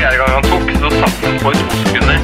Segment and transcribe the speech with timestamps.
[0.00, 2.18] Fjerde gang han tok, så satt han på i to sekunder.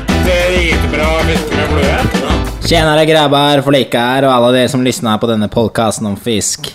[2.64, 6.70] Tjenare grabbar, Fleika her, og alle dere som lyssnar på denne podcasten om fisk.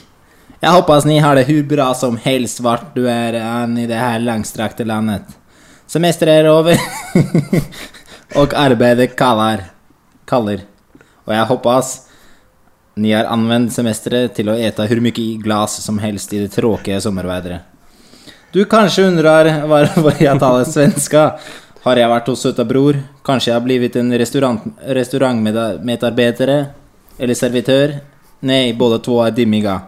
[0.61, 3.97] Jeg hoppas ni har det hur bra som helst vart du er an i det
[3.97, 5.25] her langstrakte landet.
[5.89, 6.77] Semester er over,
[8.43, 9.71] og arbeidet kaller.
[10.29, 10.61] kaller.
[11.25, 11.95] Og jeg hoppas
[13.01, 17.01] ni har anvendt semesteret til å ete hur mye glas som helst i det tråkige
[17.01, 17.70] sommarvädret.
[18.53, 21.39] Du kanskje undrar varför jag talar svenska?
[21.81, 23.03] Har jag varit hos söta bror?
[23.23, 26.65] Kanske jag har blivit en restaurang, restaurangmedarbetare?
[27.17, 27.97] Eller servitör?
[28.39, 29.81] Nej, båda två är dimmiga.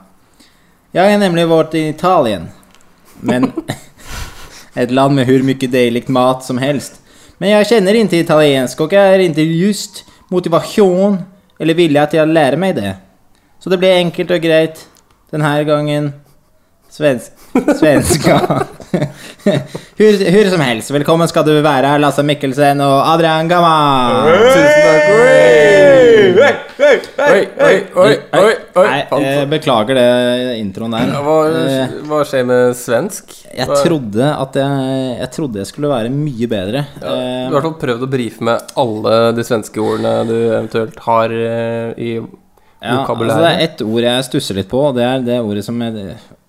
[0.92, 2.48] Jag har nämligen varit i Italien.
[3.20, 3.52] Men
[4.74, 7.02] ett land med hur mycket dejligt mat som helst.
[7.38, 11.18] Men jag känner inte italiensk och jag är inte just motivation
[11.60, 12.96] eller vilja att jag lär mig det.
[13.60, 14.88] Så det blir enkelt och greit
[15.30, 16.12] denne här gången.
[16.94, 17.32] Svensk,
[17.80, 18.66] svenska.
[19.98, 23.72] hur, hur som helst, velkommen skal du være, Lasse Mikkelsen og Adrian Gamma.
[27.24, 28.84] Oi, oi, oi, oi, oi.
[28.84, 30.06] Nei, jeg beklager det
[30.60, 31.16] introen der.
[31.26, 33.34] Hva, Eh, hva skjer med svensk?
[33.58, 36.86] Jeg trodde at jeg, jeg trodde jeg skulle være mye bedre.
[37.00, 40.36] Du har i Eh, hvert fall prøvd å brife med alle de svenske ordene du
[40.38, 42.14] eventuelt har eh, i
[42.84, 43.62] ja, altså det er vokabulæret.
[43.64, 46.00] ett ord jeg stusser litt på, og det er det ordet som er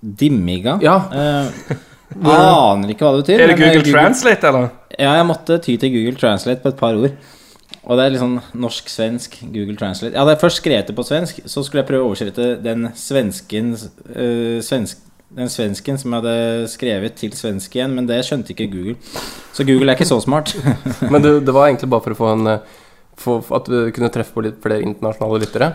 [0.03, 0.79] dimmiga.
[0.83, 0.97] Ja.
[1.15, 1.77] Eh,
[2.25, 3.45] aner ikke hva det betyr.
[3.45, 4.69] Er det Google, Google Translate, eller?
[4.99, 7.15] Ja, jeg måtte ty til Google Translate på et par ord.
[7.85, 10.15] Og det er litt sånn norsk-svensk Google Translate.
[10.15, 13.75] Jeg hadde først skrevet det på svensk, så skulle jeg prøve å oversette den svensken
[13.77, 15.03] øh, svensk,
[15.35, 18.95] Den svensken som jeg hadde skrevet til svensk igjen, men det skjønte ikke Google.
[19.57, 20.53] Så Google er ikke så smart.
[21.13, 22.77] Men det, det var egentlig bare for å få en eh,
[23.19, 25.69] for at du kunne treffe på litt flere internasjonale lyttere.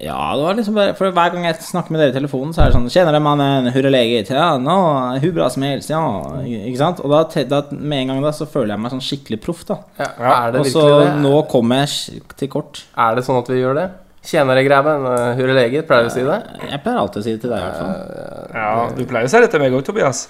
[0.00, 2.62] Ja, det var liksom bare For hver gang jeg snakker med dere i telefonen, så
[2.62, 3.68] er det sånn Kjenner dere mannen?
[3.74, 4.30] Hurra leget?
[4.32, 4.76] Ja, nå,
[5.20, 5.90] hun bra som helst.
[5.92, 6.00] Ja,
[6.46, 7.02] ikke sant?
[7.04, 9.76] Og da, da med en gang da så føler jeg meg sånn skikkelig proff, da.
[10.00, 10.08] Ja,
[10.46, 11.10] Er det Og så det?
[11.24, 12.84] nå kommer jeg til kort.
[12.96, 13.88] Er det sånn at vi gjør det?
[14.30, 15.04] Tjenere, grabben.
[15.08, 15.86] hurra Hur leget?
[15.88, 16.38] Pleier du å si det?
[16.70, 18.56] Jeg pleier alltid å si det til deg, i hvert fall.
[18.60, 20.26] Ja, du pleier å si det til meg òg, Tobias.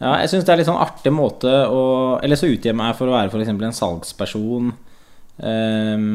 [0.00, 1.80] Ja, jeg syns det er litt sånn artig måte å
[2.24, 3.50] Eller så utgir jeg meg for å være f.eks.
[3.52, 4.70] en salgsperson.
[5.44, 6.14] ehm,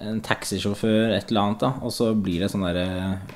[0.00, 1.72] en taxisjåfør, et eller annet, da.
[1.82, 2.78] Og så blir det sånn der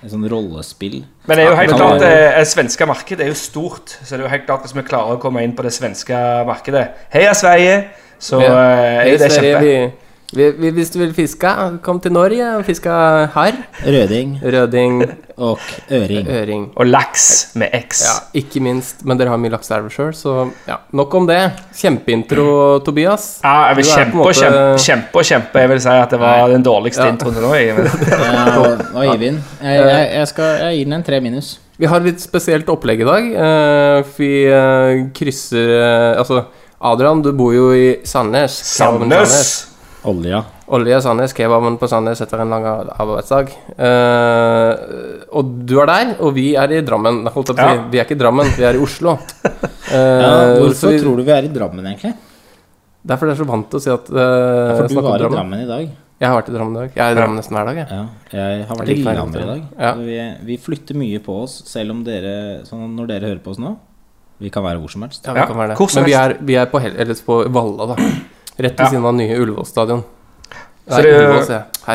[0.02, 1.00] Et sånn rollespill.
[1.26, 4.12] Men det er jo helt klart det, det er svenske markedet er jo stort, så
[4.14, 6.14] det er jo helt klart hvis vi klarer å komme inn på det svenske
[6.46, 6.84] markedet
[7.14, 7.76] Heia Sverige!
[8.22, 8.52] Så Ja.
[8.54, 9.66] eh, er Hei, det Sverige, kjempe.
[9.66, 11.50] vi, vi, vi, hvis du vil fiske,
[11.84, 12.88] kom til Norge og fiske
[13.34, 13.58] her.
[13.84, 15.02] Røding Røding,
[15.36, 15.58] og
[15.92, 16.28] øring.
[16.28, 16.62] øring.
[16.76, 18.02] Og laks med X.
[18.06, 19.04] Ja, ikke minst.
[19.04, 21.40] Men dere har mye lakseelver sjøl, så ja, nok om det.
[21.76, 23.40] Kjempeintro, Tobias.
[23.44, 25.58] Ja, jeg vil kjempe måte- kjempe, kjempe og kjempe.
[25.64, 27.10] Jeg vil si at det var den dårligste Ja.
[27.12, 27.52] introen nå.
[27.54, 29.42] jeg, og, Eivind.
[29.62, 31.58] Jeg, jeg, jeg, skal, jeg gir den en tre minus.
[31.78, 33.28] Vi har litt spesielt opplegg i dag.
[33.32, 36.44] eh, vi eh, krysser eh, Altså,
[36.80, 38.52] Adrian, du bor jo i Sandnes.
[38.76, 39.68] Sandnes!
[40.08, 40.40] Olja.
[40.74, 43.52] Olja Sandnes, kebaben på Sandnes etter en lang arbeidsdag.
[43.78, 47.22] Uh, og du er der, og vi er i Drammen.
[47.30, 47.54] Holdt.
[47.58, 47.76] Ja.
[47.92, 49.16] Vi er ikke i Drammen, vi er i Oslo.
[49.92, 52.14] Ja, Eh, hvorfor vi, tror du vi er i Drammen, egentlig?
[53.02, 54.20] Det er fordi jeg er så vant til å si at uh,
[54.78, 55.90] For du var i Drammen i dag.
[56.22, 56.94] Jeg har vært i Drammen i dag.
[56.94, 57.80] Jeg er i Drammen nesten hver dag.
[57.82, 57.88] Jeg.
[57.92, 58.04] Ja,
[58.38, 59.64] jeg har vært Jeg i Lillehammer i dag.
[59.74, 59.90] Ja.
[59.98, 62.34] Vi, vi flytter mye på oss, selv om dere
[62.68, 63.74] sånn Når dere hører på oss nå
[64.40, 65.26] Vi kan være hvor som helst.
[65.26, 65.88] Ja, vi Ja, kan være det.
[65.98, 68.12] Men vi er, vi er på, Hel eller på Valla, da.
[68.58, 68.90] Rett ved Ja.
[68.90, 70.02] siden av nye Ullevål stadion.
[70.88, 71.44] Så det er jo- Ullevål.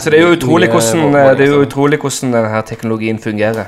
[0.01, 1.67] Så det er jo utrolig hvordan, det er jo altså.
[1.67, 3.67] utrolig hvordan denne teknologien fungerer.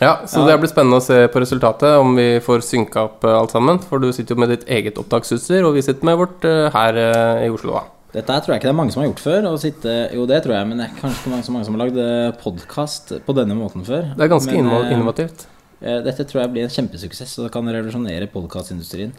[0.00, 3.30] Ja, så det blir spennende å se på resultatet, om vi får synka opp eh,
[3.30, 3.78] alt sammen.
[3.78, 6.96] For du sitter jo med ditt eget opptaksutstyr, og vi sitter med vårt eh, her
[6.98, 7.82] eh, i Oslo, da.
[8.14, 9.42] Dette her tror jeg ikke det er mange som har gjort før.
[9.52, 11.74] Å sitte, jo, det tror jeg, men det er kanskje ikke mange, så mange som
[11.78, 14.10] har lagd podkast på denne måten før.
[14.16, 15.46] Det er ganske Men, eh, innovativt.
[15.82, 19.12] eh, Dette tror jeg blir en kjempesuksess, og det kan revolusjonere podkastindustrien.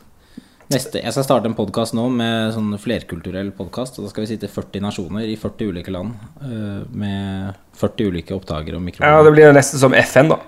[0.74, 4.00] Neste, Jeg skal starte en podkast nå med sånn flerkulturell podkast.
[4.02, 8.80] Da skal vi sitte 40 nasjoner i 40 ulike land eh, med 40 ulike opptakere
[8.80, 9.14] og mikrofoner.
[9.14, 9.26] Ja.
[9.28, 10.40] Det blir nesten som FN, da.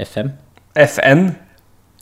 [0.00, 0.30] FM.
[0.86, 1.26] FN.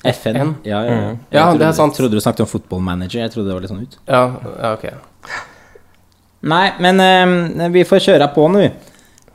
[0.06, 0.38] FN?
[0.38, 0.52] FN?
[0.64, 1.08] Ja, ja, ja.
[1.10, 1.96] Jeg Ja, trodde, det er sant.
[1.98, 3.18] trodde du snakket om football manager.
[3.24, 3.98] Jeg trodde det var litt sånn ut.
[4.06, 4.22] Ja,
[4.62, 4.86] ja ok.
[6.54, 8.70] Nei, men uh, vi får kjøre på nå, vi.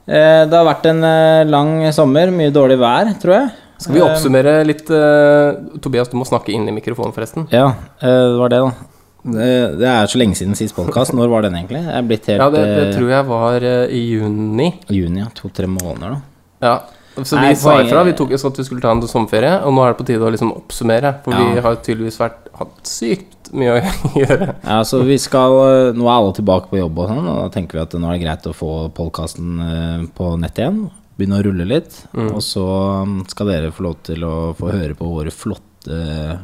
[0.08, 2.31] Uh, det har vært en uh, lang sommer.
[2.34, 3.54] Mye dårlig vær, tror jeg.
[3.77, 7.48] Skal vi oppsummere litt eh, Tobias, du må snakke inn i mikrofonen, forresten.
[7.51, 8.92] Ja, eh, det var det, da.
[9.25, 11.16] Det, det er så lenge siden sist podkast.
[11.18, 11.81] Når var den egentlig?
[11.81, 14.69] Helt Ja, det, det eh, tror jeg var eh, i juni.
[14.94, 15.31] juni, ja.
[15.39, 16.22] To-tre måneder, da.
[16.68, 16.75] Ja.
[17.16, 18.04] Så vi Nei, sa ifra.
[18.04, 20.25] Vi tok oss at vi skulle ta en sommerferie, og nå er det på tide
[20.28, 21.13] å liksom oppsummere.
[21.24, 24.50] For vi har tydeligvis vært, hatt sykt mye å gjøre.
[24.66, 27.48] Ja, så vi skal eh, Nå er alle tilbake på jobb og sånn, og da
[27.56, 30.86] tenker vi at nå er det greit å få podkasten på nett igjen.
[31.16, 31.94] Begynne å rulle litt.
[32.20, 32.66] Og så
[33.08, 36.02] mm, skal dere få lov til å få høre på våre flotte,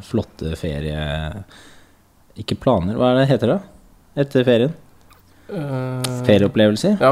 [0.07, 1.01] flotte ferie...
[2.39, 3.59] Ikke planer, hva er det heter det?
[4.23, 4.71] Etter ferien?
[5.51, 6.93] Eh, Ferieopplevelser?
[7.01, 7.09] ja,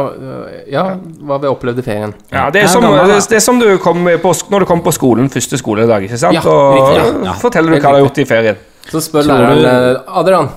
[0.71, 0.83] ja,
[1.27, 2.13] hva vi opplevde i ferien.
[2.31, 4.93] Ja, det er, som, det, det er som du kom på, når du kom på
[4.95, 6.37] skolen første skoledag, ikke sant?
[6.39, 7.35] Ja, og riktig, ja.
[7.41, 8.61] forteller du hva du har gjort i ferien.
[8.87, 10.49] Så spør Tror læreren du- eh, Adrian,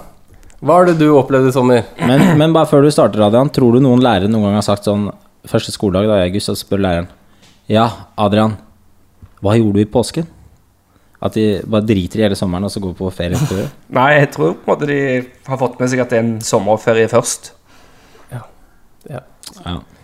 [0.62, 1.82] hva er det du opplevde i sommer?
[2.06, 4.86] Men, men bare før du starter, Adrian, tror du noen lærere noen gang har sagt
[4.86, 5.08] sånn
[5.50, 7.08] Første skoledag da i august, så spør læreren
[7.70, 7.88] Ja,
[8.20, 8.56] Adrian,
[9.42, 10.28] hva gjorde du i påsken?
[11.22, 13.66] At de bare driter i hele sommeren og så går på ferie etterpå?
[13.98, 15.00] Nei, jeg tror på en måte de
[15.46, 17.52] har fått med seg at det er en sommerferie først.
[18.32, 18.42] Ja.
[19.10, 19.22] Ja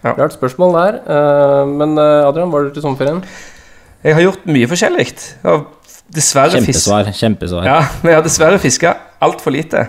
[0.04, 0.98] Rart spørsmål der.
[1.10, 3.22] eh, men eh, Adrian, hva har du til sommerferien?
[4.04, 5.06] Jeg har gjort mye forskjellig.
[6.14, 6.54] Dessverre.
[6.54, 7.10] Kjempesvar.
[7.18, 7.66] Kjempesvar.
[7.66, 9.88] Ja, men jeg har dessverre fiska altfor lite.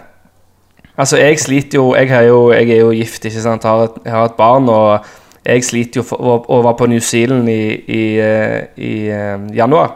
[1.00, 3.64] Altså, jeg sliter jo Jeg, har jo, jeg er jo gift, ikke sant.
[3.64, 5.06] Jeg har et, jeg har et barn, og
[5.46, 9.96] jeg sliter jo for, å være på New Zealand i, i, eh, i eh, januar.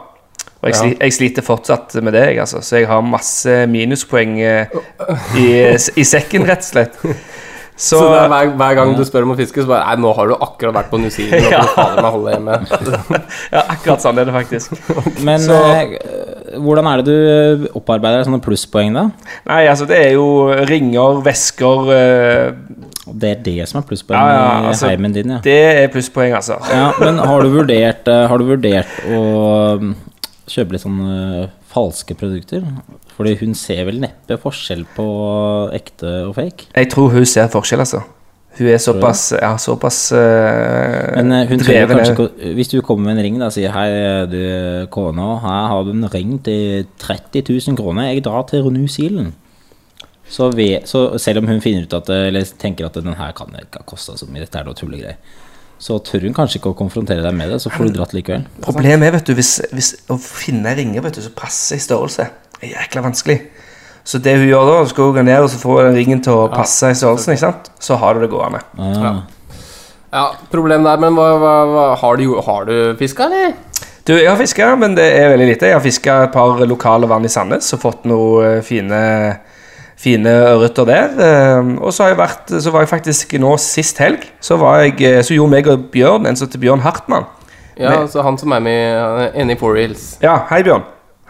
[0.64, 0.80] Og jeg, Ja.
[0.80, 2.62] sliter, jeg sliter fortsatt med det, jeg, altså.
[2.64, 4.66] Så jeg har masse minuspoeng eh,
[5.36, 5.48] i,
[6.00, 6.96] i sekken, rett og slett.
[7.76, 10.12] Så, det er hver, hver gang du spør om å fiske, så bare Nei, nå
[10.14, 11.62] har du akkurat vært på New Zealand, og Ja.
[11.64, 12.58] du fader meg holde hjemme.
[13.56, 14.76] Ja, akkurat sånn er det faktisk.
[15.26, 15.58] Men Så-
[16.62, 19.08] hvordan er det du opparbeider deg sånne plusspoeng, da?
[19.50, 20.28] Nei, altså, det er jo
[20.70, 21.90] ringer, vesker
[23.14, 25.42] Det er det som er plusspoeng Ja, ja, i altså, heimen din, ja.
[25.44, 26.58] Det er plusspoeng, altså.
[26.70, 26.88] ja.
[27.00, 29.20] Men har du vurdert, eh, har du vurdert å
[29.82, 29.94] mm,
[30.50, 32.66] kjøpe litt sånn eh, falske produkter?
[33.14, 35.06] Fordi hun ser vel neppe forskjell på
[35.76, 36.68] ekte og fake?
[36.74, 38.02] Jeg tror hun ser forskjell, altså.
[38.54, 43.24] Hun er såpass, ja, såpass uh, Men hun dreven, kanskje Hvis du kommer med en
[43.26, 43.88] ring da, og sier Hei,
[44.30, 48.12] du kona, her har du en ring til 30 000 kroner.
[48.12, 49.34] Jeg drar til New Zealand.
[50.34, 53.52] Så, vi, så selv om hun finner ut at Eller tenker at den her kan
[53.60, 55.42] ikke ha kosta så mye, dette er noe tullegreier,
[55.78, 58.46] så tør hun kanskje ikke å konfrontere deg med det, så får du dratt likevel.
[58.64, 62.26] Problemet er, vet du, hvis, hvis å finne ringer vet du, som passer i størrelse,
[62.60, 63.38] er jækla vanskelig.
[64.04, 66.20] Så det hun gjør da, så skal hun gå ned og så få den ringen
[66.24, 67.70] til å passe i størrelsen, ikke sant?
[67.80, 68.60] Så har du det gående.
[68.76, 69.22] Ah.
[70.14, 73.54] Ja, problemet der, men hva, hva, hva har du, har du fiska, eller?
[74.04, 75.70] Du, jeg har fiska, men det er veldig lite.
[75.70, 79.00] Jeg har fiska et par lokale vann i Sandnes og fått noen fine,
[80.04, 81.14] fine ørreter der.
[81.26, 84.84] Eh, Og så, har jeg vært, så var jeg faktisk nå sist helg, så, var
[84.84, 87.26] jeg, eh, så gjorde meg og Bjørn en sånn til Bjørn Hartmann.
[87.74, 90.12] Ja, med, så han som er med inne i Four Reels.
[90.22, 90.84] Ja, hei Bjørn.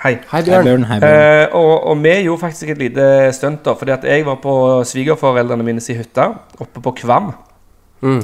[0.04, 0.18] Hei.
[0.18, 0.66] Hei, Hei, Bjørn.
[0.66, 0.82] Bjørn.
[0.90, 1.20] Hei, Bjørn.
[1.24, 3.72] Eh, og, og vi gjorde faktisk et lite stunt, da.
[3.78, 4.54] Fordi at jeg var på
[4.84, 6.26] svigerforeldrene mine si hytte,
[6.60, 7.30] oppe på Kvam.
[8.04, 8.20] Mm.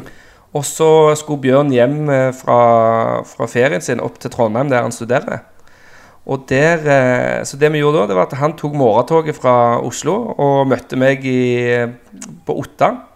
[0.52, 2.58] Og så skulle Bjørn hjem eh, fra,
[3.24, 5.46] fra ferien sin opp til Trondheim, der han studerer.
[6.26, 9.80] Og der, eh, Så det vi gjorde da, det var at han tok morgentoget fra
[9.80, 11.86] Oslo og møtte meg i,
[12.46, 13.06] på Otta.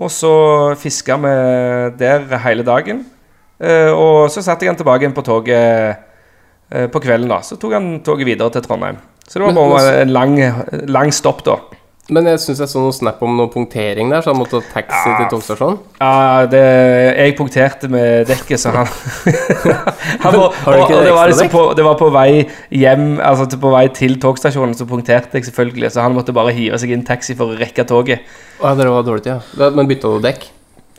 [0.00, 1.34] Og så fiska vi
[1.98, 3.04] der hele dagen.
[3.60, 5.96] Eh, og så satte jeg han tilbake igjen på toget
[6.70, 7.28] eh, på kvelden.
[7.28, 8.96] da Så tok han toget videre til Trondheim.
[9.28, 10.38] Så det var bare en lang,
[10.88, 11.58] lang stopp, da.
[12.10, 14.80] Men jeg syns jeg så noe snap om noe punktering der, så han måtte ta
[14.80, 15.78] taxi til togstasjonen.
[16.00, 16.62] Ja, det,
[17.14, 18.90] jeg punkterte med dekket, så han,
[20.24, 22.10] han var, Har du og, ikke og det, var ekstra liksom på, det var på
[22.14, 22.28] vei
[22.82, 25.92] hjem Altså på vei til togstasjonen, så punkterte jeg selvfølgelig.
[25.94, 28.26] Så han måtte bare hive seg inn taxi for å rekke toget.
[28.58, 29.70] Ja, det var dårlig tid, ja.
[29.76, 30.48] Men bytta du dekk?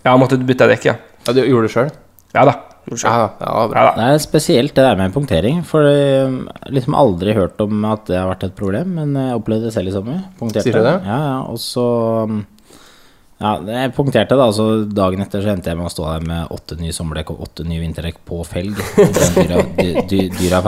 [0.01, 0.99] Ja, han måtte bytte dekk, ja.
[1.27, 1.95] Ja, du gjorde det sjøl?
[2.33, 2.70] Ja da.
[2.89, 3.91] Ja.
[3.95, 8.07] Det er spesielt det der med punktering, for jeg har liksom aldri hørt om at
[8.09, 10.23] det har vært et problem, men jeg opplevde det selv i sommer.
[10.39, 10.65] Punkterte.
[10.65, 10.95] Sier du det?
[11.05, 11.85] Ja, ja, og så
[12.25, 12.41] um,
[13.41, 16.51] Ja, jeg punkterte da, så dagen etter så endte jeg med å stå der med
[16.53, 18.77] åtte nye sommerdekk og åtte nye vinterdekk på felg.
[19.37, 20.59] Dyra, dy, dy, dyra.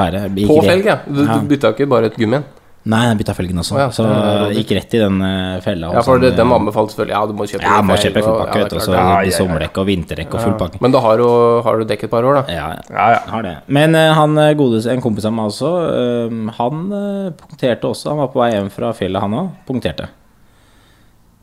[0.49, 0.99] På felg, ja.
[1.05, 1.37] Du, Ja.
[1.37, 2.39] du bytta ikke bare et gummi?
[2.85, 4.03] Nei, jeg bytta felgen også, Oh, ja, så
[4.51, 5.87] jeg gikk rett i den eh, fella.
[5.93, 8.17] Ja, for sånn, det, eh, dem anbefaler selvfølgelig Ja, du må kjøpe Ja, må kjøpe
[8.19, 8.91] og- full pakke, ja, og så.
[8.91, 9.37] Ja, ja, ja.
[9.37, 10.81] sommerdekk og vinterdekk og full pakke.
[10.83, 11.23] Men da har du,
[11.63, 12.43] har du dekk et par år, da?
[12.51, 12.81] Ja, ja.
[12.91, 13.19] Ja, ja.
[13.31, 13.55] Har det.
[13.67, 18.09] Men eh, han godes, en kompis av meg også, eh, han eh, punkterte også.
[18.09, 19.49] Han var på vei hjem fra fjellet, han òg.
[19.65, 20.09] Punkterte.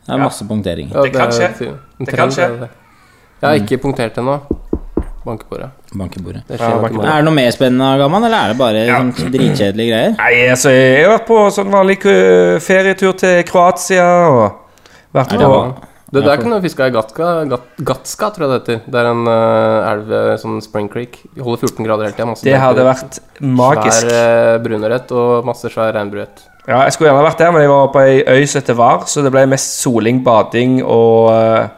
[0.04, 0.25] Det er Ja.
[0.25, 0.92] masse punktering.
[0.92, 1.78] Ja, Det kan skje.
[2.04, 2.68] Det kan skje.
[3.40, 4.42] Jeg har ikke punktert ennå.
[5.25, 5.45] Banke
[5.93, 6.43] Bankebordet.
[6.49, 6.57] det.
[6.57, 7.11] Ja, skjer nok banke i på morgen.
[7.12, 10.17] Er det noe mer spennende, Gamman, eller er det bare sånn dritkjedelige greier?
[10.17, 12.00] Nei, altså, jeg har vært på sånn vanlig
[12.65, 14.43] ferietur til Kroatia og
[15.12, 15.55] vært på
[16.11, 18.79] det, der kan du fiske i Gatka, Gat, Gatska, tror jeg det heter.
[18.91, 21.21] Det er en uh, elv eh, sånn Spring Creek.
[21.37, 22.35] De holder 14 grader hele tida.
[22.49, 24.09] Det hadde vært magisk.
[24.09, 26.43] Svær uh, brunørret og masse svær regnbueørret.
[26.67, 29.07] Ja, jeg skulle gjerne vært der, men jeg var på ei øy som heter Var,
[29.11, 31.71] så det ble mest soling, bading og eh,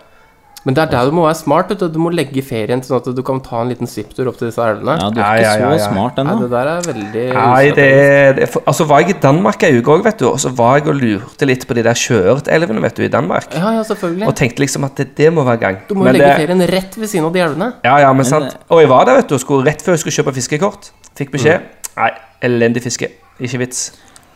[0.64, 1.68] Men det er der du må være smart.
[1.72, 1.88] Vet du.
[1.88, 4.62] du må legge ferien sånn at du kan ta en liten svipptur opp til disse
[4.62, 4.94] elvene.
[5.00, 5.88] Ja, du er Ja, ikke ja, ja, så ja.
[5.90, 6.40] smart Nei, ennå.
[6.44, 9.62] det der er veldig Nei, det er det er for- Altså, var jeg i Danmark
[9.66, 11.94] ei uke òg, vet du, og så var jeg og lurte litt på de der
[11.98, 13.48] sjøørtelvene, vet du, i Danmark.
[13.54, 14.26] Ja, ja, selvfølgelig.
[14.28, 15.76] Og tenkte liksom at det, det må være gang.
[15.88, 17.72] Du må jo Men legge det- ferien rett ved siden av de elvene.
[17.84, 18.56] Ja, ja, men, Men, sant.
[18.70, 20.90] Og jeg var der, vet du, og skulle rett før jeg skulle kjøpe fiskekort.
[21.18, 21.60] Fikk beskjed.
[21.96, 23.08] Nei, elendig fiske.
[23.40, 23.90] Ikke vits.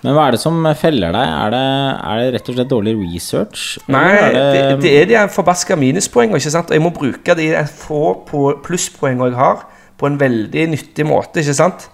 [0.05, 1.31] Men hva er det som feller deg?
[1.47, 1.63] Er det,
[2.05, 3.63] er det rett og slett dårlig research?
[3.89, 6.69] Nei, er det, det er de forbaska minuspoengene, ikke sant.
[6.71, 7.49] Og jeg må bruke de
[7.81, 9.65] få på- plusspoengene jeg har,
[9.97, 11.89] på en veldig nyttig måte, ikke sant.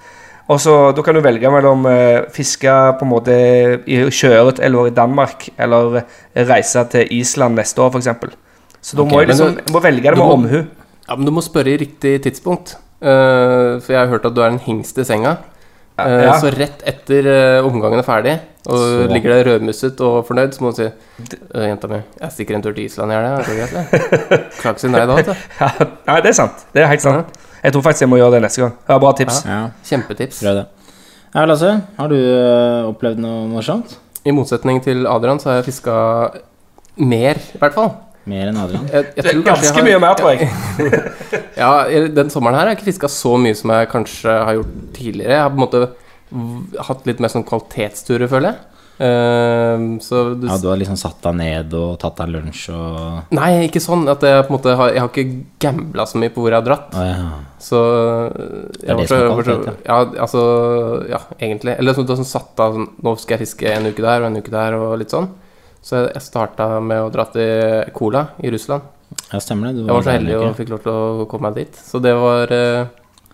[0.50, 2.68] Og så, Da kan du velge mellom uh, fiske
[2.98, 3.36] på en måte
[3.86, 8.08] i sjøørret eller i Danmark, eller eh, reise til Island neste år, f.eks.
[8.82, 10.64] Så da okay, må jeg liksom du- jeg må velge det med må- omhu.
[11.08, 12.74] Ja, Men du må spørre i riktig tidspunkt.
[13.00, 15.36] Uh, for jeg har hørt at du er en hingst i senga.
[16.06, 16.32] Eh, Ja.
[16.40, 18.34] Så rett etter eh, omgangen er ferdig,
[18.66, 19.06] og Så.
[19.12, 20.88] ligger der rødmusset og fornøyd, så må du si
[21.54, 23.32] «Øh, Jenta mi, jeg stikker en tur til Island i helga.
[23.38, 23.84] Er det?
[24.60, 25.34] Klarer ikke å si nei da, vet du.
[25.60, 25.70] Ja,
[26.06, 26.66] nei, det er sant.
[26.74, 27.26] Det er helt sant.
[27.62, 28.72] Jeg tror faktisk jeg må gjøre det neste gang.
[28.88, 29.42] Har bra tips.
[29.46, 30.40] Ja, Kjempetips.
[30.42, 30.64] prøv det.
[31.34, 32.16] Ja, Lasse, har du
[32.90, 33.94] opplevd noe morsomt?
[34.26, 35.94] I motsetning til Adrian så har jeg fiska
[36.98, 37.92] mer, i hvert fall.
[38.30, 38.84] Mer enn Adrian?
[38.86, 40.50] Jeg, jeg det er Ganske har, mye mer, tror jeg.
[41.62, 41.72] Ja,
[42.14, 45.38] Den sommeren her har jeg ikke fiska så mye som jeg kanskje har gjort tidligere.
[45.38, 48.68] Jeg har på en måte hatt litt mer sånn kvalitetsturer, føler jeg.
[49.02, 53.32] Uh, så du, Ja, du har liksom satt deg ned og tatt deg lunsj og
[53.34, 56.30] Nei, ikke sånn at jeg på en måte har Jeg har ikke gambla så mye
[56.30, 56.92] på hvor jeg har dratt.
[56.92, 57.30] Å ja.
[57.62, 57.80] Så
[58.76, 59.96] Det er det som er kvalitet, ja.
[60.26, 60.42] altså
[61.10, 61.74] Ja, egentlig.
[61.80, 64.22] Eller sånn, du har sånn satt av sånn, Nå skal jeg fiske en uke der
[64.22, 65.32] og en uke der og litt sånn.
[65.82, 68.82] Så jeg, starta med å dra til Kola i Russland.
[69.32, 69.80] ja, stemmer det.
[69.82, 71.80] Du Jeg var så heldig og fikk lov til å komme meg dit.
[71.90, 72.86] Så det var eh,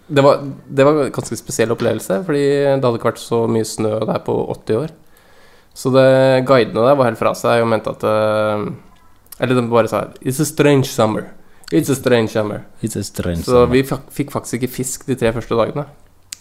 [0.09, 3.69] Det var, det var en ganske spesiell opplevelse, fordi det hadde ikke vært så mye
[3.69, 4.95] snø der på 80 år.
[5.77, 6.09] Så det,
[6.49, 8.65] guidene der var helt fra seg og mente at eh,
[9.39, 11.29] Eller de bare sa It's a strange summer.
[11.71, 12.65] It's a strange summer.
[12.83, 13.67] It's a strange summer.
[13.69, 13.85] Så vi
[14.17, 15.85] fikk faktisk ikke fisk de tre første dagene.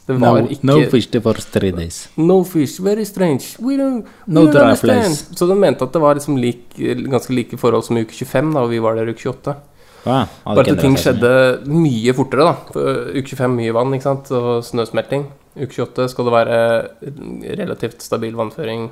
[0.08, 2.08] Det no, ikke no fish the first three days.
[2.16, 3.58] No fish, very strange.
[3.60, 5.02] We don't, we No don't understand.
[5.04, 5.36] place.
[5.36, 6.62] Så de mente at det var liksom lik,
[7.12, 9.56] ganske like forhold som i uke 25, da og vi var der i uke 28.
[10.08, 11.32] Ah, Bare at ting skjedde
[11.68, 12.54] mye fortere, da.
[12.72, 15.26] For uke 25 mye vann, ikke sant, og snøsmelting.
[15.58, 16.60] Uke 28 skal det være
[17.60, 18.88] relativt stabil vannføring,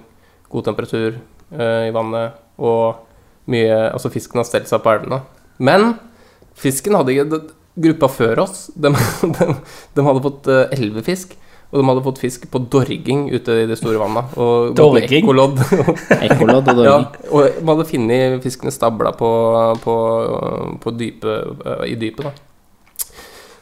[0.52, 3.06] god temperatur uh, i vannet, og
[3.48, 5.22] mye Altså, fisken har stelt seg på elvene.
[5.64, 5.94] Men
[6.60, 7.46] fisken hadde ikke
[7.76, 8.92] Gruppa før oss, de,
[9.36, 9.50] de,
[9.96, 11.36] de hadde fått eh, elleve fisk.
[11.74, 14.36] Og de hadde fått fisk på dorging ute i det store vannet.
[14.40, 15.10] Og Dorging?
[15.20, 15.60] ekkolodd.
[16.28, 16.98] Ekkolodd og Ja,
[17.34, 19.30] og de hadde funnet fiskene stabla på,
[19.84, 19.96] på,
[20.84, 22.36] på dype, eh, i dypet, da.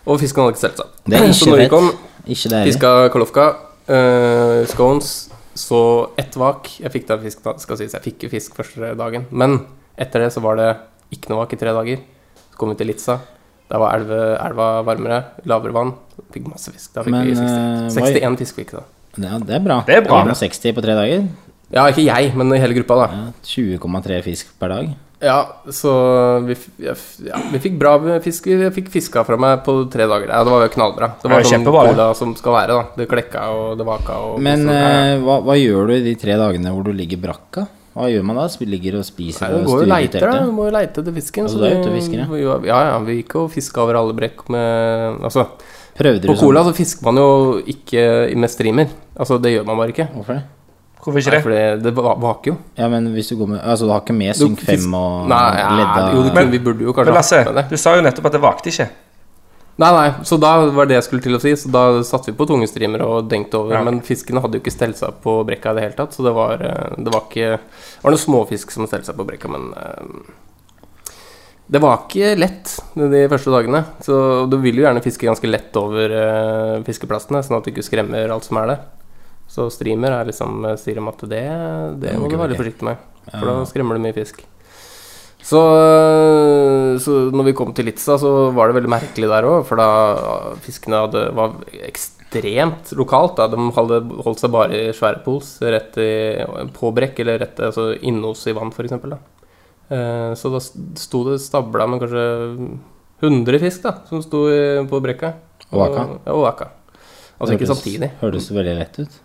[0.04, 0.96] Og fisken hadde ikke stelt seg.
[1.08, 1.92] Det er Så når vi kom,
[2.28, 3.50] Ikke det fiska kalofka,
[3.90, 5.14] uh, scones,
[5.54, 5.80] så
[6.18, 7.96] ett vak Jeg fikk da fisk, da, skal sies.
[7.96, 9.30] Jeg fikk fisk første dagen.
[9.32, 9.62] Men
[9.98, 10.72] etter det så var det
[11.14, 12.04] ikke noe vak i tre dager.
[12.52, 13.22] Så kom vi til Litza.
[13.74, 15.96] Der var elve, elva varmere, lavere vann.
[16.34, 16.92] Fikk masse fisk.
[16.94, 18.84] Da fikk Men, vi eh, 60, 61 fisk fikk vi da.
[19.24, 19.80] Ja, det er bra.
[19.88, 20.20] Det er bra.
[20.30, 21.26] 60 på tre dager.
[21.74, 23.08] Ja, ikke jeg, men hele gruppa, da.
[23.10, 24.94] Ja, 20,3 fisk per dag.
[25.24, 25.40] Ja,
[25.72, 25.92] så
[26.44, 26.94] vi, ja,
[27.50, 28.50] vi fikk bra fisk.
[28.52, 30.28] Vi fikk fiska fra meg på tre dager.
[30.30, 31.14] Ja, det var jo knallbra.
[31.22, 32.98] Det var sånn cola som skal være, da.
[33.00, 36.14] Det klekka, og det vaka og Men og eh, hva, hva gjør du i de
[36.20, 37.66] tre dagene hvor du ligger brakka?
[37.94, 38.48] Hva gjør man da?
[38.66, 40.40] Ligger og spiser Nei, Du og går og leiter, da.
[40.48, 41.46] Du må jo leite etter fisken.
[41.46, 42.58] Altså, så du er ute og ja?
[42.72, 42.98] Ja, ja.
[43.06, 45.46] Vi gikk og fiska over alle brekk med Altså,
[45.94, 46.42] Prøvde du på sånn?
[46.48, 47.30] Cola så fisker man jo
[47.70, 48.04] ikke
[48.42, 48.90] med streamer.
[49.14, 50.08] Altså, det gjør man bare ikke.
[50.16, 50.44] Hvorfor det?
[51.04, 51.44] Hvorfor ikke Nei, det?
[51.44, 52.58] for det, det vaker jo.
[52.80, 55.28] Ja, men hvis du går med Altså, du har ikke med Synk fisk- 5 og
[55.30, 57.70] Nei, ja, ledda jo, det kunne, vi burde jo kanskje Men Lasse, hatt med det.
[57.70, 58.88] du sa jo nettopp at det vakte ikke.
[59.82, 61.56] Nei, nei, så da var det jeg skulle til å si.
[61.58, 63.80] Så da satte vi på tunge streamer og dengte over.
[63.80, 63.82] Ja.
[63.86, 66.34] Men fiskene hadde jo ikke stelt seg på brekka i det hele tatt, så det
[66.36, 69.72] var, eh, det var ikke Det var noen småfisk som stelte seg på brekka, men
[69.74, 71.14] eh,
[71.74, 73.86] Det var ikke lett de første dagene.
[74.06, 77.88] Så du vil jo gjerne fiske ganske lett over eh, fiskeplassene, sånn at du ikke
[77.88, 78.86] skremmer alt som er der.
[79.50, 81.46] Så streamer er liksom sier om at det,
[82.02, 83.02] det må du være litt forsiktig med,
[83.32, 84.46] for da skremmer du mye fisk.
[85.44, 85.60] Så,
[87.04, 89.88] så når vi kom til Litsa, så var det veldig merkelig der òg, for da
[90.64, 93.36] fiskene hadde, var ekstremt lokalt.
[93.42, 93.50] Da.
[93.52, 96.10] De hadde holdt seg bare i svære pools rett i,
[96.78, 98.96] på brekk, eller rett altså innos i vann, f.eks.
[99.94, 102.26] Eh, så da sto det stabla med kanskje
[103.24, 104.46] 100 fisk da, som sto
[104.90, 105.36] på brekka.
[105.74, 106.08] Og vaka.
[106.24, 106.72] Ja, og vaka.
[107.40, 108.12] Altså ikke Hørtes- samtidig.
[108.24, 109.22] Hørtes veldig lett ut.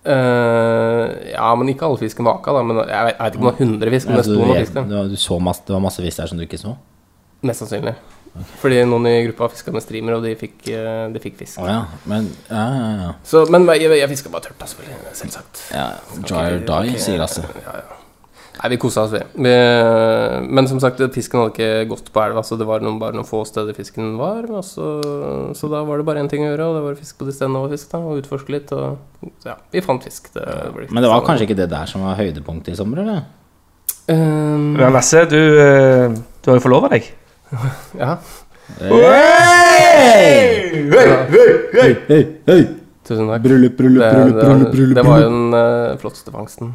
[0.00, 2.62] Eh, ja, men ikke alle fisken vaka, da.
[2.64, 5.10] Men jeg vet, ikke om det var 100 fisk, men det sto noen fisk der.
[5.10, 6.74] du, så masse, det var masse fisk der som du ikke så?
[7.44, 7.94] Mest sannsynlig.
[8.60, 11.58] Fordi noen i gruppa fiska med streamer, og de fikk, eh, de fikk fisk.
[11.60, 11.80] Oh, ja.
[12.08, 13.14] Men ja, ja, ja.
[13.26, 15.16] Så, men jeg, jeg fiska bare tørt, da, selvfølgelig.
[15.18, 15.64] Selvsagt.
[15.74, 15.88] ja
[16.22, 17.44] Dry or die, sier Lasse.
[18.58, 19.20] Nei, vi kosa oss, vi.
[19.40, 19.52] vi.
[20.52, 23.28] Men som sagt, fisken hadde ikke gått på elva, så det var noen, bare noen
[23.28, 24.44] få steder fisken var.
[24.66, 24.88] Så,
[25.56, 27.28] så da var det bare én ting å gjøre, og det var å fiske på
[27.28, 28.74] de stedene det var fisk, da, og utforske litt.
[28.76, 30.28] Og ja, vi fant fisk.
[30.34, 30.44] Det
[30.76, 33.24] ble Men det var kanskje ikke det der som var høydepunktet i sommer, eller?
[34.10, 37.08] um, Men Lasse, du, eh, du har jo forlova deg.
[37.98, 38.18] Ja.
[41.80, 42.60] Hei, hei, hei!
[43.08, 43.42] Tusen takk.
[43.42, 44.96] Bryllup, bryllup, Det, bryllup, bryllup, bryllup.
[45.00, 46.74] det var jo den uh, flotteste fangsten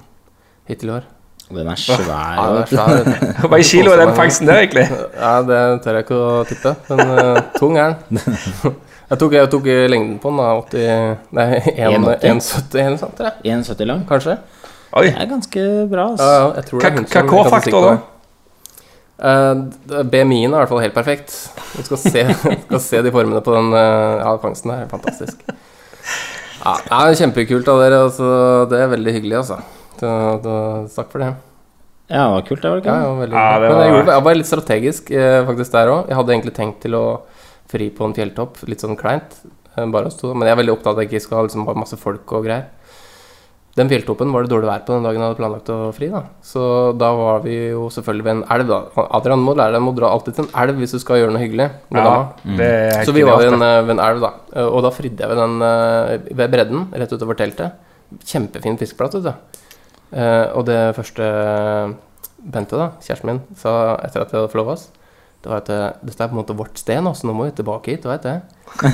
[0.67, 1.05] hittil i år.
[1.53, 2.01] Den er svær.
[2.09, 3.03] Ja, den er svær.
[3.43, 4.87] Hvor mange kilo er den fangsten der, egentlig?
[5.13, 8.21] Ja, det tør jeg ikke å tippe, men uh, tung er den.
[9.05, 10.45] Jeg tok, jeg tok lengden på den, da.
[10.65, 11.43] 80 Nei,
[11.77, 13.99] 1,70 eller noe sånt, 1,70 lang.
[14.09, 14.33] Kanskje.
[14.97, 15.03] Oi.
[15.11, 16.29] Det er ganske bra, Ja, altså.
[16.31, 17.91] ja, jeg tror det er Hva kan K-faktor, da?
[17.93, 18.15] det.
[19.29, 21.35] Eh, BMI-en er i hvert fall helt perfekt.
[21.75, 22.25] Du skal se,
[22.65, 24.89] skal se de formene på den uh, ja, fangsten her.
[24.91, 25.45] Fantastisk.
[26.65, 28.01] Ja, det er kjempekult av dere.
[28.07, 28.27] Altså,
[28.71, 29.61] det er veldig hyggelig, altså.
[29.99, 30.11] Så,
[30.45, 30.55] da,
[30.95, 31.31] takk for det.
[32.05, 32.95] Ja, det var kult, det var det ikke?
[33.01, 36.07] ja, veldig Ja, det Men jeg, gjorde, jeg var litt strategisk eh, faktisk der òg.
[36.11, 37.05] Jeg hadde egentlig tenkt til å
[37.71, 39.39] fri på en fjelltopp, litt sånn kleint.
[39.75, 40.33] eh, Bare oss to.
[40.35, 42.45] Men jeg er veldig opptatt av at jeg ikke skal ha liksom, masse folk og
[42.45, 42.67] greier.
[43.75, 46.07] Den fjelltoppen var det dårlig vær på den dagen jeg hadde planlagt å fri.
[46.13, 46.61] da Så
[46.95, 48.69] da var vi jo selvfølgelig ved en elv.
[48.69, 51.33] da Adrian må lære deg må dra alltid til en elv hvis du skal gjøre
[51.33, 52.13] noe hyggelig med Ja,
[52.45, 54.31] helt Så vi var ved en, eh, ved en elv, da.
[54.69, 55.59] Og da fridde jeg ved den
[56.39, 57.73] ved bredden, rett utover teltet.
[58.23, 59.61] Kjempefin fiskeplass, vet du.
[60.13, 61.23] Eh, Og det første
[62.45, 64.89] Bente, da, kjæresten min, sa etter at vi hadde forlova oss,
[65.41, 67.45] det var at eh, dette er på en måte vårt sted nå, så nå må
[67.47, 68.35] vi tilbake hit, du vet det.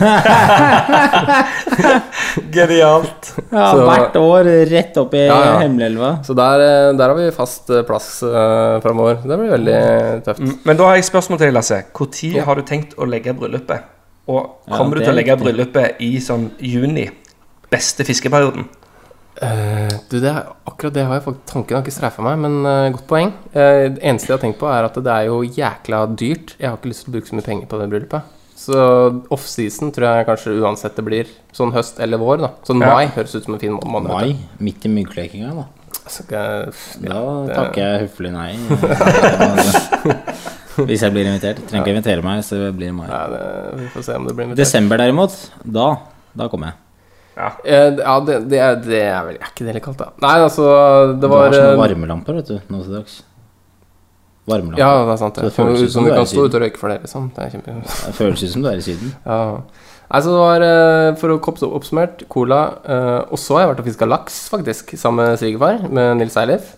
[2.55, 3.29] Genialt.
[3.51, 5.59] Ja, Så- hvert år rett opp i Ja, ja.
[5.59, 6.23] Hemmelelva.
[6.23, 9.15] Så der, eh, der har vi fast plass uh, framover.
[9.23, 10.39] Det blir veldig tøft.
[10.39, 11.83] Mm, Men da har jeg spørsmål til deg, Lasse.
[11.93, 13.81] Når har du tenkt å legge bryllupet?
[14.27, 15.43] Og kommer du til å legge viktig.
[15.43, 17.09] bryllupet i sånn juni?
[17.71, 18.67] Beste fiskeperioden?
[19.41, 22.57] Eh, du, det er, akkurat det har jeg faktisk Tanken har ikke streifa meg, men
[22.67, 23.31] uh, godt poeng.
[23.55, 26.55] Uh, det eneste jeg har tenkt på, er at det er jo jækla dyrt.
[26.59, 28.37] Jeg har ikke lyst til å bruke så mye penger på det bryllupet.
[28.61, 28.77] Så
[29.33, 31.29] offseason tror jeg kanskje uansett det blir.
[31.55, 32.49] Sånn høst eller vår, da.
[32.67, 32.91] Sånn Ja.
[32.93, 34.11] mai høres ut som en fin måned.
[34.11, 35.65] Mai, midt i myggklekinga, da.
[36.11, 38.51] jeg- Da ja, det- takker jeg høflig nei.
[40.77, 41.57] Hvis jeg blir invitert.
[41.67, 43.07] Trenger ikke invitere meg, så blir det mai.
[43.09, 43.41] Ja, det,
[43.79, 44.63] vi får se om det blir invitert.
[44.63, 45.33] Desember derimot,
[45.65, 45.97] da,
[46.35, 46.75] da kommer jeg.
[47.65, 50.09] Eh, ja, det, det, er, det er vel Er ikke det litt kaldt, da?
[50.23, 50.65] Nei, altså,
[51.15, 53.15] det Du var har sånne eh, varmelamper, vet du, nå til dags.
[54.51, 54.81] Varmelamper.
[54.81, 55.37] Ja, det er sant.
[55.39, 56.99] Det, det føles ut som som du kan i stå ute og røyke for det,
[57.05, 57.29] liksom.
[57.35, 57.77] Det er kjempe...
[58.07, 59.13] Det føles ut som du er i Syden.
[59.25, 59.39] Ja.
[60.11, 62.61] Nei, så det var eh, For å koppe oppsummert cola.
[62.83, 66.37] eh, og så har jeg vært og fiska laks, faktisk, sammen med svigerfar, med Nils
[66.41, 66.73] Eilif.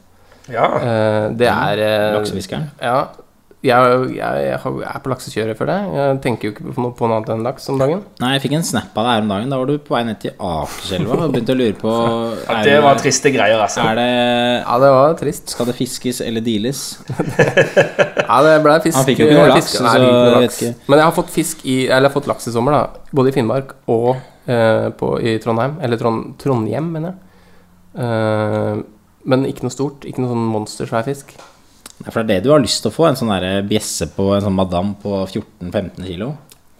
[0.52, 0.67] Ja.
[0.80, 1.84] Eh, det er
[2.17, 2.67] Laksefiskeren.
[2.84, 2.97] Ja.
[3.63, 5.76] Jeg, jeg, jeg, har- jeg er på laksekjøret for det.
[5.95, 8.02] Jeg tenker jo ikke på noe, på noe annet enn laks om dagen.
[8.19, 9.54] Nei, jeg fikk en snap av deg her om dagen.
[9.54, 11.93] Da var du på vei ned til Akerselva og begynte å lure på
[12.49, 13.86] Ja, er det var triste greier, altså.
[13.88, 15.54] Er det Ja, det var trist.
[15.56, 16.82] Skal det fiskes eller deales?
[18.34, 18.97] Ja, det ble fisk.
[18.99, 20.60] Han fikk jo ikke noe laks, Nei, så noe jeg laks.
[20.89, 23.08] Men jeg har fått fisk i Eller jeg har fått laks i sommer, da.
[23.15, 24.10] Både i Finnmark og
[24.49, 25.78] eh, på, i Trondheim.
[25.86, 27.17] Eller Trond, Trondhjem, mener jeg.
[28.04, 28.84] Eh,
[29.30, 30.04] men ikke noe stort.
[30.10, 31.36] Ikke noe sånn monstersvær fisk.
[32.10, 33.06] For det er det du har lyst til å få?
[33.10, 36.34] En sånn der bjesse på en sånn madam på 14-15 kilo?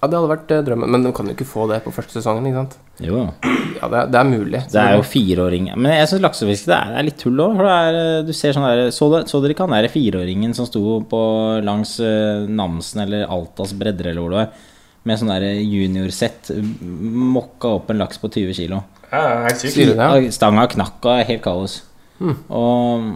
[0.04, 0.90] Ja, det hadde vært eh, drømmen.
[0.92, 2.74] Men du kan jo ikke få det på første sesongen, ikke sant?
[3.00, 3.22] Jo,
[3.80, 4.60] Ja, det er, det er mulig.
[4.70, 7.64] det er jo fireåring Men jeg syns laksefiske det er, det er litt tull òg.
[8.28, 11.22] Du ser sånn der Så, det, så dere ikke han derre fireåringen som sto på
[11.66, 14.70] langs eh, Namsen eller Altas bredder eller hvor det var,
[15.08, 16.52] med sånn der juniorsett,
[16.84, 18.84] mokka opp en laks på 20 kilo?
[19.12, 20.12] Ja?
[20.32, 21.80] Stanga knakk og er helt kaos.
[22.24, 23.10] Og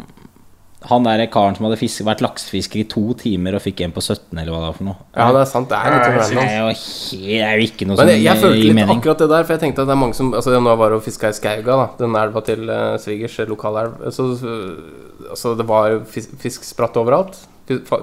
[0.87, 4.01] han der karen som hadde fisk, vært laksefisker i to timer og fikk en på
[4.03, 4.97] 17, eller hva det var for noe.
[5.17, 5.67] Ja, det er sant.
[5.71, 8.11] Det er litt Ja, sånn Det er jo, helt, det er jo ikke noe Men
[8.13, 9.01] jeg, jeg følte litt mening.
[9.01, 10.99] akkurat det der, for jeg tenkte at det er mange som Altså, nå var det
[11.01, 15.53] og fiska i Skauga, da, den elva til uh, svigers, eh, lokalelv, så uh, Altså,
[15.59, 17.35] det var fisk, fisk spratt overalt.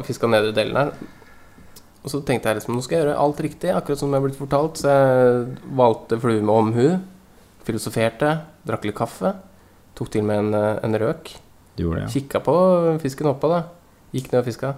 [0.05, 0.90] Fiska nedre delen her.
[2.05, 4.27] Og så tenkte jeg liksom nå skal jeg gjøre alt riktig, akkurat som jeg er
[4.27, 4.81] blitt fortalt.
[4.83, 5.47] Så jeg
[5.79, 6.88] valgte flue med omhu.
[7.64, 8.35] Filosoferte.
[8.68, 9.33] Drakk litt kaffe.
[9.97, 11.33] Tok til med en, eh, en røk.
[11.77, 12.13] Du gjorde det, ja.
[12.15, 12.57] Kikka på
[13.03, 13.65] fisken oppå, da.
[14.15, 14.75] Gikk ned og fiska.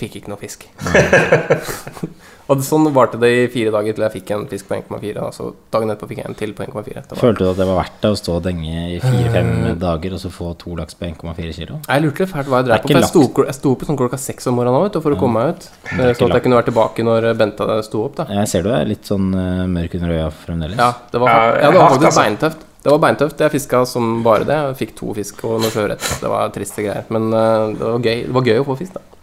[0.00, 0.64] Fikk ikke noe fisk.
[2.50, 5.12] og sånn varte det i fire dager til jeg fikk en fisk på 1,4.
[5.18, 5.28] da.
[5.34, 7.04] Så dagen etterpå fikk jeg en til på 1,4.
[7.20, 10.22] Følte du at det var verdt det å stå og denge i fire-fem dager og
[10.24, 11.78] så få to laks på 1,4 kilo?
[11.86, 12.94] Jeg lurte fælt hva jeg drev på.
[12.96, 15.54] jeg sto, jeg sto opp sånn klokka seks om morgenen vet for å komme meg
[15.54, 15.68] ut.
[15.68, 18.18] Så Sånn at jeg kunne være tilbake når Bente sto opp.
[18.22, 20.80] da Jeg ser du er litt sånn uh, mørk under øya fremdeles.
[20.82, 22.68] Ja, det var, Ja, det var faktisk beintøft.
[22.82, 23.38] Det var beintøft.
[23.40, 24.56] Jeg fiska som bare det.
[24.58, 26.02] Jeg fikk to fisk og noe sjøørret.
[26.22, 27.04] Det var triste greier.
[27.14, 29.20] Men uh, det var gøy, det var gøy å få fisk, da.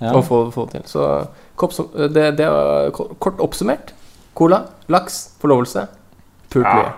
[0.00, 0.12] Ja.
[0.16, 0.82] Å få, få til.
[0.88, 1.04] Så
[2.10, 3.92] det, det var kort oppsummert.
[4.34, 5.84] Cola, laks, forlovelse.
[6.50, 6.74] Pult Ja.
[6.80, 6.94] mye.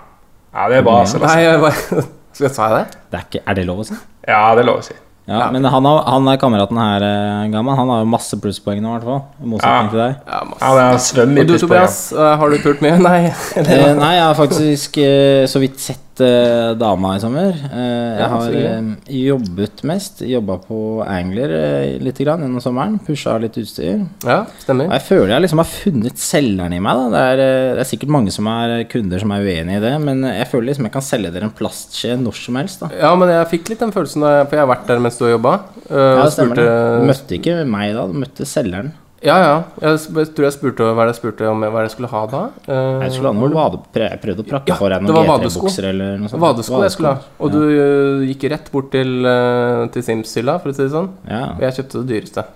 [0.57, 1.01] Ja, det er bra.
[1.03, 1.19] altså.
[1.21, 2.05] Nei, hva sa
[2.37, 2.85] Skal jeg si det?
[3.11, 3.99] Det er, ikke, er det lov å si?
[4.29, 4.95] Ja, det er lov å si.
[5.27, 5.47] Ja, Ja.
[5.51, 7.77] Men han, har, han er kameraten her, gammel Gamman.
[7.81, 9.23] Han har jo masse plusspoeng nå, i hvert fall.
[9.43, 9.91] I motsetning Ja.
[9.91, 10.17] til deg.
[10.31, 10.63] Ja, masse.
[10.63, 11.59] Ja, det er svøm i Og du.
[11.59, 12.99] Tobias, eh, har du pult mye?
[13.09, 13.21] Nei.
[13.57, 17.55] Eh, nei, jeg har faktisk eh, så vidt sett eh, dama i sommer.
[17.71, 18.89] Uh, jeg har eh,
[19.27, 20.23] jobbet mest.
[20.27, 22.99] Jobba på Angler uh, litt grann gjennom sommeren.
[23.07, 24.03] Pusha litt utstyr.
[24.27, 27.07] Ja, Og jeg føler jeg liksom har funnet selgeren i meg.
[27.15, 27.45] Det, er,
[27.79, 30.71] det er sikkert mange som er kunder som er uenig i det, men jeg føler
[30.73, 32.85] liksom jeg kan selge dere en plastskje når som helst.
[32.85, 35.19] da Ja, men jeg fikk litt den følelsen, da, for jeg har vært der mens
[35.21, 35.57] du har jobba.
[35.89, 36.63] Ja, det stemmer.
[36.63, 38.95] Du møtte ikke meg da, du møtte selgeren.
[39.27, 39.55] Ja, ja.
[39.83, 42.43] Jeg tror jeg spurte hva jeg spurte om hva jeg skulle ha da.
[42.69, 45.27] Uh, Jeg skulle ha noe vade, jeg prøvde å prakke Ja, for deg noen.
[45.27, 46.43] G3-bukser eller noe sånt.
[46.45, 47.25] Vadesko jeg skulle ha.
[47.43, 47.59] Og Ja.
[47.59, 51.11] du eh, gikk rett bort til, uh, til Sims-hylla, for å si det sånn.
[51.27, 52.47] Ja, Og jeg kjøpte det dyreste.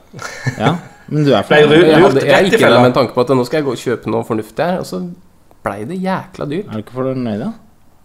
[0.59, 0.72] ja.
[1.11, 3.44] Men du er Nei, Jeg, Jeg, jeg gikk inn med en tanke på at nå
[3.48, 5.02] skal jeg gå og kjøpe noe fornuftig her, og så
[5.66, 6.68] blei det jækla dyrt.
[6.70, 7.50] Er du ikke fornøyd, da?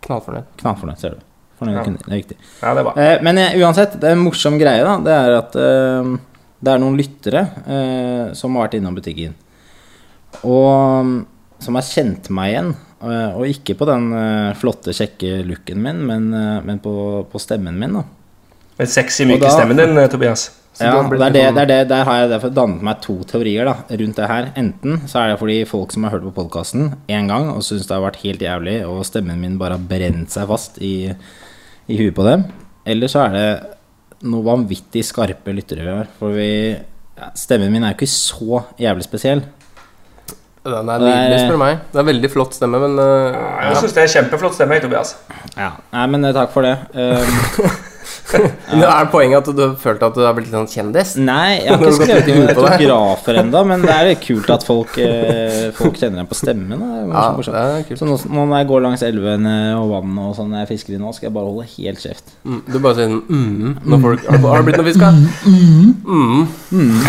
[0.08, 0.47] Knallfornøyd.
[0.63, 1.25] Knallfornøyd, ser du.
[1.62, 1.84] Fornøyd Ja.
[1.86, 2.38] kunder, det er viktig.
[2.63, 2.93] Ja, det er bra.
[2.97, 4.97] Uh, men uh, uansett, det er en morsom greie, da.
[5.06, 6.15] Det er at eh,
[6.65, 9.36] det er noen lyttere eh, som har vært innom butikken.
[10.43, 11.15] Og mm,
[11.63, 12.73] som har kjent meg igjen.
[13.06, 16.93] eh, og ikke på den eh, flotte, kjekke looken min, men, eh, men på,
[17.32, 18.06] på stemmen min, da.
[18.80, 20.49] Den sexy, myke da- stemmen din, Tobias.
[20.75, 22.97] Ja, har blitt det er det, det er det, Der har jeg derfor dannet meg
[22.99, 24.49] to teorier da, rundt det her.
[24.60, 27.88] Enten så er det fordi folk som har hørt på podkasten én gang og syns
[27.88, 31.13] det har vært helt jævlig, og stemmen min bare har brent seg fast i,
[31.88, 32.43] i huet på dem.
[32.91, 33.47] Eller så er det
[34.25, 36.10] noe vanvittig skarpe lyttere vi har.
[36.19, 39.43] For vi ja, Stemmen min er jo ikke så jævlig spesiell.
[40.65, 41.82] Den er nydelig, spør du meg.
[41.93, 43.36] Det er veldig flott stemme, men eh,
[43.67, 45.13] Jeg syns det er kjempeflott stemme, Tobias.
[45.54, 46.73] Ja, Nei, men eh, takk for det.
[46.97, 47.69] Um,
[48.75, 51.11] Men Er poenget at du har følt at du har blitt litt sånn kjendis?
[51.21, 54.97] Nei, jeg har ikke skrevet noen autografer ennå, men det er litt kult at folk,
[54.97, 56.73] eh, folk kjenner deg på stemmen.
[56.81, 56.89] Da.
[56.89, 58.01] Det er Ja, det er kult.
[58.01, 60.97] Så nå, nå når jeg går langs elvene og vann og sånn når jeg fisker
[60.97, 62.35] i nå, skal jeg bare holde helt kjeft.
[62.43, 65.13] Mm, du bare sier sånn mm, når folk, har, det blitt noe fisk, da?
[65.45, 66.45] Mm.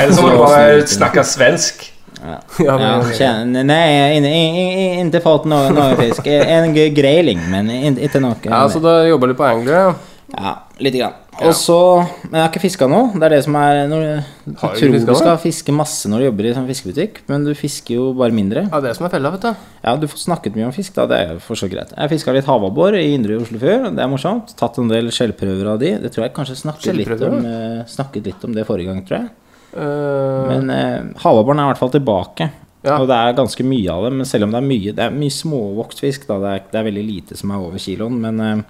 [0.01, 1.93] Eller så må du bare snakke svensk.
[2.17, 4.57] Ja, Ja, men, ja nei, in- in-
[5.01, 6.27] in- ikke fått noe, noe fisk.
[6.27, 8.37] En greiling, men ikke noe.
[8.45, 9.83] ja, så du jobber litt på Anglia?
[9.89, 9.95] ja?
[10.33, 11.15] Ja, lite grann.
[11.45, 11.77] Og så
[12.25, 13.01] Men jeg har ikke fiska nå.
[13.15, 14.05] Det er det som er når
[14.47, 15.17] Du tror du nå?
[15.19, 18.65] skal fiske masse når du jobber i sånn fiskebutikk, men du fisker jo bare mindre.
[18.67, 19.65] Ja, det er som er fella, vet du.
[19.85, 21.07] Ja, du får snakket mye om fisk, da.
[21.11, 21.95] Det er for så greit.
[21.95, 23.91] Jeg fiska litt havabbor i indre Oslofjord.
[23.95, 24.55] Det er morsomt.
[24.59, 25.93] Tatt en del skjellprøver av de.
[26.03, 29.21] Det tror jeg kanskje snakket litt, om, eh, snakket litt om det forrige gang, tror
[29.21, 29.35] jeg.
[29.77, 30.47] Uh...
[30.51, 32.49] Men eh, havabboren er i hvert fall tilbake.
[32.87, 32.97] Ja.
[33.01, 34.17] Og det er ganske mye av det.
[34.17, 36.41] Men selv om det er mye Det er mye småvokst fisk, da.
[36.43, 38.19] Det er, det er veldig lite som er over kiloen.
[38.25, 38.65] Men jeg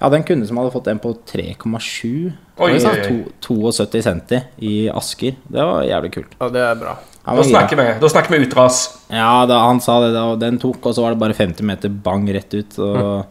[0.00, 2.32] hadde en kunde som hadde fått en på 3,7.
[2.60, 2.92] Oi, Altså
[3.40, 5.36] 72 centi i Asker.
[5.48, 6.34] Det var jævlig kult.
[6.40, 6.94] ja, det er bra.
[7.30, 8.78] Da snakker vi, da snakker vi utras.
[9.12, 11.92] Ja, da, han sa det, og den tok, og så var det bare 50 meter
[11.92, 12.78] bang rett ut.
[12.80, 13.26] Og,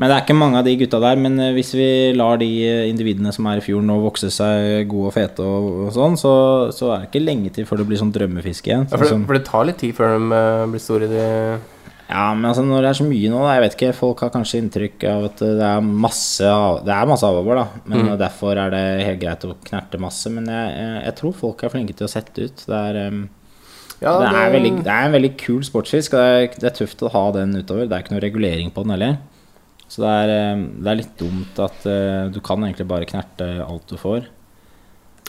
[0.00, 1.18] Men det er ikke mange av de gutta der.
[1.20, 4.88] Men eh, hvis vi lar de eh, individene som er i fjorden nå vokse seg
[4.88, 6.32] gode og fete, og, og sånn, så,
[6.72, 8.88] så er det ikke lenge til før det blir sånn drømmefiske igjen.
[8.88, 11.26] Ja, Sånn for, det, for det tar litt tid før de eh, blir store, de
[12.10, 14.32] ja, men altså når det er så mye nå, da, jeg vet ikke, folk har
[14.34, 18.06] kanskje inntrykk av at eh, det er masse av- Det er masse avabbor, da, men
[18.08, 18.18] Mm.
[18.18, 20.30] derfor er det helt greit å knerte masse.
[20.34, 22.64] Men jeg, jeg, tror folk er flinke til å sette ut.
[22.66, 23.28] Det er um,
[24.00, 26.10] Ja, det, er veldig, det er en veldig kul sportsfisk.
[26.16, 27.86] Det er, det er tøft å ha den utover.
[27.86, 29.18] Det er ikke noe regulering på den heller.
[29.90, 33.50] Så det er, eh, det er litt dumt at uh, du kan egentlig bare knerte
[33.64, 34.26] alt du får.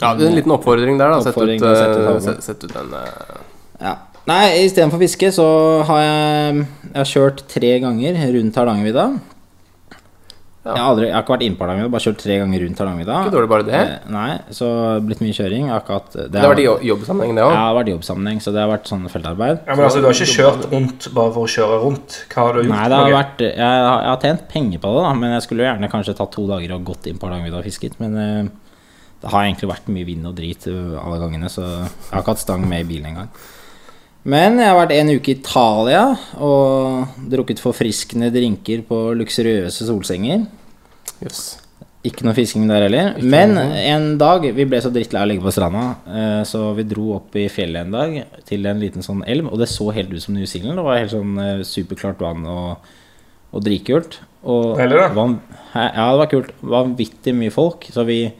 [0.02, 1.20] Ja, det er en liten oppfordring der, da.
[1.22, 3.42] Sett ut, Oppfordring til sette ut eh, sett, sett ut den Uh...
[3.82, 3.96] Ja.
[4.30, 5.44] Nei, istedenfor fiske så
[5.88, 9.06] har jeg, jeg har kjørt tre ganger rundt Hardangervidda.
[10.62, 10.76] Ja.
[10.76, 12.78] Jeg, har aldri, jeg har ikke vært inne på Hardangervidda, bare kjørt tre ganger rundt
[12.78, 13.16] Hardangervidda.
[13.24, 13.80] Ikke dårlig bare det.
[13.82, 15.64] Eh, Nei, så det har blitt mye kjøring.
[15.74, 18.52] Akkurat, det, Det har vært i jo- jobbsammenheng, det Ja, det har vært jobbsammenheng, så
[18.54, 19.58] det har vært sånn feltarbeid.
[19.66, 22.18] Ja, men altså, Du har ikke kjørt rundt bare for å kjøre rundt?
[22.30, 22.76] Hva har du gjort?
[22.76, 25.42] Nei, det har vært jeg, har- jeg har tjent penger på det, da, men jeg
[25.48, 27.98] skulle jo gjerne kanskje tatt to dager og gått inn på Hardangervidda og fisket.
[27.98, 28.52] Men eh,
[29.26, 32.46] det har egentlig vært mye vind og drit alle gangene, så jeg har ikke hatt
[32.46, 33.34] stang med i bilen engang.
[34.24, 36.02] Men jeg har vært en uke i Italia
[36.38, 40.44] og drukket forfriskende drinker på luksuriøse solsenger.
[41.24, 41.40] Yes.
[42.06, 43.12] Ikke noe fisking der heller.
[43.22, 46.82] Men en dag Vi ble så drittlei av å ligge på stranda, eh, så vi
[46.90, 48.16] dro opp i fjellet en dag
[48.48, 50.78] til en liten sånn elv, og det så helt ut som New Zealand.
[50.78, 52.88] Det var helt sånn eh, superklart vann og,
[53.54, 54.18] og dritkult.
[54.42, 55.08] Og Heller, da.
[55.14, 55.40] van-
[55.74, 56.50] Ja, det var kult.
[56.62, 57.86] Vanvittig mye folk.
[57.94, 58.32] Så vi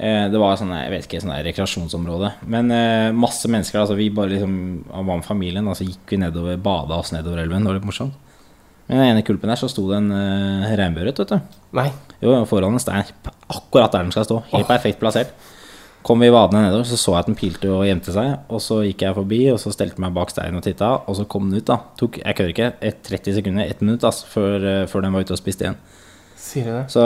[0.00, 2.30] Det var sånne, jeg vet ikke, sånne rekreasjonsområde.
[2.48, 3.82] Men eh, masse mennesker.
[3.82, 4.54] Altså vi bare liksom
[4.88, 7.66] var med familien, og så gikk vi nedover, bada oss nedover elven.
[7.66, 8.16] Det var litt morsomt.
[8.90, 11.58] Men i den ene kulpen der så sto det en eh, regnbueørret, vet du.
[11.78, 11.90] Nei.
[12.24, 13.12] Jo, foran en stein.
[13.46, 14.40] Akkurat der den skal stå.
[14.50, 15.36] Helt perfekt plassert.
[16.02, 18.32] Kom vi vadende nedover, så så jeg at den pilte og gjemte seg.
[18.48, 20.94] Og så gikk jeg forbi, og så stelte jeg meg bak steinen og titta.
[21.04, 21.76] Og så kom den ut, da.
[22.00, 25.28] Tok, jeg kødder ikke, et 30 sekunder, ett minutt, altså, før, eh, før den var
[25.28, 25.78] ute og spiste igjen.
[26.40, 26.86] Sier du det?
[26.96, 27.04] Så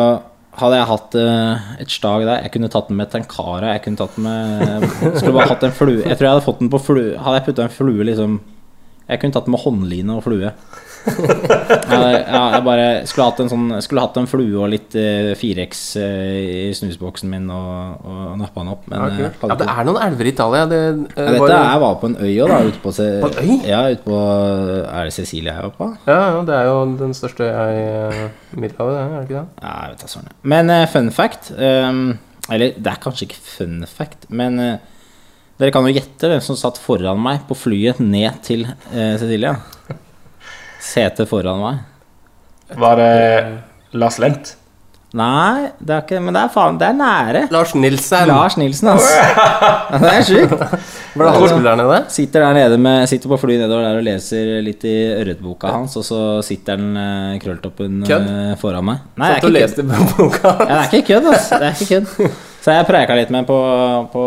[0.61, 3.75] hadde jeg hatt eh, et slag der Jeg kunne tatt den med tenkara.
[3.75, 4.88] Jeg kunne tatt den med
[5.19, 6.03] Skulle bare hatt en flue.
[6.03, 8.40] Jeg tror jeg hadde fått den på flue Hadde jeg putta en flue liksom
[9.09, 10.53] Jeg kunne tatt med håndline og flue.
[11.93, 15.83] ja, jeg bare skulle hatt en sånn Skulle hatt en flue og litt eh, 4X
[16.01, 16.37] eh,
[16.71, 18.87] i snusboksen min og, og nappa den opp.
[18.88, 20.62] Men Ja, eh, ja, det er noen elver i Italia.
[20.71, 20.81] Det,
[21.12, 22.61] ja, var- jeg var på en øy òg, da.
[22.71, 23.53] Ute på, Se På øy?
[23.69, 25.90] Ja, ut på Er det Cecilie jeg var på?
[26.09, 29.47] ja, ja, det er jo den største øya i Middelhavet, er det ikke det?
[29.61, 30.33] Ja, jeg vet da søren.
[30.55, 32.03] Men fun fact um,
[32.53, 34.75] Eller det er kanskje ikke fun fact, men eh,
[35.61, 39.55] dere kan jo gjette hvem som satt foran meg på flyet ned til eh, Cecilia.
[40.83, 41.81] Setet foran meg.
[42.81, 43.14] Var det
[43.95, 44.57] Lars Lent?
[45.14, 47.43] Nei, det er ikke Men det er faen, det er nære.
[47.55, 48.27] Lars Nilsen!
[48.33, 49.12] Lars Nilsen, altså.
[50.03, 50.64] Det er sjukt.
[51.14, 52.09] Altså, der?
[52.11, 55.95] Sitter der nede med Sitter på flyet nedover der og leser litt i ørretboka hans,
[56.01, 58.27] og så sitter han uh, krølltoppen Kødd?
[58.33, 59.05] eh, foran meg.
[59.23, 60.35] Nei, det er ikke kødd.
[60.43, 61.61] Ja, det er ikke kødd, altså.
[61.62, 62.40] Det er ikke kødd.
[62.64, 63.61] Så jeg preika litt med på,
[64.11, 64.25] på,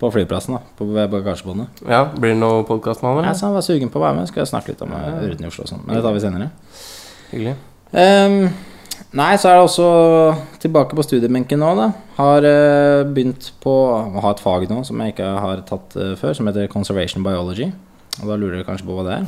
[0.00, 0.74] på flyplassen, da.
[0.78, 1.84] På bagasjebåndet.
[1.88, 4.18] Ja, Blir det noe podkast med han, Ja, så han var sugen på å være
[4.18, 4.28] med.
[4.30, 5.84] Skal jeg snakke litt om eh, ørreten i Oslo og sånn.
[5.86, 6.50] Men det tar vi senere.
[7.30, 7.54] Hyggelig.
[7.94, 8.38] Ehm,
[9.14, 9.88] nei, så er det også
[10.64, 11.88] tilbake på studiebenken nå, da.
[12.18, 16.14] Har eh, begynt på å ha et fag nå som jeg ikke har tatt eh,
[16.20, 17.70] før, som heter Conservation Biology.
[18.22, 19.24] Og da lurer dere kanskje på hva det er.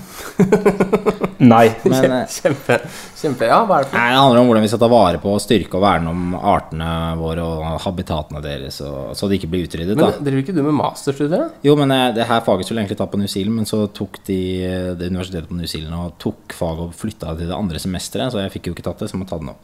[1.53, 1.65] Nei.
[1.91, 2.77] Men eh, Kjempe,
[3.19, 5.21] kjempe Ja, hva er det for Nei, Det handler om hvordan vi skal ta vare
[5.21, 9.67] på, styrke og verne om artene våre og habitatene deres, og, så de ikke blir
[9.67, 9.99] utryddet.
[9.99, 11.43] da Men driver ikke du med masterstudier?
[11.49, 11.65] da?
[11.67, 14.23] Jo, men eh, det her faget skulle egentlig ta på New Zealand, men så tok
[14.31, 17.59] de eh, det universitetet på New Zealand og tok faget og flytta det til det
[17.59, 19.59] andre semesteret, så jeg fikk jo ikke tatt det, så jeg må ta det nå.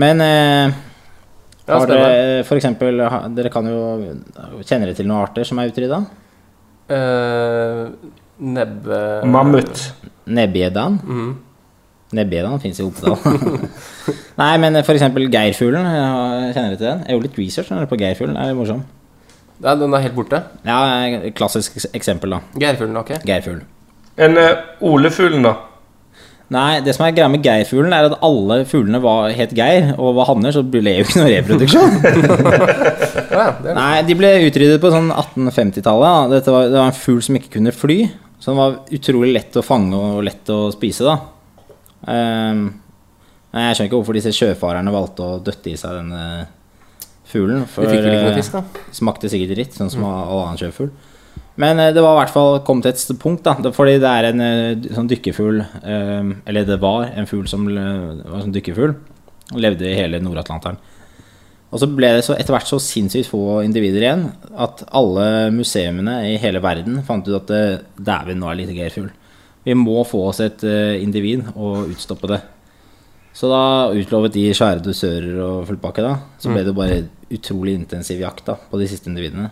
[0.00, 0.82] Men eh,
[1.68, 3.00] har dere for eksempel
[3.34, 3.78] Dere kan jo
[4.68, 6.02] Kjenner dere til noen arter som er utrydda?
[6.92, 7.84] Eh,
[8.38, 9.00] nebbe...
[9.30, 9.86] Mammut.
[10.24, 10.98] Nebbgjeddaen?
[11.04, 11.32] Mm.
[12.14, 13.16] Nebbgjeddaen fins i Oppdal.
[14.40, 15.88] Nei, men eksempel geirfuglen.
[16.54, 17.06] Kjenner du til den?
[17.06, 18.36] Jeg gjorde litt research på geirfuglen.
[18.36, 18.84] Det er litt morsom.
[19.62, 20.40] Ja, den er helt borte.
[20.66, 20.78] Ja,
[21.36, 22.40] klassisk eksempel, da.
[22.60, 23.14] Geirfuglen, ok.
[23.24, 23.62] Geirfugl.
[24.20, 24.50] En uh,
[24.84, 25.54] olefuglen, da.
[26.52, 30.12] Nei, det som er greia med geirfuglen, er at alle fuglene var, het Geir og
[30.18, 31.96] var hanner, så ble det jo ikke noe reproduksjon.
[33.34, 36.04] Ja, Nei, de ble utryddet på sånn 1850-tallet.
[36.04, 36.36] da.
[36.36, 37.96] Dette var, det var en fugl som ikke kunne fly,
[38.38, 41.16] så den var utrolig lett å fange og lett å spise, da.
[42.04, 42.66] Um,
[43.54, 46.22] jeg skjønner ikke hvorfor disse sjøfarerne valgte å døtte i seg denne
[47.30, 47.64] fuglen.
[47.70, 48.86] For det fikk vel ikke noe eh, fisk, da?
[49.00, 50.92] smakte sikkert dritt, sånn som all annen sjøfugl.
[51.60, 53.72] Men eh, det var i hvert fall kommet til et punkt, da.
[53.74, 58.42] Fordi det er en eh, sånn dykkerfugl eh, Eller det var en fugl som var
[58.42, 58.96] sånn dykkerfugl.
[59.52, 60.80] og Levde i hele Nord-Atlanteren.
[61.74, 64.28] Og så ble det så etter hvert så sinnssykt få individer igjen
[64.62, 69.08] at alle museumene i hele verden fant ut at dæven, nå er det lite geirfugl.
[69.66, 72.38] Vi må få oss et individ og utstoppe det.
[73.34, 76.14] Så da utlovet de svære dusører og fullpakke, da.
[76.38, 77.02] Så ble det bare
[77.34, 79.50] utrolig intensiv jakt da, på de siste individene.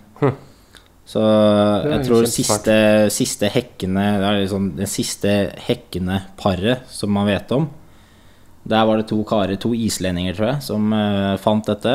[1.12, 2.74] Så jeg tror siste,
[3.12, 5.32] siste hekkende Det er liksom det siste
[5.66, 7.66] hekkende paret som man vet om.
[8.62, 11.94] Der var det to karer, to islendinger, tror jeg, som uh, fant dette.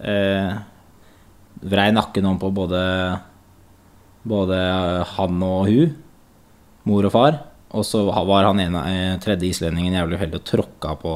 [0.00, 0.54] Uh,
[1.66, 2.82] vrei nakken om på både
[4.26, 4.56] Både
[5.06, 5.92] han og hun,
[6.88, 7.36] mor og far.
[7.76, 11.12] Og så var han ene eh, tredje islendingen jævlig uheldig og tråkka på,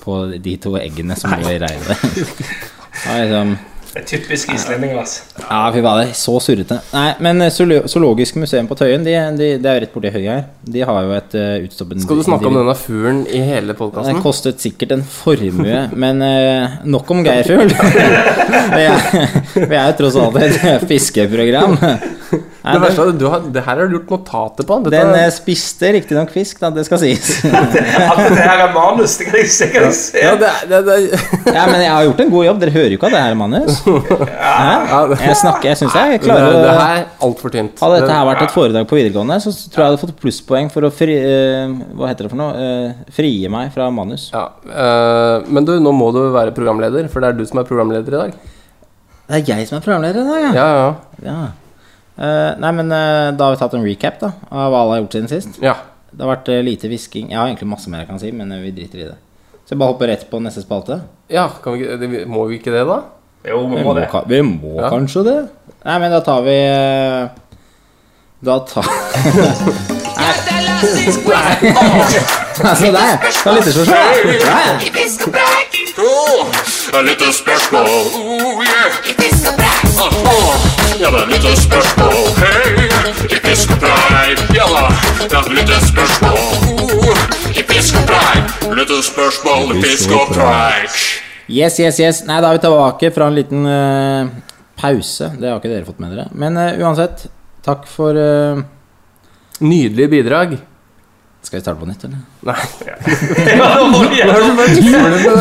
[0.00, 2.06] på de to eggene som lå i reiret.
[3.18, 3.52] Liksom
[3.88, 5.22] Det er typisk islendinger, altså.
[5.40, 6.10] ja, fy fader.
[6.16, 6.76] Så surrete.
[6.92, 7.52] Nei, men eh,
[7.88, 10.44] Zoologisk museum på Tøyen, de, de, det er jo rett borti høyre her.
[10.68, 14.20] De har jo et uh, utstoppet Skal du snakke om denne fuglen i hele Den
[14.24, 17.72] kostet sikkert en formue, men uh, nok om geirfugl.
[18.76, 19.08] vi, er,
[19.56, 21.78] vi er jo tross alt et fiskeprogram.
[22.68, 24.76] Nei, Det verste er at du har, det her har du gjort notater på.
[24.84, 27.28] Dette, den eh, spiste riktignok fisk, da, det skal sies.
[27.48, 30.20] At det her er manus, det kan jeg, det kan jeg se.
[30.20, 30.96] ja, det, det, det,
[31.56, 32.58] Ja, men jeg har gjort en god jobb.
[32.60, 33.78] Dere hører jo ikke at det her er manus.
[34.28, 35.00] Ja.
[35.22, 37.80] Jeg snakker, jeg syns jeg det, klarer det å her er altfor tynt.
[37.80, 40.70] Hadde dette her vært et foredrag på videregående, så tror jeg jeg hadde fått plusspoeng
[40.72, 42.66] for å fri, eh, Hva heter det for noe?
[42.68, 44.28] Eh, frie meg fra manus.
[44.34, 44.44] Ja,
[45.48, 48.22] Men du, nå må du være programleder, for det er du som er programleder i
[48.26, 48.36] dag.
[49.28, 50.52] Det er jeg som er programleder i dag, ja.
[50.56, 50.92] Ja, ja,
[51.28, 51.38] ja.
[52.18, 55.00] Eh, nei, men uh, da har vi tatt en recap da av hva alle har
[55.04, 55.58] gjort siden sist.
[55.62, 55.74] ja.
[56.10, 57.28] Det har vært uh, lite hvisking.
[57.30, 59.16] Jeg har egentlig masse mer jeg kan si, men vi driter i det.
[59.68, 61.00] Så jeg bare hopper rett på neste spalte.
[61.30, 63.02] ja kan vi, det, må vi ikke det, da?
[63.44, 64.08] Jo, vi Vi må må, det.
[64.10, 64.88] ka- vi må Ja.
[64.90, 65.36] kanskje det.
[65.84, 66.56] Nei, men da tar vi
[68.40, 68.84] Da tar
[72.58, 73.96] Altså, det er er lytterspørsmål.
[73.96, 74.02] Ja,
[74.64, 74.68] ja.
[76.98, 77.86] Et lite spørsmål.
[78.14, 80.77] Oh, yeah.
[80.98, 82.16] Ja, det er et lite spørsmål.
[82.40, 82.86] Hei,
[83.30, 84.40] i pisk og preik.
[84.56, 84.80] Ja da,
[85.20, 86.38] det er et lite spørsmål.
[86.82, 87.20] Oh,
[87.54, 88.56] I pisk og preik.
[89.06, 90.96] Spørsmål i pisk og preik.
[91.46, 92.24] Yes, yes, yes.
[92.26, 94.32] Nei, da er vi tilbake fra en liten uh,
[94.80, 95.30] pause.
[95.38, 96.26] Det har ikke dere fått med dere.
[96.34, 97.28] Men uh, uansett,
[97.62, 98.58] takk for uh,
[99.62, 100.58] Nydelig bidrag.
[101.42, 102.16] Skal vi starte på nytt, eller?
[102.44, 102.54] Nei.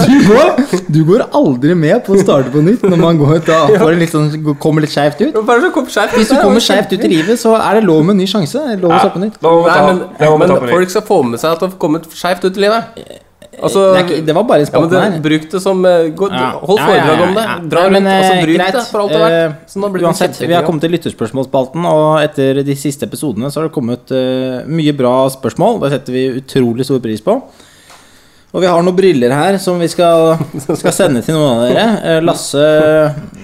[0.08, 0.46] Du går,
[0.94, 4.12] du går aldri med på å starte på nytt når man går, da får litt
[4.14, 4.30] sånn,
[4.62, 5.34] kommer litt skeivt ut.
[6.14, 8.62] Hvis du kommer skeivt ut i livet, så er det lov med en ny sjanse.
[8.78, 9.40] Lov å starte på nytt.
[9.42, 9.50] Nei,
[9.90, 9.98] men,
[10.44, 12.84] men folk skal få med seg at du har kommet skeivt ut i livet.
[13.58, 15.22] Altså, Det, er ikke, det var bare en spalten det, her.
[15.24, 16.50] Bruk det som eh, gå, Ja.
[16.62, 17.46] Hold Ja, ja, foredrag ja, om det.
[17.48, 17.56] ja.
[17.72, 18.76] Dra Nei, rundt, men, og så eh, bruk greit.
[18.78, 19.93] det for alt det er Eh, verdt.
[19.98, 23.74] Det Uansett, vi har kommet til lytterspørsmålsspalten, og etter de siste episodene så har det
[23.78, 25.82] kommet uh, mye bra spørsmål.
[25.86, 27.41] Det setter vi utrolig stor pris på.
[28.56, 31.88] Og vi har noen briller her som vi skal, skal sende til noen av dere.
[32.13, 32.63] Eh, Lasse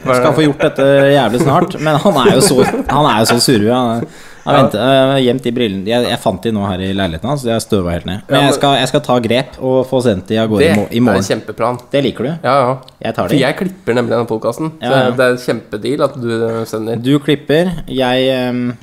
[0.05, 3.39] skal få gjort dette jævlig snart, men han er jo så, han er jo så
[3.43, 3.81] surre.
[4.43, 7.45] Han venter, jeg gjemt de brillene jeg, jeg fant de nå her i leiligheten hans,
[7.47, 8.25] jeg støva helt ned.
[8.27, 11.21] Men jeg skal, jeg skal ta grep og få sendt de av gårde i morgen.
[11.21, 11.79] Det er kjempeplan.
[11.93, 12.31] Det liker du?
[12.33, 12.73] Ja, ja.
[13.07, 14.73] Jeg tar For jeg klipper nemlig denne podkasten.
[14.83, 15.15] Ja, ja.
[15.15, 16.99] det er en kjempedeal at du eh, sender.
[17.03, 18.75] Du klipper, jeg,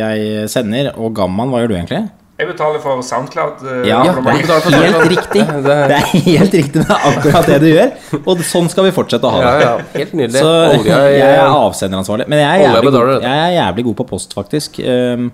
[0.00, 2.04] jeg sender, og Gamman, hva gjør du egentlig?
[2.38, 3.60] Jeg betaler for Soundcloud.
[3.62, 4.42] eh, Ja, abonnement.
[4.42, 5.42] det er helt riktig.
[5.46, 7.92] Det Det er helt riktig, det er akkurat det du gjør.
[8.26, 9.60] Og sånn skal vi fortsette å ha det.
[9.62, 9.74] ja.
[9.94, 10.40] Helt nydelig.
[10.42, 12.26] Så Olje, jeg er avsenderansvarlig.
[12.28, 14.80] Men jeg er, jævlig betaler god, jeg er jævlig god på post, faktisk.
[14.82, 15.28] Um,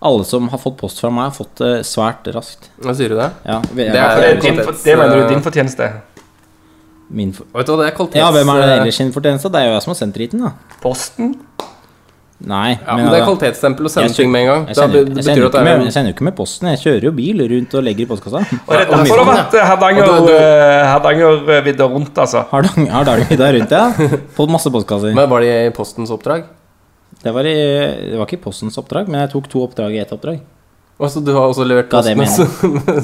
[0.00, 2.68] alle som har fått post fra meg, har fått det svært raskt.
[2.86, 3.30] Hva sier du det?
[3.44, 5.90] Ja, vi- Det Det, er- er din, det mener du din fortjeneste.
[7.10, 8.20] min for Vet du hva, det er kvalitets...
[8.20, 9.50] ja, hvem er det ellers sin fortjeneste?
[9.50, 10.52] Det er jo jeg som har sendt driten, da.
[10.82, 11.34] Posten?
[12.38, 14.66] Nei, Ja, men det er kvalitetsstempel å sende Jeg ting med en gang.
[14.70, 16.68] jeg sender, jeg, sender at det er med, jeg sender jo ikke med posten.
[16.70, 18.42] Jeg kjører jo bil rundt og legger i postkassa.
[18.60, 19.22] Og det er derfor
[19.54, 22.44] det har vært eh, Og eh, Hardangervidda rundt, altså.
[22.52, 24.20] Hardangervidda rundt, ja.
[24.36, 25.16] På masse postkasser.
[25.18, 26.46] Men var det i postens oppdrag?
[27.18, 27.56] Det var, i,
[28.12, 30.38] det var ikke postens oppdrag, men jeg tok to oppdrag i ett oppdrag.
[30.98, 32.38] Altså, du har også levert post mens?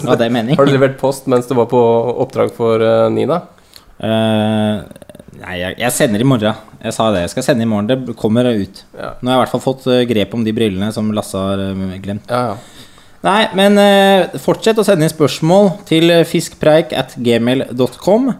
[0.58, 1.80] Har du levert post mens du var på
[2.22, 3.40] oppdrag for eh, Nina?
[3.98, 4.78] Eh,
[5.40, 6.62] nei, jeg, jeg sender i morgen.
[6.84, 7.24] Jeg sa det.
[7.24, 7.88] Jeg skal sende i morgen.
[7.90, 8.84] Det kommer ut.
[8.96, 9.14] Ja.
[9.20, 11.62] Nå har jeg i hvert fall fått eh, grep om de brillene som Lasse har
[11.70, 12.30] eh, glemt.
[12.30, 12.84] Ja, ja.
[13.24, 18.34] Nei, men eh, fortsett å sende inn spørsmål til eh, fiskpreik at gmail.com.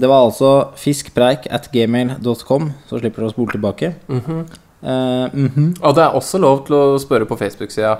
[0.00, 3.92] Det var altså fiskpreik at gmail.com, så slipper du å spole tilbake.
[4.10, 5.74] Eh, mhm.
[5.84, 7.98] Og det er også lov til å spørre på Facebook-sida.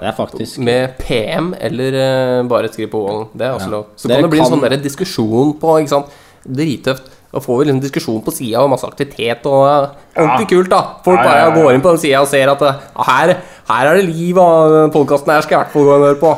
[0.65, 3.29] Med PM eller uh, bare skriv på wallen.
[3.35, 3.75] Det er også Ja.
[3.77, 3.87] lov.
[3.97, 6.15] Så Dere kan det bli en sånn der diskusjon på ikke sant?
[6.43, 7.11] Drittøft.
[7.31, 10.81] Da får vi liksom diskusjon på sida og masse aktivitet og ordentlig Ordentlig kult, da.
[11.05, 11.55] Folk Ja, ja, bare ja, ja.
[11.63, 13.35] går inn på den sida og ser at eh, her,
[13.71, 16.19] her er det liv, og podkasten her skal jeg i hvert fall gå og høre
[16.25, 16.33] på.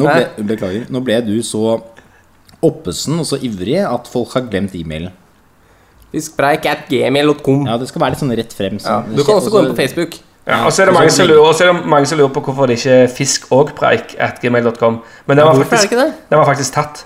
[0.00, 0.86] nå ble, Beklager.
[0.90, 1.76] Nå ble du så
[2.64, 5.12] oppesen og så ivrig at folk har glemt e-mailen.
[6.14, 7.66] Fiskpreik at gmail.com.
[7.68, 8.78] Ja, det skal være litt sånn rett frem.
[8.80, 10.16] Ja, sånn- du kan også gå inn på Facebook.
[10.46, 12.30] Ja, og så er det mange som lurer, og så er det mange som lurer
[12.32, 15.00] på hvorfor det ikke er fisk og preik at gmail.com.
[15.26, 17.04] Men den var, faktisk, den var faktisk tatt.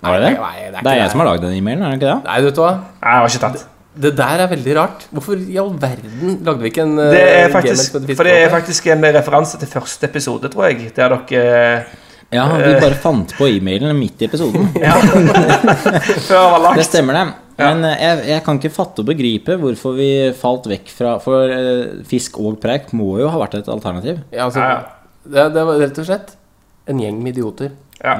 [0.00, 0.32] Var det det?
[0.40, 1.10] Nei, det er Det er jeg det.
[1.12, 2.24] som har lagd den e-mailen, er det ikke det?
[2.30, 2.70] Nei, vet du hva?
[2.78, 3.64] Nei, jeg har ikke tatt.
[4.00, 5.06] Det der er veldig rart.
[5.12, 8.36] Hvorfor i all verden lagde vi ikke en eh, Det er faktisk, som for det
[8.44, 10.92] er faktisk en referanse til første episode, tror jeg.
[10.96, 11.84] Der dere
[12.30, 14.68] Ja, vi bare fant på e-mailen midt i episoden.
[14.86, 14.94] ja,
[16.28, 17.26] Før var Det stemmer, det.
[17.60, 20.08] Men eh, jeg, jeg kan ikke fatte og begripe hvorfor vi
[20.38, 24.22] falt vekk fra For eh, fisk og preik må jo ha vært et alternativ.
[24.32, 24.96] Ja, altså, Ja, ja.
[25.20, 26.30] Det, det var rett og slett
[26.88, 27.74] en gjeng med idioter.
[28.00, 28.14] Ja,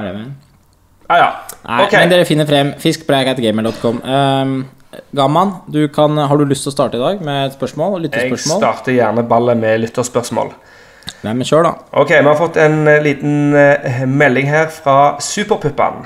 [1.10, 1.30] Ja.
[1.64, 2.04] Nei, okay.
[2.04, 4.02] men dere finner frem fiskpreik.gamer.com.
[4.04, 4.60] Um,
[5.14, 8.08] Gamman, du kan, har du lyst til å starte i dag med et spørsmål?
[8.10, 10.54] Jeg starter gjerne ballet med lytterspørsmål.
[11.24, 11.72] Nei, men kjør, da.
[12.00, 16.02] Ok, vi har fått en eh, liten eh, melding her fra Superpuppan.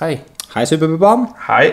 [0.00, 0.16] Hei.
[0.54, 1.28] Hei, Superpuppan.
[1.48, 1.64] Hei.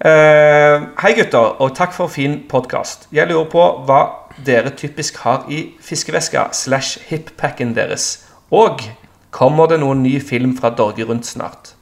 [0.00, 3.04] Uh, hei gutter, og takk for fin podkast.
[3.12, 4.00] Jeg lurer på hva
[4.46, 8.14] dere typisk har i fiskeveska slash hippacken deres.
[8.48, 8.80] Og
[9.34, 11.74] kommer det noen ny film fra Dorge Rundt snart?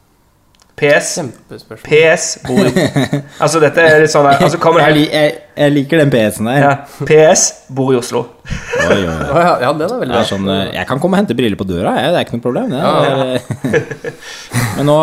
[0.79, 1.19] PS.
[1.83, 2.71] PS bor i
[3.43, 6.61] Altså, dette er litt sånn Altså, Jeg, jeg, jeg liker den PS-en der.
[6.63, 6.71] ja,
[7.03, 8.21] PS bor i Oslo.
[8.47, 9.41] Oi, oi, oi.
[9.43, 10.29] Ja, ja, den er veldig er bra.
[10.29, 12.15] sånn, jeg kan komme og hente briller på døra, jeg.
[12.15, 12.71] Det er ikke noe problem.
[12.71, 12.79] Det.
[12.79, 14.07] Ja,
[14.79, 14.97] Men nå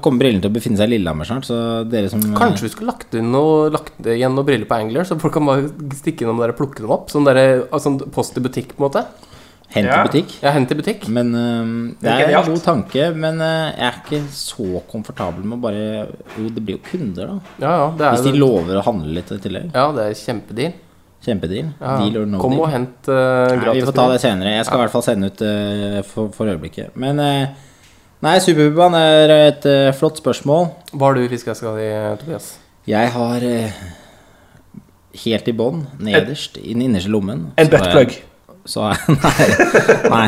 [0.00, 1.60] kommer brillene til å befinne seg i Lillehammer snart, så
[1.92, 5.20] dere som Kanskje vi skulle lagt, inn noe, lagt igjen noen briller på Angler, så
[5.20, 5.68] folk kan bare
[6.00, 7.12] stikke innom der og plukke dem opp?
[7.12, 9.04] Sånn, der, sånn post i butikk, på en måte?
[9.70, 10.02] Hent i Ja.
[10.06, 10.30] butikk.
[10.42, 11.02] Ja, hent i butikk.
[11.12, 13.14] Men eh, det Det er er en god tanke.
[13.14, 15.82] Men eh, jeg er ikke så komfortabel med å bare
[16.38, 17.38] Jo, det blir jo kunder, da.
[17.60, 18.40] Ja, ja, det Hvis de det.
[18.40, 19.70] lover å handle litt i tillegg.
[19.74, 20.72] ja, det er kjempedeal.
[21.26, 21.72] Kjempedeal.
[21.82, 21.98] Ja.
[21.98, 22.62] Deal or no Kom deal.
[22.62, 24.52] og hent uh, Nei, vi får ta det senere.
[24.56, 26.94] Jeg skal i hvert fall sende ut uh, for, for øyeblikket.
[26.96, 27.46] Men uh,
[28.22, 30.68] Nei, Superpubaen er et uh, flott spørsmål.
[30.94, 31.88] Hva har du i fiskeeska di,
[32.22, 32.48] Tobias?
[32.88, 33.82] Jeg har uh,
[35.24, 38.16] helt i bånn, nederst, i den innerste lommen En buttplug.
[38.68, 38.84] Så
[39.24, 39.48] Nei.
[40.12, 40.24] nei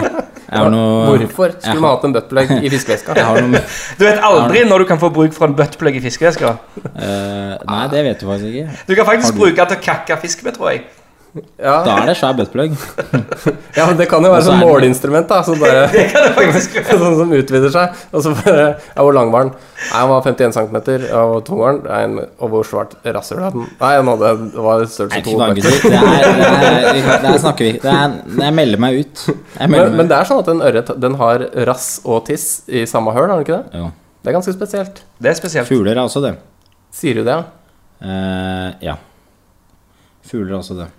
[0.50, 3.14] jeg har noe Hvorfor skulle man hatt en buttplug i fiskeveska?
[3.20, 3.60] Jeg har noe
[4.00, 6.56] Du vet aldri når du kan få bruk for en buttplug i fiskeveska.
[6.88, 8.80] Uh, Nei, det vet du faktisk ikke.
[8.88, 10.82] Du kan faktisk du- bruke den til å kakke fisk med, tror jeg.
[11.60, 12.72] Ja, Da er det svær buttplug.
[13.78, 15.36] ja men det kan jo være så sånn det- måleinstrument, da.
[15.46, 15.84] Sånn, bare,
[17.02, 18.00] sånn som utvider seg.
[18.10, 19.52] Og så bare Ja, hvor lang var den?
[19.92, 20.78] Nei, den var 51 cm.
[21.20, 22.18] Og tung var den?
[22.40, 23.70] Og hvor svart rasshøl hadde den?
[23.80, 25.36] Nei, den hadde det var størrelse to.
[25.38, 29.24] Det det vi kan- det er snakker vi det er, Jeg melder meg ut.
[29.28, 31.88] Jeg melder Men, men meg men, det er sånn at en ørret den har rass
[32.04, 33.80] og tiss i samme høl, har den ikke det?
[33.84, 33.90] Jo.
[34.20, 35.02] Det er ganske spesielt.
[35.22, 35.68] Det er spesielt.
[35.70, 36.34] Fugler er også det.
[36.92, 37.44] Sier du det, ja?
[38.02, 38.96] Uh, ja.
[40.26, 40.90] Fugler er også det.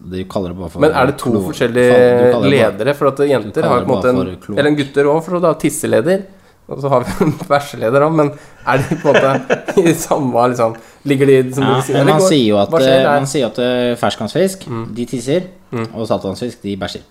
[0.00, 1.96] De kaller det bare for Men er det to klo- forskjellige
[2.32, 2.94] Faen, ledere?
[2.96, 4.56] For at jenter har på en måte en.
[4.56, 6.22] Eller en gutter òg, for da tisseleder.
[6.70, 8.30] Og så har vi en bæsjeleder òg, men
[8.66, 12.04] er de på en måte i samme liksom Ligger de som Ja, sier?
[12.04, 14.86] man går- sier jo at, eh, man sier at eh, ferskvannsfisk Mm.
[14.94, 15.46] de tisser,
[15.94, 17.02] og saltvannsfisk de bæsjer.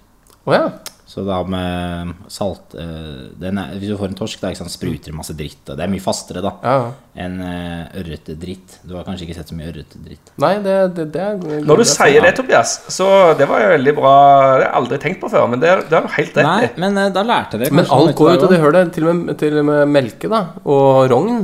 [0.46, 0.68] Oh, ja.
[1.10, 5.10] Så da med salt eh, den er, Hvis du får en torsk, da sant, spruter
[5.10, 5.64] det masse dritt.
[5.66, 6.76] Og det er mye fastere da ja.
[7.26, 8.76] enn uh, ørretdritt.
[8.86, 10.30] Du har kanskje ikke sett så mye ørretdritt.
[10.44, 13.08] Nei, det, det, det er Når du sier det, Tobias, så
[13.40, 15.98] det var jo veldig bra Det har jeg aldri tenkt på før, men det, det
[15.98, 18.30] er du helt rett Nei, men eh, da lærte dere Men kanskje noe alt går
[18.30, 18.92] ut av det hølet.
[18.94, 20.44] Til og med, til og med melke, da.
[20.70, 21.42] Og rogn.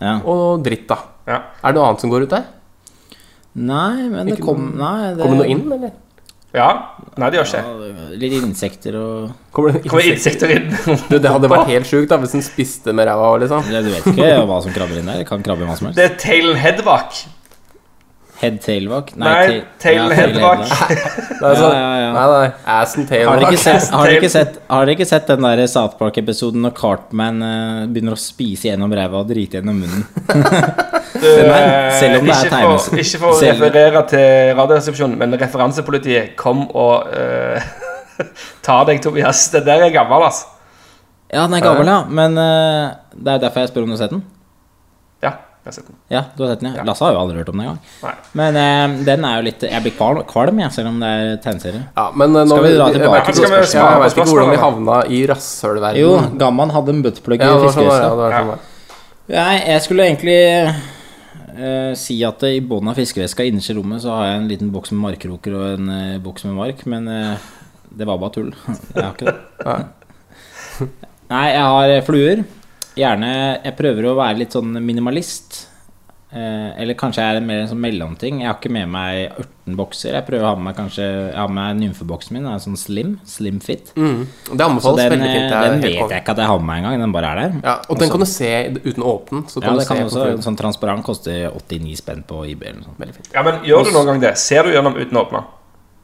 [0.00, 0.14] Ja.
[0.32, 0.98] Og dritt, da.
[1.28, 1.42] Ja.
[1.60, 2.48] Er det noe annet som går ut der?
[3.54, 5.92] Nei, men det Ikke kom Nei, det Kommer det noe inn, eller?
[6.54, 6.68] Ja.
[7.18, 7.62] Nei, det gjør ikke.
[7.62, 10.68] Ja, Litt insekter og Kommer det Kommer insekter inn.
[11.10, 13.66] Du, det hadde vært helt sjukt da hvis den spiste med ræva liksom.
[13.70, 15.22] Du vet ikke hva som krabber inn der.
[15.22, 15.98] Det kan krabbe hva som helst.
[15.98, 17.24] Det er tailen headback.
[18.44, 19.10] Head tailwalk?
[19.20, 20.64] Nei, tail headback.
[20.68, 22.10] Er sånn, ja, ja.
[22.14, 22.48] Nei, nei.
[22.76, 23.26] Ass and tail.
[23.28, 28.20] Har dere ikke ikke ikke sett den der South Park-episoden når Cartman uh, begynner å
[28.20, 30.06] spise gjennom ræva og drite gjennom munnen?
[31.14, 36.34] Du, Men selv om det er tegnes- ikke for å referere til Radioresepsjonen, men referansepolitiet
[36.36, 38.34] kom og uh,
[38.66, 39.46] tar deg, Tobias.
[39.54, 40.50] Det der er gammel, altså.
[41.30, 42.00] Ja, den er gammel, ja.
[42.10, 44.24] Men uh, det er derfor jeg spør om du har sett den.
[45.64, 45.96] Ja, jeg har sett den.
[46.12, 46.82] Ja, du har sett den, ja.
[46.84, 48.16] Lasse har jo aldri hørt om den engang.
[48.36, 51.38] Men eh, den er jo litt Jeg blir kvalm, kvalm jeg, selv om det er
[51.40, 51.80] tegneserie.
[51.96, 53.78] Ja, men eh, nå, Skal vi dra tilbake til spørsmålet?
[53.78, 56.02] Jeg vet ikke hvordan vi havna i rasshølverdenen.
[56.02, 58.66] Jo, Gamman hadde en buttplug i ja, var sånn, ja, det var sånn.
[59.32, 60.36] Nei, jeg skulle egentlig
[61.56, 64.72] eh, si at i bunnen av fiskeveska innerst i rommet så har jeg en liten
[64.74, 67.48] boks med markkroker og en eh, boks med mark, men eh,
[67.88, 68.52] det var bare tull.
[68.92, 70.92] Jeg har ikke det.
[71.32, 72.44] Nei, jeg har fluer.
[72.98, 73.30] Gjerne
[73.64, 75.64] Jeg prøver å være litt sånn minimalist.
[76.34, 78.40] Eh, eller kanskje jeg er mer en sånn mellomting.
[78.42, 80.16] Jeg har ikke med meg 18 bokser.
[80.16, 82.42] Jeg prøver å ha med meg kanskje Jeg har med nymfeboksen min.
[82.42, 83.12] Den er sånn slim.
[83.28, 83.92] Slim fit.
[83.94, 84.24] Mm.
[84.50, 85.54] Det anbefales den, veldig fint.
[85.54, 87.04] Den vet jeg ikke at jeg har med meg engang.
[87.04, 87.58] Den bare er der.
[87.62, 89.44] Ja, og den kan du se uten å åpne.
[89.46, 92.42] Så Ja, det du kan se også, på en sånn transparent koster 89 spenn på
[92.50, 92.98] eBay eller noe sånt.
[93.04, 93.30] Veldig fint.
[93.36, 94.34] Ja, men gjør du noen gang det?
[94.42, 95.44] Ser du gjennom uten å åpne?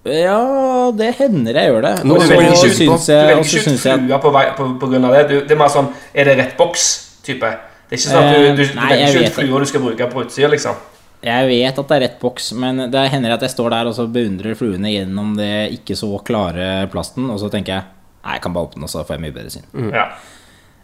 [0.09, 1.95] Ja, det hender jeg gjør det.
[2.09, 4.45] Nå Du velger ikke ut, du velger ikke ut syns jeg at flua på, vei,
[4.57, 5.25] på, på grunn av det.
[5.29, 7.51] Du, det er mer sånn Er det rett boks-type?
[7.91, 9.69] Det er ikke sånn at du, du, du Eh, nei, velger ikke ut flua du
[9.69, 10.81] skal bruke på utsida, liksom.
[11.21, 13.97] Jeg vet at det er rett boks, men det hender at jeg står der og
[13.99, 17.89] så beundrer fluene gjennom det ikke så klare plasten, og så tenker jeg
[18.21, 19.63] Nei, jeg kan bare åpne, og så får jeg mye bedre syn.
[19.97, 20.03] Ja.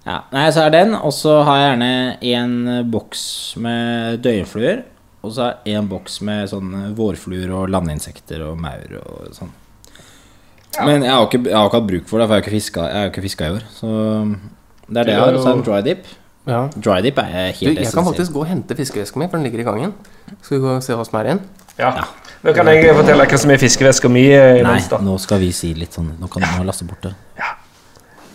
[0.07, 1.89] Ja, nei, så er den, og så har jeg gjerne
[2.33, 2.55] en
[2.93, 3.23] boks
[3.61, 4.85] med døgnfluer,
[5.27, 9.51] og så er en boks med sånne vårfluer og landinsekter og maur og sånn.
[10.85, 12.55] Men jeg har, ikke, jeg har ikke hatt bruk for det, for jeg har ikke
[12.59, 13.63] fiska, har ikke fiska i år.
[13.73, 13.91] Så
[14.89, 15.37] det er det jeg har.
[15.39, 16.11] Og så er det dry dip.
[16.47, 16.59] Ja.
[16.77, 17.81] Dry dip er helt essensielt.
[17.81, 19.95] jeg kan faktisk gå og hente fiskeveska mi, for den ligger i gangen.
[20.43, 21.41] Skal vi gå og se hva som er igjen?
[21.81, 21.95] ja.
[22.45, 24.27] Nå kan jeg fortelle hva som er fiskeveska mi.
[24.31, 27.15] eh, Nei, nå skal vi si litt sånn Nå kan du Lasse bort det.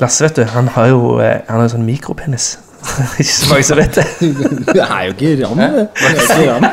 [0.01, 2.57] Lasse, vet du, han har jo eh, Han har jo sånn mikropenis.
[2.82, 4.05] Ikke så mange som vet det.
[4.75, 5.88] Det er jo ikke ram, det.
[6.01, 6.63] Er ikke ram.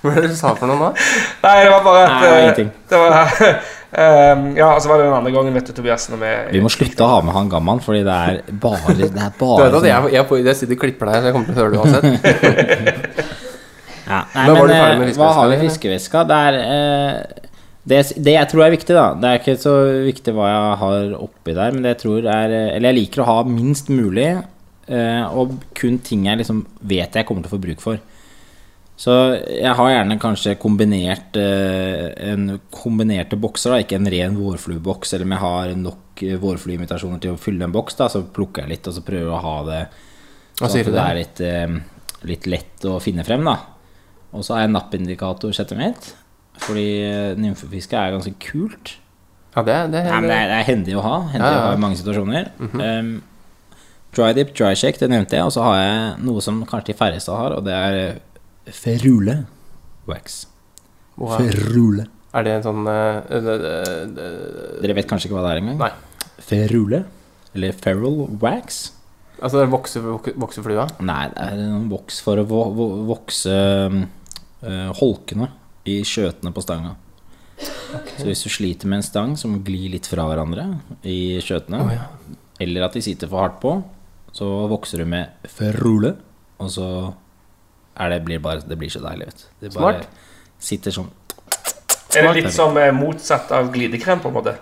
[0.00, 0.88] Hva er det du sa for noe nå?
[1.44, 2.64] Nei, det var bare at Nei, det.
[2.88, 3.16] Det var
[4.00, 6.62] eh, Ja, og så var det den andre gangen, vet du, Tobias, når vi Vi
[6.64, 9.66] må slutte å ha med han gammel fordi det er bare Det er Du vet
[9.66, 11.72] at sånn- jeg, jeg, jeg sitter og klipper deg, så jeg kommer til å høre
[11.74, 12.04] det uansett.
[14.10, 16.24] ja, Nei, Men var men eh, hva har vi i fiskeveska?
[16.30, 17.50] Det er eh,
[17.90, 19.74] det, det jeg tror er viktig, da Det er ikke så
[20.06, 23.24] viktig hva jeg har oppi der, men det jeg tror er eh, Eller jeg liker
[23.24, 24.40] å ha minst mulig, eh,
[24.90, 28.00] og kun ting jeg liksom vet jeg kommer til å få bruk for.
[29.00, 29.12] Så
[29.48, 35.14] jeg har gjerne kanskje kombinert eh, en kombinerte bokser, da, ikke en ren vårflueboks.
[35.16, 38.66] Eller om jeg har nok eh, vårflueinvitasjoner til å fylle en boks, da, så plukker
[38.66, 39.80] jeg litt og så prøver å ha det
[40.58, 41.78] sånn at det er litt, eh,
[42.28, 43.48] litt lett å finne frem.
[43.48, 43.56] da
[44.36, 46.12] Og så har jeg nappindikator settet mitt.
[46.60, 48.98] Fordi eh, nymfefiske er ganske kult.
[49.54, 51.16] Ja, det, det, Nei, det, er, det er hendig å ha.
[51.32, 51.64] Hendig Ja, ja.
[51.64, 52.52] å ha i mange situasjoner.
[52.60, 52.84] Mm -hmm.
[52.84, 53.14] dip,
[54.14, 55.46] dry shake, det nevnte jeg.
[55.46, 58.20] Og så har jeg noe som kanskje de færreste har, og det er
[58.74, 59.44] ferule
[60.10, 60.44] wax.
[61.20, 61.36] Wow.
[61.38, 62.06] Ferule.
[62.34, 64.28] Er det en sånn uh, uh, uh, det,
[64.84, 65.80] Dere vet kanskje ikke hva det er engang?
[65.82, 66.30] Nei.
[66.46, 67.04] Ferule?
[67.54, 68.80] Eller feral wax?
[69.40, 70.86] Altså det er vokse, vok- vokseflua?
[71.02, 75.48] Nei, det er en voks for å vo vo vokse eh, holkene
[75.88, 76.92] i skjøtene på stanga.
[77.60, 80.66] Så hvis du sliter med en stang som glir litt fra hverandre
[81.08, 81.80] i skjøtene,
[82.60, 83.72] eller at de sitter for hardt på,
[84.32, 86.14] så vokser du med ferule,
[86.60, 86.86] og så
[88.00, 89.46] er det, blir bare, det blir så deilig, vet du.
[89.66, 90.26] Det bare Smart.
[90.70, 91.10] sitter sånn
[92.16, 94.56] Er det litt som eh, motsatt av glidekrem, på en måte?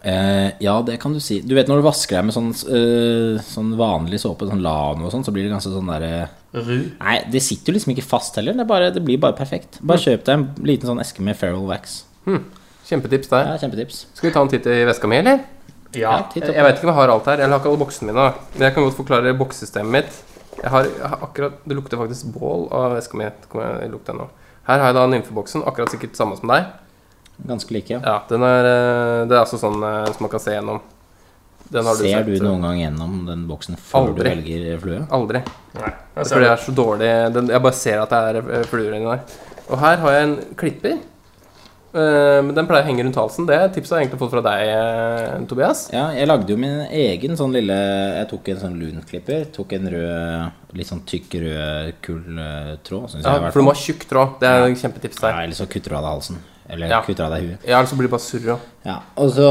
[0.00, 1.42] Eh, ja, det kan du si.
[1.44, 5.12] Du vet når du vasker deg med sånn, eh, sånn vanlig såpe, sånn Lano og
[5.12, 6.78] sånn, så blir det ganske sånn derre Ru?
[6.98, 8.56] Nei, det sitter jo liksom ikke fast heller.
[8.58, 9.78] Det, bare, det blir bare perfekt.
[9.86, 12.00] Bare kjøp deg en liten sånn eske med Feral Wax.
[12.88, 13.52] Kjempetips der.
[13.52, 14.00] Ja, kjempetips.
[14.18, 15.44] Skal vi ta en titt i veska mi, eller?
[15.96, 16.16] Ja.
[16.34, 17.40] Jeg, jeg vet ikke om jeg har alt her.
[17.42, 18.26] Jeg har ikke alle boksene mine.
[18.54, 20.20] Men jeg kan godt forklare boksesystemet mitt.
[20.60, 23.24] Jeg har, jeg har akkurat, Det lukter faktisk bål av veska mi.
[23.24, 24.28] Det jeg.
[24.68, 25.64] Her har jeg da nymfeboksen.
[25.66, 26.70] Akkurat sikkert samme som deg.
[27.48, 28.00] Ganske like, ja.
[28.04, 30.80] Ja, den er, eh, Det er altså sånn eh, som man kan se gjennom.
[31.70, 34.22] Den har Ser du sett, eh, noen gang gjennom den boksen før Aldri.
[34.22, 35.06] du velger flue?
[35.10, 35.42] Aldri.
[35.78, 35.92] Nei.
[36.16, 39.20] Fordi jeg er så dårlig den, Jeg bare ser at det er fluer inni der.
[39.70, 40.98] Og her har jeg en klipper.
[41.90, 43.46] Eh, men den pleier å henge rundt halsen.
[43.48, 45.80] Det tipset har jeg egentlig fått fra deg, eh, Tobias.
[45.92, 49.46] Ja, jeg lagde jo min egen sånn lille Jeg tok en sånn lunklipper.
[49.56, 53.42] Tok en rød, litt sånn tykk rød, kull eh, tråd, syns jeg.
[53.42, 54.36] Ja, for du må ha tjukk tråd.
[54.42, 55.34] Det er et kjempetips der.
[55.34, 55.42] Ja.
[55.48, 56.38] Eller så kutter du av deg halsen.
[56.70, 57.00] Eller Ja.
[57.02, 57.66] kutter av deg huet.
[57.66, 58.58] Ja, eller så blir det bare surra.
[58.86, 59.50] Ja, og så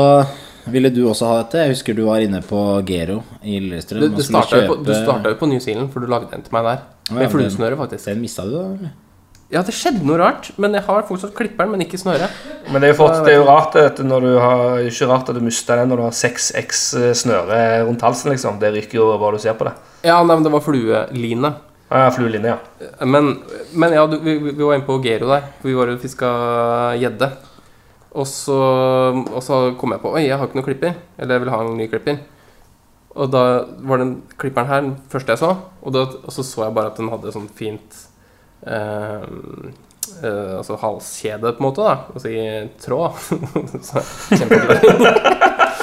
[0.72, 1.60] ville du også ha dette.
[1.66, 4.00] Jeg husker du var inne på Gero i Lillestrøm.
[4.00, 6.80] Du, du starta jo på, på New Zealand, for du lagde en til meg der.
[7.12, 8.06] Med ja, fluesnøre, faktisk.
[8.06, 8.92] Den mista du, da?
[9.50, 12.34] Ja, det skjedde noe rart, men jeg har fortsatt klipperen, men ikke snøret.
[12.70, 15.32] Men det er jo, fort, det er jo rart at når du har, ikke rart
[15.32, 16.84] at du mister den når du har 6X
[17.18, 18.60] snøre rundt halsen, liksom.
[18.62, 19.74] Det ryker jo hva du ser på det.
[20.06, 21.54] Ja, nei, men det var flueline.
[21.89, 22.89] Ja, flueline, ja.
[23.10, 23.39] Men,
[23.74, 25.47] men ja, du, vi, vi var inne på Gero der.
[25.66, 26.30] Vi var og fiska
[27.02, 27.32] gjedde.
[28.14, 28.58] Og så,
[29.24, 30.93] og så kom jeg på Oi, jeg har ikke noen klipper.
[31.18, 32.22] Eller jeg vil ha en ny klipper.
[33.18, 33.43] Og da
[33.89, 35.56] var den klipperen her den første jeg så.
[35.82, 38.16] Og, da, og så så jeg bare at den hadde sånn fint eh, eh,
[40.20, 41.86] Altså halskjede, på en måte.
[41.86, 43.12] da Altså i tråd.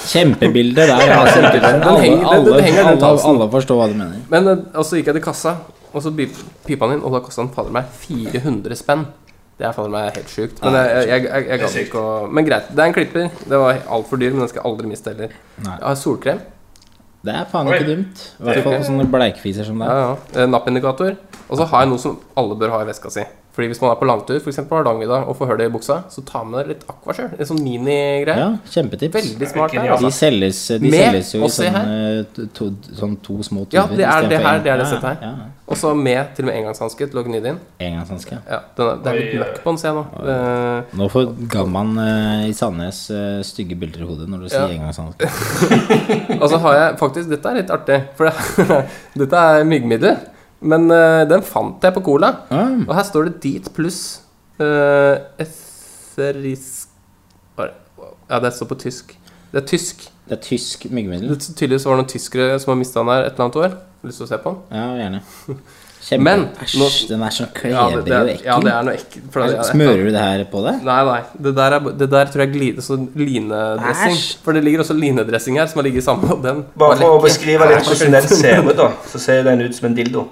[0.07, 1.01] Kjempebilde der.
[1.09, 1.71] Ja, kjempebilde.
[1.73, 4.19] Den Alle, henger- alle, den henger rundt alle, alle forstår hva du mener.
[4.31, 5.55] Men eh, så gikk jeg til kassa,
[5.93, 9.07] og så pip- pipa han inn, og da kosta han fader meg 400 spenn.
[9.57, 10.61] Det er fader meg helt sjukt.
[10.63, 12.67] Men jeg, jeg, jeg, jeg gadd ikke å Men greit.
[12.77, 13.31] Det er en klipper.
[13.49, 15.33] Det var altfor dyr, men den skal jeg aldri miste heller.
[15.65, 16.43] Jeg har solkrem.
[17.27, 18.21] Det er faen ikke dumt.
[18.39, 20.03] I hvert fall sånne bleikfiser som Ja, deg.
[20.37, 20.43] ja.
[20.43, 20.47] ja.
[20.53, 21.17] Nappindikator.
[21.49, 23.27] Og så har jeg noe som alle bør ha i veska si.
[23.57, 24.59] Fordi hvis man er på langtur, f.eks.
[24.69, 27.31] på Hardangervidda, og får hull i buksa, så ta med deg litt Aquasure.
[27.41, 28.35] En sånn minigreie.
[28.37, 29.15] Ja, kjempetips.
[29.17, 29.73] Veldig smart.
[29.73, 30.03] Her, Genialt.
[30.03, 30.19] De altså.
[30.27, 32.69] selges, de Med, selges jo i sånne to,
[32.99, 35.25] sånn to små Ja, det er det her, det er det settet her.
[35.25, 35.49] Ja, ja.
[35.73, 37.63] Og så med til og med engangshanske til å gni det inn.
[37.89, 38.43] Engangshanske.
[38.45, 40.05] Ja, den er, det er litt møkk på den, ser jeg nå.
[40.37, 44.69] Eh, Nå får gammaen uh, i Sandnes uh, stygge bilder i hodet når du sier
[44.69, 44.77] Ja.
[44.77, 45.33] engangshanske.
[46.43, 48.31] Og så har jeg faktisk Dette er litt artig, for
[49.25, 50.21] dette er myggmiddel.
[50.61, 52.33] Men uh, den fant jeg på Cola.
[52.51, 52.87] Mm.
[52.89, 54.01] Og her står det dit pluss
[54.61, 56.89] uh, etherisk
[58.27, 59.13] Ja, det står på tysk.
[59.53, 60.09] Det er tysk.
[60.27, 61.29] det er tysk myggmiddel.
[61.31, 63.77] Det, tydeligvis var det noen tyskere som har mista den her et eller annet år.
[64.07, 64.79] Lyst til å se på den?
[64.81, 65.21] Ja, gjerne.
[66.07, 66.23] Kjempe.
[66.23, 68.47] Men, Æsj, den er sånn Ja, klebrig det, det, og ekkel.
[68.47, 69.25] ja, det er noe ekkelt.
[69.35, 70.75] for det er- Smører du det her på det?
[70.87, 71.21] Nei, nei.
[71.47, 74.15] Det der, er, det der tror jeg glider sånn linedressing.
[74.15, 74.37] Æsj.
[74.45, 76.65] For det ligger også linedressing her, som har ligget sammen med den.
[76.79, 79.89] Bare for å beskrive litt hvordan den ser ut, da, så ser den ut som
[79.91, 80.27] en dildo.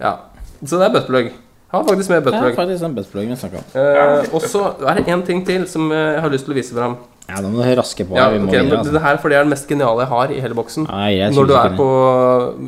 [0.00, 0.16] Ja.
[0.64, 1.32] Så det er buttplug.
[1.74, 2.54] Har faktisk med buttplug.
[2.54, 3.80] faktisk den buttpluggen vi snakket om.
[3.80, 6.58] Eh, og så er det én ting til som eh, jeg har lyst til å
[6.58, 6.96] vise fram.
[7.28, 8.16] Ja, da må du raske på.
[8.18, 8.92] Ja, vi må okay, videre, altså.
[8.92, 10.86] Det her for det er det mest geniale jeg har i hele boksen.
[10.90, 11.88] Nei, Når du er på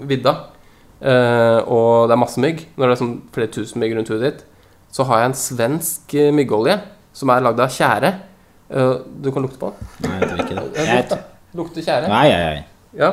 [0.09, 0.35] vidda,
[1.01, 4.25] eh, og det er masse mygg, når det er sånn flere tusen mygg rundt huet
[4.25, 4.45] ditt,
[4.97, 6.79] så har jeg en svensk eh, myggolje
[7.17, 8.13] som er lagd av tjære.
[8.73, 9.93] Eh, du kan lukte på den.
[10.07, 10.67] Nei, jeg tror ikke det.
[10.81, 11.33] Jeg, lukt.
[11.61, 12.11] Lukter tjære.
[12.11, 12.65] nei, nei, nei.
[12.97, 13.13] Ja.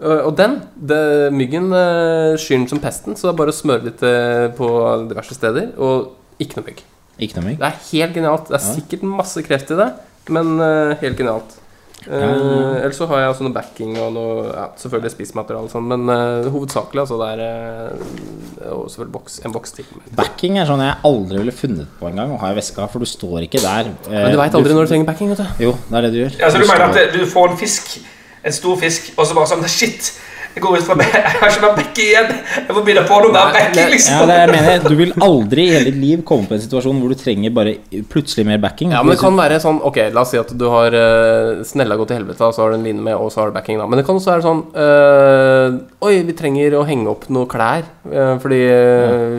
[0.00, 1.00] Eh, Og den, det,
[1.32, 4.68] myggen eh, skyr den som pesten, så det er bare å smøre litt eh, på
[5.10, 5.72] diverse steder.
[5.78, 6.12] Og
[6.42, 6.84] ikke noe mygg.
[7.22, 7.58] Ikke noe mygg.
[7.60, 8.48] Det er helt genialt.
[8.48, 8.76] Det er Ja.
[8.78, 9.90] sikkert masse kreft i det,
[10.32, 11.58] men eh, helt genialt.
[12.02, 12.82] Uh, Ja.
[12.82, 16.08] Ellers så har jeg også noe backing og noe ja, selvfølgelig spisemateriale og sånn, men
[16.10, 17.42] uh, hovedsakelig altså det er
[17.94, 19.84] uh, Og selvfølgelig boks, en boks til.
[20.18, 22.98] Backing er sånn jeg aldri ville funnet på en gang å ha i veska, for
[22.98, 23.92] du står ikke der.
[24.10, 25.62] Men du veit aldri når du trenger backing, vet du.
[25.68, 26.34] Jo, det er det du gjør.
[26.42, 27.94] Ja, så du Du mener står- at du får en fisk,
[28.42, 30.12] en stor fisk, og så bare sånn Shit!
[30.52, 31.08] Jeg går ut fra meg.
[31.14, 32.32] Jeg har ikke mer bekke igjen.
[32.58, 34.26] Jeg må begynne på noe mer Ja, liksom.
[34.28, 34.82] det er det jeg mener.
[34.84, 37.72] Du vil aldri i hele ditt liv komme på en situasjon hvor du trenger bare
[38.12, 38.92] plutselig mer backing.
[38.92, 41.96] Ja, men det kan være sånn Ok, la oss si at du har uh, snella
[41.96, 43.80] gått til helvete, og så har du en line med, og så har du backing,
[43.80, 43.88] da.
[43.88, 47.88] Men det kan også være sånn uh, Oi, vi trenger å henge opp noe klær
[48.12, 48.62] uh, fordi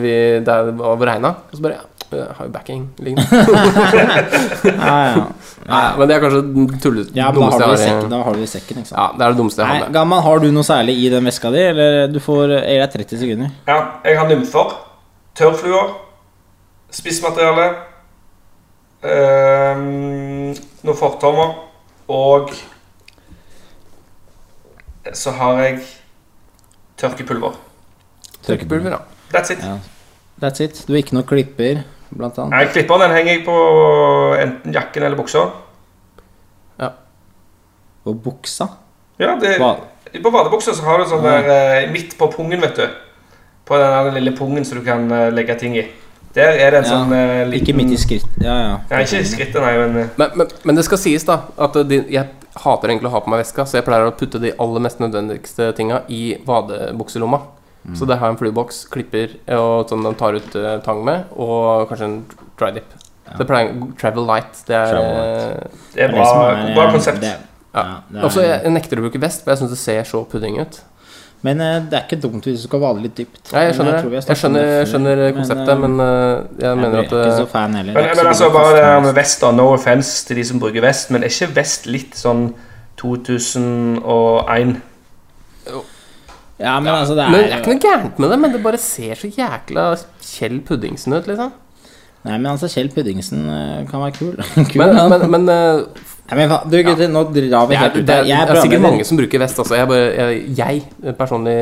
[0.02, 1.36] vi, det er over regna.
[1.46, 1.78] Og så bare
[2.14, 3.26] Ja, har jo backing liggende.
[4.74, 5.28] Ja, ja.
[5.64, 7.94] Nei, men det er kanskje tullet ja men da dummeste har, du i jeg har
[7.94, 8.98] sekken, da har du i sekken, ikke sant.
[8.98, 9.94] Ja, det er det dummeste jeg har med.
[9.94, 13.06] Gammal, har du noe særlig i den veska di, eller du får Jeg det deg
[13.08, 13.54] 30 sekunder.
[13.70, 14.74] Ja, jeg har nymfer,
[15.40, 15.94] tørrfluer,
[16.92, 17.66] spissmateriale,
[19.08, 19.80] øh,
[20.84, 21.56] noen fortommer,
[22.12, 22.52] og
[25.12, 25.80] så har jeg
[27.00, 27.56] tørkepulver.
[28.44, 29.02] Tørkepulver, ja.
[29.32, 29.64] That's it.
[29.64, 29.78] Ja.
[30.42, 30.84] That's it.
[30.86, 32.56] Du har ikke noe klipper, blant annet.
[32.56, 33.58] Nei, klipperen den henger jeg på
[34.40, 35.48] enten jakken eller buksa.
[38.04, 38.68] Og buksa.
[39.18, 39.56] Ja, det,
[40.22, 42.86] på badebuksa så har du sånn der eh, midt på pungen, vet du.
[43.64, 45.86] På den lille pungen som du kan eh, legge ting i.
[46.34, 48.26] Der er det en Ja, sånn uh, liten Ikke midt i skritt.
[48.42, 48.72] Ja, ja.
[48.90, 52.00] Ja, ikke i skrittet, nei, men Men, men, men det skal sies, da, at de,
[52.10, 52.26] jeg
[52.64, 54.98] hater egentlig å ha på meg veska, så jeg pleier å putte de aller mest
[54.98, 57.38] nødvendigste tinga i vadebukselomma.
[57.84, 57.96] Mm.
[57.98, 61.26] Så det har jeg en flyboks, klipper og sånn de tar ut uh, tang med,
[61.36, 62.20] og kanskje en
[62.56, 62.94] dry dip.
[63.38, 64.62] Det pleier Travel light.
[64.68, 67.20] Det er eh, det er bra, som er, bra eh, konsept.
[67.20, 67.36] det-
[67.74, 67.82] Ja.
[68.14, 70.60] ja, Også, jeg, jeg nekter å bruke vest, for jeg syns det ser så pudding
[70.60, 70.76] ut.
[71.44, 73.50] Men uh, det er ikke dumt hvis du skal vade litt dypt.
[73.52, 76.06] Ja, jeg skjønner tror vi Jeg skjønner, jeg skjønner konseptet, eh, men uh,
[76.56, 77.98] jeg jeg mener er at ikke så fan heller.
[77.98, 79.50] Men, men altså, bare det med vest, da.
[79.52, 82.46] No offense til de som bruker vest, men er ikke vest litt sånn
[83.02, 84.76] 2001?
[86.60, 88.62] Ja, men altså, det Men det er er ikke noe gærent med det, men det
[88.62, 89.86] bare ser så jækla
[90.22, 91.52] Kjell Puddingsen ut, liksom.
[92.24, 94.36] Nei, men altså, Kjell Puddingsen eh, kan være kul.
[94.70, 98.06] kul Men, men, men uh, Nei, men du gutter, nå drar vi er, helt ut
[98.08, 99.58] det er, det er sikkert mange som bruker vest.
[99.60, 99.76] Altså.
[99.76, 100.46] Jeg, bare, jeg,
[101.02, 101.56] jeg personlig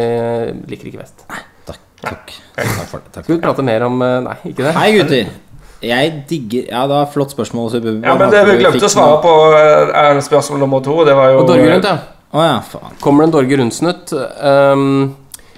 [0.71, 1.25] liker ikke vest.
[1.27, 2.37] Takk, takk.
[2.55, 3.11] Takk for det.
[3.17, 4.77] Takk Skal vi prate mer om eh, Nei, ikke det?
[4.77, 5.33] Hei, gutter.
[5.83, 7.73] Jeg digger Ja, det var et flott spørsmål.
[7.73, 11.01] Så vi Ja, men det vi glemte å svare på er spørsmål nummer to.
[11.09, 11.97] Det var jo Og Dorge Rundt, ja.
[12.33, 12.95] Å ja, faen.
[13.05, 14.13] Kommer det en Dorge Rundsnutt?
[14.17, 14.85] Um,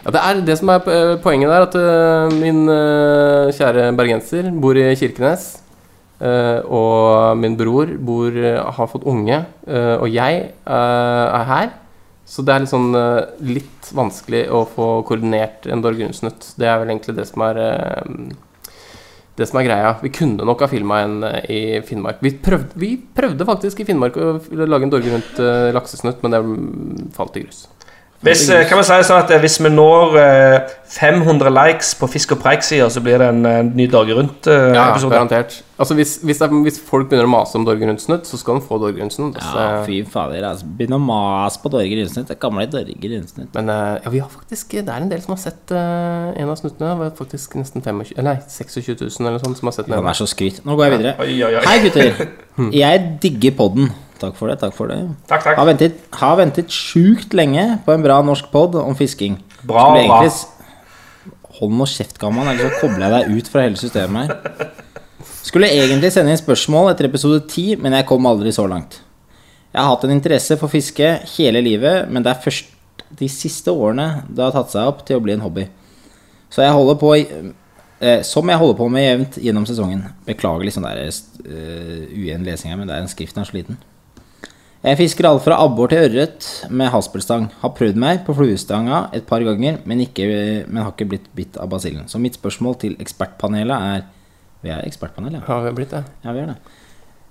[0.03, 4.49] ja, det er det som er eh, poenget der, at uh, min uh, kjære bergenser
[4.61, 5.53] bor i Kirkenes.
[6.19, 11.73] Uh, og min bror bor, har fått unge, og jeg er her.
[12.27, 12.95] Så det er litt sånn
[13.45, 16.55] litt vanskelig å få koordinert en Dorge Rundsnutt.
[16.59, 17.61] Det er vel egentlig det som er
[19.39, 19.93] det som er greia.
[20.03, 22.21] Vi kunne nok ha filma en eh, i Finnmark.
[22.23, 26.35] Vi prøvde, vi prøvde faktisk i Finnmark å lage en Dorge rundt uh, laksesnutt, men
[26.35, 26.43] det
[27.17, 27.65] falt i grus.
[28.25, 32.09] Hvis, eh, kan vi si sånn at eh, hvis vi når eh, 500 likes på
[32.09, 35.11] Fisk og preik-sida, så blir det en, eh, ny Dorge Rundt-episode.
[35.13, 35.57] garantert.
[35.79, 38.61] Altså hvis, hvis, det er, hvis folk begynner å mase om Dorge Rundsnutt, så skal
[38.61, 39.41] de få Dorge Rundsnutt.
[39.41, 39.59] Altså.
[39.59, 40.69] Ja, fy fader, altså.
[40.79, 42.29] Begynn å mase på Dorge Rundsnutt.
[42.31, 43.51] Det gamle Dorge Rundsnutt.
[43.57, 46.53] Men eh, ja, vi har faktisk Det er en del som har sett uh, en
[46.53, 46.93] av snuttene.
[46.93, 49.99] Det var faktisk nesten 25, nei, 26 000 eller noe sånt som har sett den.
[49.99, 50.63] Han er så skryt.
[50.65, 51.17] Nå går jeg videre.
[51.27, 51.67] Oi, oi, oi.
[51.67, 52.27] Hei, gutter.
[52.85, 53.91] Jeg digger podden.
[54.21, 54.59] Takk for det.
[54.63, 54.99] takk for det
[55.29, 55.57] Takk, takk.
[55.59, 59.41] Har ventet, har ventet sjukt lenge på en bra norsk pod om fisking.
[59.63, 60.21] Bra, Skulle bra.
[60.21, 60.51] egentlig
[61.55, 64.71] Hold nå kjeft, gammel, ellers så kobler jeg deg ut fra hele systemet her.
[65.45, 68.99] Skulle egentlig sende inn spørsmål etter episode 10, men jeg kom aldri så langt.
[69.71, 72.73] Jeg har hatt en interesse for fiske hele livet, men det er først
[73.15, 75.69] de siste årene det har tatt seg opp til å bli en hobby.
[76.51, 80.05] Så jeg holder på eh, Som jeg holder på med jevnt gjennom sesongen.
[80.27, 81.11] Beklager liksom det der
[81.49, 83.79] uh, uen lesing her, men det er en skriften er så liten.
[84.85, 87.47] Jeg fisker alt fra abbor til ørret med haspelstang.
[87.63, 90.27] Har prøvd meg på fluestanga et par ganger, men, ikke,
[90.69, 92.05] men har ikke blitt bitt av basillen.
[92.05, 94.05] Så mitt spørsmål til ekspertpanelet er
[94.65, 95.41] Vi er ekspertpanel, ja.
[95.45, 96.03] Har vi blitt det?
[96.25, 96.55] Ja, vi er det.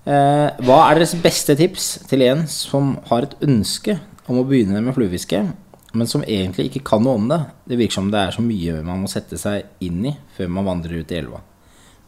[0.06, 3.95] Eh, hva er deres beste tips til en som har et ønske
[4.30, 5.39] om å begynne med fluefiske,
[5.93, 7.39] men som egentlig ikke kan noe om det?
[7.70, 10.70] Det virker som det er så mye man må sette seg inn i før man
[10.70, 11.41] vandrer ut i elva.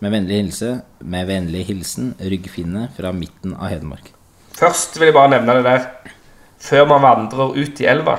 [0.05, 4.14] Med vennlig hilse, med vennlig hilsen Ryggfinne fra midten av Hedmark.
[4.59, 5.85] Først vil jeg bare nevne det der
[6.65, 8.15] før man vandrer ut i elva.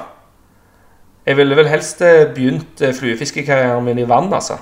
[1.26, 4.58] Jeg ville vel helst eh, begynt eh, fluefiskekarrieren min i vann, altså.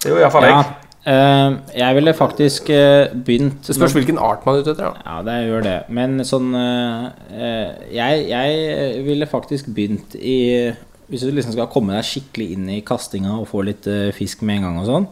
[0.00, 0.72] Det er jo iallfall Ja, jeg.
[1.12, 4.94] eh, jeg ville faktisk eh, begynt Det spørs hvilken art man er ute etter.
[4.94, 5.02] da.
[5.04, 5.76] Ja, det gjør det.
[5.98, 10.38] Men sånn eh, eh, jeg, jeg ville faktisk begynt i
[11.10, 13.84] Hvis du liksom skal komme deg skikkelig inn i kastinga og få litt
[14.16, 15.04] fisk med en gang og sånn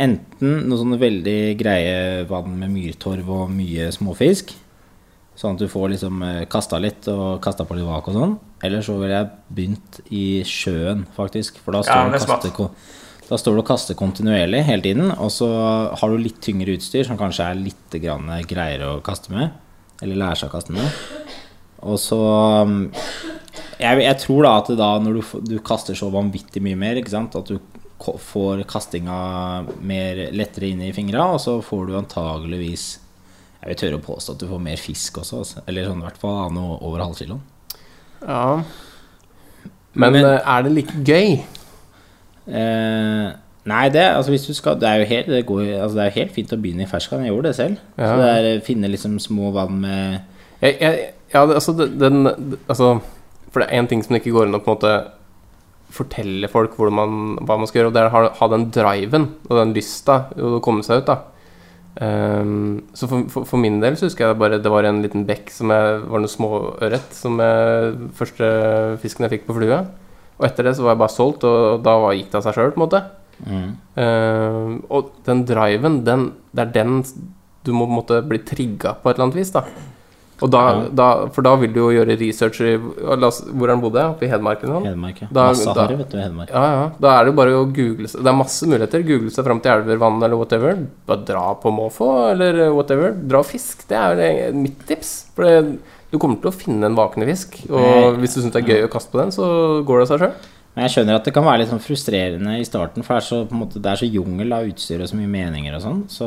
[0.00, 4.54] Enten noe sånn veldig greie vann med myrtorv og mye småfisk.
[5.36, 6.22] Sånn at du får liksom
[6.52, 8.32] kasta litt og kasta på litt vak og sånn.
[8.64, 11.60] Eller så ville jeg begynt i sjøen, faktisk.
[11.64, 12.68] For da står, ja, kaster,
[13.28, 15.12] da står du og kaster kontinuerlig hele tiden.
[15.16, 15.48] Og så
[15.96, 19.56] har du litt tyngre utstyr som kanskje er litt greiere å kaste med.
[20.00, 21.00] Eller lære seg å kaste med.
[21.88, 22.20] Og så
[22.66, 22.82] um,
[23.80, 25.22] jeg, jeg tror da at da når du,
[25.54, 27.56] du kaster så vanvittig mye mer, ikke sant, at du
[28.00, 29.16] får kastinga
[29.84, 32.86] mer lettere inn i fingra, og så får du antageligvis
[33.60, 35.62] Jeg vil tørre å påstå at du får mer fisk også, altså.
[35.68, 37.42] eller sånn i hvert fall noe over halvkiloen.
[38.24, 38.62] Ja.
[39.92, 41.44] Men, Men- eh, er det like gøy?
[42.48, 43.26] Eh,
[43.70, 46.10] nei, det, altså hvis du skal, det er jo helt, det går, altså det er
[46.10, 47.24] jo helt fint å begynne i ferskvann.
[47.26, 47.76] Jeg gjorde det selv.
[47.98, 48.08] Ja.
[48.08, 50.20] Så det er finne liksom små vann med
[50.62, 52.26] Jeg, jeg, ja, altså, den
[52.68, 53.00] Altså,
[53.50, 54.94] for det er én ting som det ikke går an å på en måte
[55.94, 59.26] fortelle folk man, hva man skal gjøre, og det er å ha, ha den driven
[59.48, 61.18] og den lysta å komme seg ut, da.
[62.00, 65.24] Um, så for, for, for min del så husker jeg bare det var en liten
[65.26, 68.50] bekk som jeg, var noe småørret som jeg, første
[69.02, 69.80] fisken jeg fikk på flue.
[70.40, 72.56] Og etter det så var jeg bare solgt, og da var, gikk det av seg
[72.56, 73.02] sjøl, på en måte.
[73.40, 73.68] mm.
[74.00, 77.00] Um, og den driven, den, det er den
[77.66, 79.66] du må måte bli trigga på et eller annet vis, da.
[80.42, 80.88] Og da, Ja.
[80.94, 82.76] da, for da vil du jo gjøre research i
[83.26, 84.00] oss, Hvor han bodde?
[84.14, 84.88] Oppe i Hedmark eller noe?
[84.88, 85.20] Hedmark.
[85.20, 85.28] Ja.
[85.32, 86.50] Da- harry, vet du, Hedmark.
[86.50, 86.90] Ja, ja.
[87.00, 89.02] Da er det jo bare å google seg Det er masse muligheter.
[89.06, 90.86] Google seg fram til elver, vann eller whatever.
[91.06, 93.12] Bare dra på måfå eller whatever.
[93.12, 93.86] Dra og fisk.
[93.88, 94.16] Det er
[94.50, 95.26] jo mitt tips.
[95.34, 95.78] For det,
[96.10, 97.60] du kommer til å finne en vakende fisk.
[97.70, 100.18] Og hvis du syns det er gøy å kaste på den, så går det seg
[100.24, 100.32] sjøl.
[100.70, 103.26] Men jeg skjønner at det kan være litt sånn frustrerende i starten, for det er
[103.26, 106.02] så, måte, det er så jungel av utstyr og så mye meninger og sånn.
[106.14, 106.26] Så,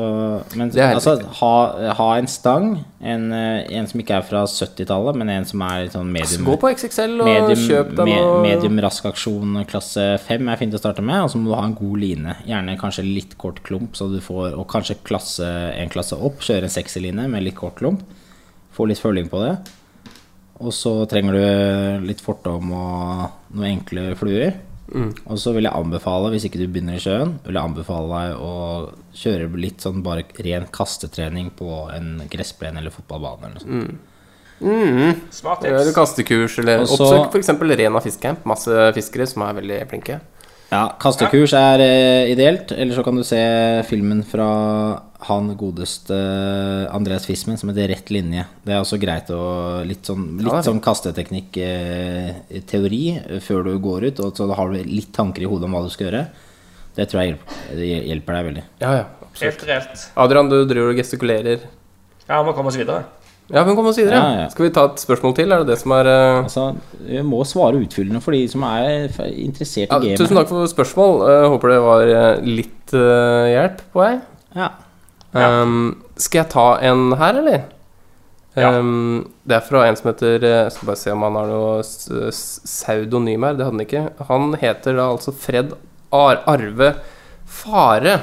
[0.60, 1.52] men altså, ha,
[1.96, 2.66] ha en stang,
[3.00, 6.44] en, eh, en som ikke er fra 70-tallet, men en som er litt sånn medium
[6.50, 10.76] Gå på XXL og Medium, kjøp deg me, medium rask aksjon klasse 5 er fint
[10.76, 12.36] å starte med, og så må du ha en god line.
[12.50, 16.44] Gjerne kanskje litt kort klump, så du får, og kanskje klasse, en klasse opp.
[16.44, 18.04] Kjøre en sekserline med litt kort klump.
[18.76, 19.56] Få litt føling på det.
[20.64, 24.56] Og så trenger du litt fortom og noen enkle fluer.
[24.94, 28.42] Og så vil jeg anbefale, hvis ikke du begynner i sjøen, vil jeg anbefale deg
[28.44, 28.52] å
[29.18, 34.10] kjøre litt sånn bare ren kastetrening på en gressplen eller fotballbane eller noe sånt.
[34.64, 35.96] Mm, Smart Eller tips.
[35.98, 37.50] kastekurs, eller Også, oppsøk f.eks.
[37.80, 38.46] Rena fiskecamp.
[38.48, 40.20] Masse fiskere som er veldig flinke.
[40.72, 42.72] Ja, kastekurs er eh, ideelt.
[42.72, 43.42] Eller så kan du se
[43.90, 44.48] filmen fra
[45.28, 46.16] han godeste
[46.92, 48.44] Andreas Fismen som heter Rett linje.
[48.64, 49.42] Det er også greit å
[49.88, 53.06] Litt sånn, litt Ja, sånn kasteteknikk-teori
[53.44, 55.92] før du går ut, og så har du litt tanker i hodet om hva du
[55.94, 56.24] skal gjøre.
[56.94, 58.66] Det tror jeg hjelper, det hjelper deg veldig.
[58.84, 59.48] Ja, ja, absolutt.
[59.48, 59.96] Helt reelt.
[60.26, 61.60] Adrian, du driver og gestikulerer.
[62.28, 63.02] Ja, må komme oss videre.
[63.52, 64.16] Ja, men kom oss videre.
[64.16, 64.50] Ja, ja.
[64.54, 65.52] Skal vi ta et spørsmål til?
[65.52, 66.44] Er det det som er uh...
[66.46, 66.70] Altså,
[67.04, 70.22] Vi må svare utfyllende for de som er interessert interessert ja, i gamet.
[70.22, 71.14] Tusen takk for spørsmål.
[71.28, 74.14] Uh, håper det var eh, litt uh, hjelp på vei.
[74.56, 74.70] Ja.
[75.34, 77.64] Um, skal jeg ta en her, eller?
[78.54, 81.48] Um, det er fra en som heter eh, Jeg skal bare se om han har
[81.50, 83.58] noe pseudonym her.
[83.58, 84.04] Det hadde han ikke.
[84.30, 85.74] Han heter da altså Fred
[86.14, 86.94] Ar Arve
[87.50, 88.20] Fare.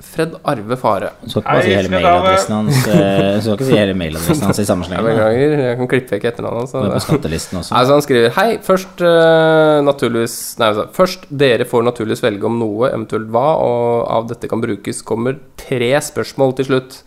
[0.00, 1.10] Fred Arve Fare.
[1.20, 4.46] Du skal ikke bare si hele mailadressen hans eh, Du skal ikke si hele mailadressen
[4.48, 5.06] hans i samme Jeg sleng.
[5.06, 6.74] beklager, jeg kan klippe vekk etternavnet hans.
[6.74, 7.00] Altså.
[7.06, 7.82] skattelisten også.
[7.90, 12.88] Han skriver Hei, først uh, naturligvis Nei, altså, først Dere får naturligvis velge om noe,
[12.88, 17.02] eventuelt hva, og av dette kan brukes, kommer tre spørsmål til slutt.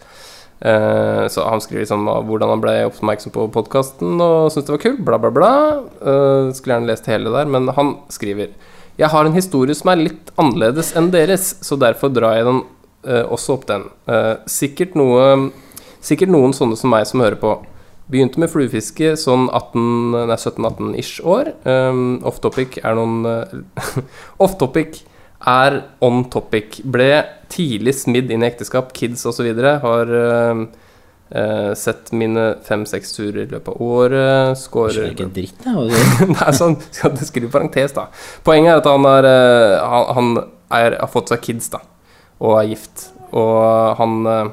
[0.64, 4.84] Uh, så han skriver liksom hvordan han ble oppmerksom på podkasten og syntes det var
[4.86, 5.56] kult, bla, bla, bla.
[6.00, 8.54] Uh, skulle gjerne lest hele der, men han skriver
[9.02, 12.64] Jeg har en historie som er litt annerledes enn deres, så derfor drar jeg den
[13.04, 13.88] også opp den.
[14.08, 15.52] Eh, sikkert noe
[16.04, 17.54] Sikkert noen sånne som meg som hører på.
[18.12, 21.54] Begynte med fluefiske sånn 17-18-ish år.
[21.64, 24.02] Um, Off-topic er noen uh,
[24.44, 25.00] Off-topic
[25.48, 26.82] er on topic.
[26.84, 29.48] Ble tidlig smidd inn i ekteskap, kids osv.
[29.84, 30.66] Har uh,
[31.32, 34.60] uh, sett mine fem-seks turer i løpet av året.
[34.64, 35.88] Skjønner ikke dritt, da.
[36.36, 38.10] Nei, sånn, skal skrive parentes, da.
[38.44, 40.36] Poenget er at han, er, uh, han, han
[40.84, 41.84] er, har fått seg kids, da.
[42.44, 43.08] Og er gift.
[43.34, 44.52] Og han eh,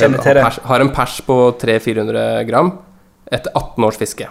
[0.00, 2.72] har pers, har en pers på 300-400 gram
[3.30, 4.30] etter 18 års fiske.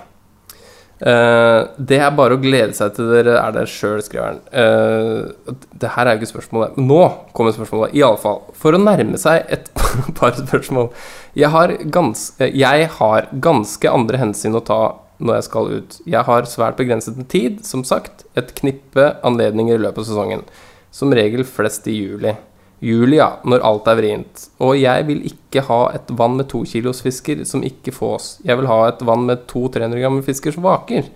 [1.04, 4.38] Uh, det er bare å glede seg til dere er der sjøl, skriver han.
[4.56, 6.78] Uh, det her er jo ikke spørsmålet.
[6.80, 7.00] Nå
[7.36, 7.96] kommer spørsmålet.
[8.00, 8.40] Iallfall.
[8.56, 9.68] For å nærme seg et
[10.20, 10.94] par spørsmål.
[11.40, 14.82] Jeg har, gans, eh, jeg har ganske andre hensyn å ta
[15.24, 16.00] når jeg skal ut.
[16.16, 18.24] Jeg har svært begrenset med tid, som sagt.
[18.40, 20.48] Et knippe anledninger i løpet av sesongen.
[20.94, 22.38] Som regel flest i juli.
[22.84, 24.42] Juli, ja, når alt er vrient.
[24.64, 28.38] Og jeg vil ikke ha et vann med to kilos fisker som ikke fås.
[28.44, 31.08] Jeg vil ha et vann med to 300 gram fisker som vaker.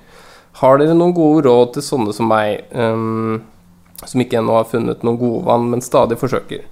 [0.62, 3.44] Har dere noen gode råd til sånne som meg, um,
[4.00, 6.64] som ikke ennå har funnet noen gode vann, men stadig forsøker?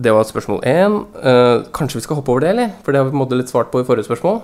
[0.00, 1.00] Det var spørsmål én.
[1.16, 2.76] Uh, kanskje vi skal hoppe over det, eller?
[2.84, 4.42] For det har vi på en måte litt svart på i forrige spørsmål.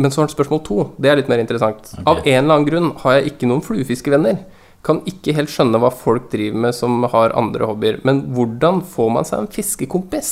[0.00, 0.78] Men så har spørsmål to.
[1.02, 1.92] Det er litt mer interessant.
[2.06, 4.38] Av en eller annen grunn har jeg ikke noen fluefiskevenner.
[4.86, 8.00] Kan ikke helt skjønne hva folk driver med som har andre hobbyer.
[8.08, 10.30] Men hvordan får man seg en fiskekompis?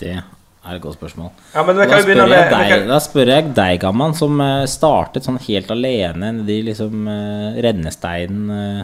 [0.00, 1.30] Det er et godt spørsmål.
[1.54, 1.72] Ja, Da
[2.02, 5.70] spør, jeg med deg, kan, da spør jeg deg, Gamman, som eh, startet sånn helt
[5.72, 8.80] alene nedi liksom eh, rennesteinen eh,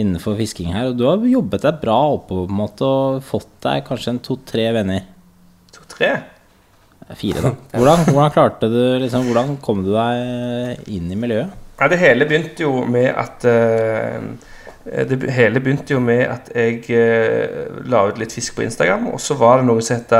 [0.00, 0.90] innenfor fisking her.
[0.90, 4.22] Og du har jobbet deg bra oppover på en måte og fått deg kanskje en
[4.24, 5.04] to-tre venner.
[5.76, 6.10] to-tre.
[7.14, 7.52] Fire, da.
[7.76, 11.65] Hvordan, hvordan klarte du liksom, Hvordan kom du deg inn i miljøet?
[11.80, 14.20] Ja, det hele begynte jo med at eh,
[15.10, 19.20] Det hele begynte jo med at jeg eh, la ut litt fisk på Instagram, og
[19.20, 20.14] så var det noe som het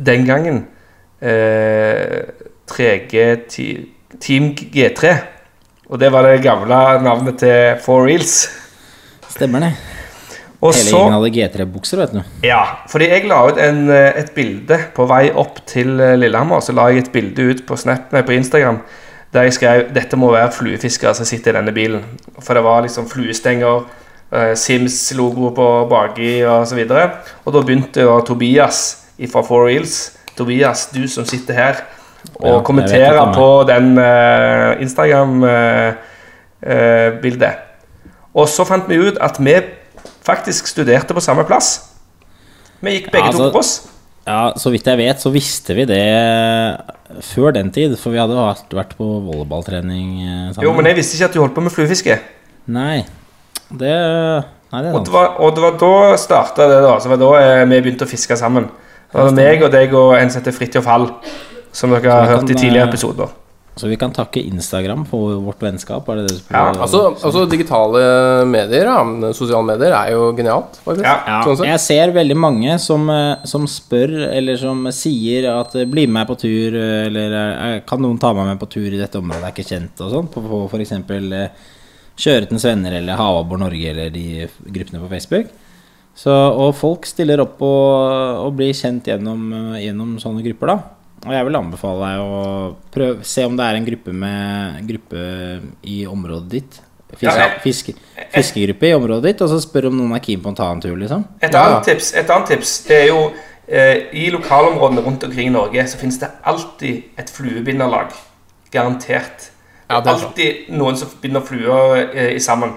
[0.00, 0.62] den gangen
[1.20, 2.22] eh,
[2.70, 3.88] 3G Ti-
[4.20, 5.12] Team G3.
[5.90, 8.48] Og det var det gamle navnet til Four Reels.
[9.30, 9.72] Stemmer det.
[10.60, 12.20] Og Hele gjengen hadde G3-bukser, vet du.
[12.44, 12.60] Ja,
[12.90, 16.60] fordi jeg la ut en, eh, et bilde på vei opp til eh, Lillehammer.
[16.60, 18.82] Så la jeg et bilde ut på, Snap, nei, på Instagram
[19.32, 22.04] der jeg skrev dette må være fluefiskere som sitter i denne bilen.
[22.40, 23.84] For det var liksom fluestenger,
[24.32, 27.10] eh, Sims-logo på baki og så.
[27.44, 28.96] Og da begynte jo Tobias
[29.30, 31.74] fra Four Wheels Tobias, du som sitter her,
[32.40, 37.54] og ja, kommenterer på den uh, Instagram-bildet.
[38.34, 39.54] og så fant vi ut at vi
[40.24, 41.80] faktisk studerte på samme plass.
[42.80, 43.86] Vi gikk begge Ja, to altså- på Voss.
[44.26, 46.76] Ja, så vidt jeg vet, så visste vi det
[47.24, 47.96] før den tid.
[48.00, 50.66] For vi hadde vært, vært på volleyballtrening eh, sammen.
[50.68, 52.16] Jo, men jeg visste ikke at du holdt på med fluefiske.
[52.70, 53.02] Nei,
[53.70, 53.94] det
[54.70, 56.94] Nei, det er Og det var, og det var da starta det, da.
[57.02, 58.68] Så var det var da eh, vi begynte å fiske sammen.
[59.10, 61.08] Det var meg og deg og en som heter Fridtjof Hall,
[61.74, 63.32] som dere har hørt i tidligere eh, episoder.
[63.78, 66.08] Så vi kan takke Instagram for vårt vennskap?
[66.10, 71.06] Er det det Ja, Altså, altså digitale medier, ja, sosiale medier, er jo genialt, faktisk.
[71.06, 71.14] Ja.
[71.26, 75.86] ja, Sånn jeg ser veldig mange som, eh, som spør, eller som sier at eh,
[75.86, 79.00] 'bli med meg på tur', eh, eller 'kan noen ta meg med på tur i
[79.00, 80.28] dette området, er ikke kjent', og sånn.
[80.28, 81.50] På, på f.eks.
[82.20, 85.46] Kjøretens venner eller Havabor Norge eller de gruppene på Facebook.
[86.14, 90.99] Så, og folk stiller opp og, og blir kjent gjennom, gjennom sånne grupper, da.
[91.26, 92.44] Og jeg vil anbefale deg å
[92.94, 95.24] prøve se om det er en gruppe med gruppe
[95.84, 96.78] i området ditt.
[97.10, 97.92] Fiske, Ja, fiske,
[98.30, 100.80] fiskegruppe i området ditt, og så spør om noen er keen på å ta en
[100.80, 101.24] tur, liksom.
[101.42, 101.64] Et Ja.
[101.66, 103.32] annet tips, et annet tips det er jo
[103.68, 108.12] eh, I lokalområdene rundt omkring i Norge så finnes det alltid et fluebinderlag.
[108.72, 109.50] Garantert.
[109.90, 112.72] Ja, det det er alltid noen som binder fluer eh, sammen.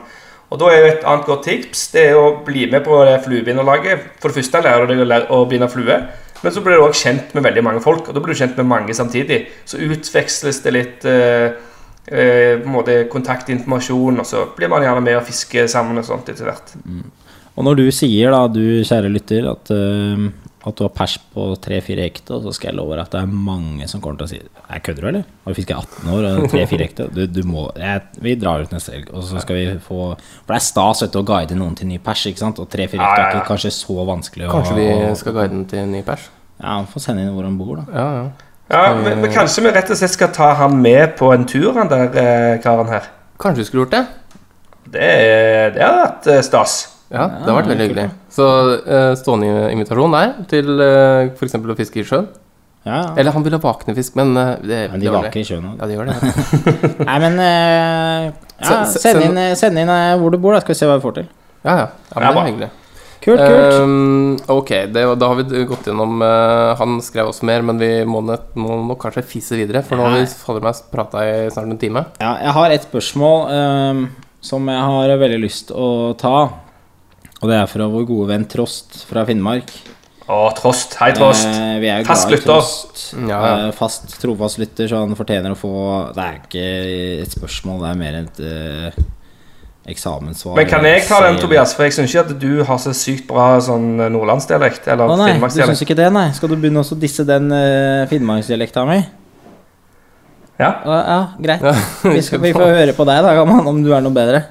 [0.51, 3.23] Og da er jo et annet godt tips Det er å bli med på det
[3.25, 3.99] fluebinderlaget.
[4.19, 5.99] For det første lærer du deg å, lære, å binde flue.
[6.43, 8.57] Men så blir du også kjent med veldig mange folk, og da blir du kjent
[8.59, 9.45] med mange samtidig.
[9.65, 11.55] Så utveksles det litt eh,
[12.11, 16.07] eh, på en måte kontaktinformasjon, og så blir man gjerne med og fisker sammen og
[16.07, 16.75] sånt etter hvert.
[17.53, 20.27] Og når du sier, da, du kjære lytter, at, eh,
[20.65, 23.31] at du har pers på tre-fire hekto, så skal jeg love deg at det er
[23.49, 25.23] mange som kommer til å si Jeg kødder du, eller?
[25.43, 27.07] Har du fiska 18 år og tre-fire hekto?
[27.11, 30.53] Du, du må jeg, Vi drar ut neste helg, og så skal vi få For
[30.53, 32.61] det er stas vet du, å guide noen til ny pers, ikke sant?
[32.63, 34.87] Og tre-fire hekto er ikke kanskje så vanskelig å Kanskje vi
[35.19, 36.29] skal guide den til ny pers?
[36.63, 37.85] Ja, vi får sende inn hvor han bor, da.
[37.91, 38.25] Ja, ja.
[38.73, 41.73] Ja, men, men kanskje vi rett og slett skal ta han med på en tur,
[41.75, 43.09] han der eh, karen her.
[43.41, 44.03] Kanskje vi skulle gjort det?
[44.93, 46.77] Det, er- det har vært eh, stas.
[47.13, 48.07] Ja, det har vært veldig hyggelig.
[48.33, 48.45] Så
[48.81, 51.53] eh, stående invitasjon der til uh, f.eks.
[51.61, 52.31] å fiske i sjøen.
[52.83, 53.11] Ja, ja.
[53.15, 55.69] Eller han vil ha vakne fisk, men eh, det, Men det de vaker i sjøen
[55.69, 55.77] òg.
[55.79, 56.15] Ja, de gjør det.
[57.09, 58.25] Nei, men eh,
[58.59, 60.79] ja, Se- se- Send inn, eh, send inn eh, hvor du bor, da, skal vi
[60.81, 61.29] se hva vi får til.
[61.63, 61.85] Ja, ja.
[61.87, 62.69] ja men det er hyggelig.
[63.23, 63.77] Kult, kult.
[63.79, 67.87] Um, ok, det, da har vi gått gjennom uh, Han skrev også mer, men vi
[68.03, 69.79] må, nett, må nok kanskje fise videre.
[69.87, 72.03] For nå har vi fader meg prata i snart en time.
[72.19, 74.03] Ja, jeg har et spørsmål um,
[74.43, 75.87] som jeg har veldig lyst å
[76.19, 76.35] ta.
[77.43, 79.71] Og det er fra vår gode venn Trost fra Finnmark.
[80.31, 80.93] Å, Trost.
[81.01, 81.43] Hei, Trost.
[81.43, 82.45] Eh, vi er jo Fast lytter.
[82.47, 83.01] Trost.
[83.19, 83.49] Ja, ja.
[83.65, 85.73] Eh, fast trofast lytter, så han fortjener å få
[86.15, 86.63] Det er ikke
[87.25, 89.01] et spørsmål, det er mer et eh,
[89.91, 90.55] eksamenssvar.
[90.61, 91.73] Men kan jeg ta den, Tobias?
[91.75, 94.87] For jeg syns ikke at du har så sykt bra sånn eh, nordlandsdialekt.
[94.95, 96.29] Eller Å nei, du syns ikke det, nei?
[96.39, 99.01] Skal du begynne å disse den eh, finnmarksdialekta mi?
[100.61, 100.71] Ja.
[100.87, 101.67] Ja, ja, greit.
[102.07, 104.45] Vi, skal, vi får høre på deg, da, om du er noe bedre.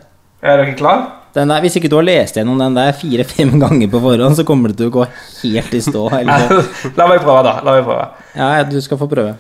[0.45, 1.21] Er dere klar?
[1.33, 4.45] Den der, hvis ikke du har lest gjennom den der fire-fem ganger på forhånd, så
[4.49, 6.07] kommer det til å gå helt i stå.
[6.20, 6.59] Eller?
[6.99, 7.55] La meg prøve, da.
[7.64, 8.09] La meg prøve.
[8.37, 9.37] Ja, ja, du skal få prøve.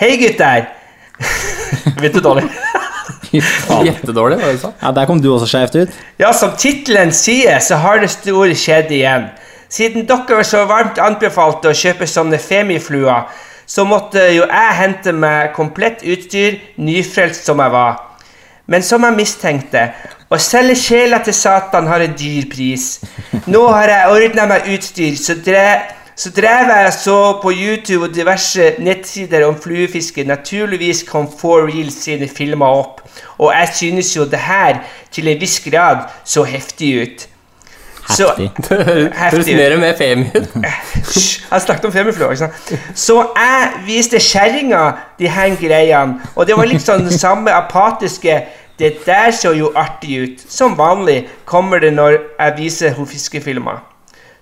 [0.00, 0.70] Hei, gutter!
[2.00, 2.46] Bitte du dårlig?
[3.30, 4.72] Jettedårlig, var det du sa?
[4.80, 5.98] Ja, Der kom du også skjevt ut.
[6.18, 9.28] Ja, som tittelen sier, så har det store skjedd igjen.
[9.70, 13.28] Siden dere så varmt anbefalte å kjøpe sånne femifluer,
[13.70, 18.00] så måtte jo jeg hente meg komplett utstyr, nyfrelst som jeg var.
[18.70, 19.84] Men som jeg mistenkte,
[20.30, 23.00] å selge sjela til Satan har en dyr pris.
[23.50, 25.64] Nå har jeg ordna meg utstyr, så, dre,
[26.14, 30.22] så drev jeg så på YouTube og diverse nettsider om fluefiske.
[30.28, 33.02] Naturligvis kom Four Reels sine filmer opp,
[33.40, 37.26] og jeg synes jo det her til en viss grad så heftig ut.
[38.10, 38.50] Så, Heftig.
[39.20, 40.54] Høres mer og mer femi ut.
[41.50, 42.78] Jeg snakket om femifluer, ikke?
[42.98, 44.80] Så jeg viste kjerringa
[45.18, 48.34] de her greiene, og det var litt sånn samme apatiske
[48.80, 50.40] Det der så jo artig ut.
[50.48, 53.82] Som vanlig kommer det når jeg viser henne fiskefilmer.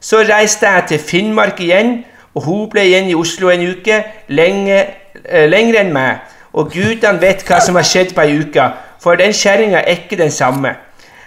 [0.00, 3.96] Så reiste jeg til Finnmark igjen, og hun ble igjen i Oslo en uke,
[4.28, 4.76] lenge,
[5.24, 6.20] eh, lengre enn meg.
[6.52, 8.68] Og gudene vet hva som har skjedd på ei uke,
[9.02, 10.76] for den kjerringa er ikke den samme.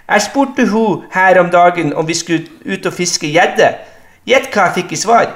[0.08, 3.74] Jeg spurte hun her om dagen om vi skulle ut og fiske gjedde.
[4.26, 5.28] Gjett hva jeg fikk i svar.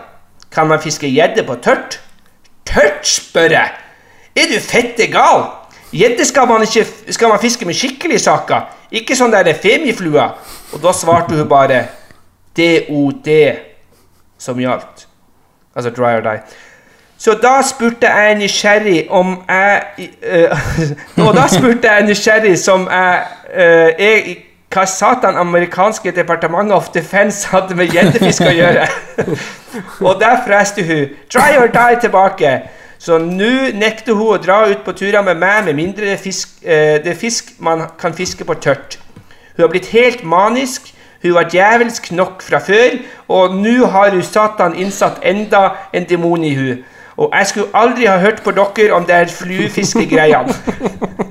[0.53, 2.01] Kan man fiske gjedde på tørt?
[2.65, 3.71] Tørt, spør jeg.
[4.37, 5.45] Er du fette gal?
[5.97, 6.67] Gjedde skal
[7.11, 10.31] skal man fiske med skikkelige saker, ikke sånn der femiflua.
[10.75, 11.85] Og da svarte hun bare
[12.57, 13.29] DOD
[14.39, 15.07] som gjaldt.
[15.77, 16.41] Altså dry or die.
[17.19, 20.69] Så da spurte jeg nysgjerrig om jeg eh,
[21.27, 23.23] Og da spurte jeg nysgjerrig som jeg
[23.57, 24.37] er i
[24.77, 28.89] hva satan amerikanske departementet of defense hadde med gjeddefisk å gjøre.
[30.07, 32.51] og der freste hun dry or die tilbake.
[32.99, 36.23] Så nå nekter hun å dra ut på turer med meg med mindre det er
[36.23, 38.99] fisk, eh, det er fisk man kan fiske på tørt.
[39.57, 40.93] Hun har blitt helt manisk.
[41.23, 46.45] Hun var djevelsk nok fra før, og nå har hun satan innsatt enda en demon
[46.45, 46.85] i hun.
[47.17, 50.53] Og jeg skulle aldri ha hørt på dere om det er fluefiskegreiene.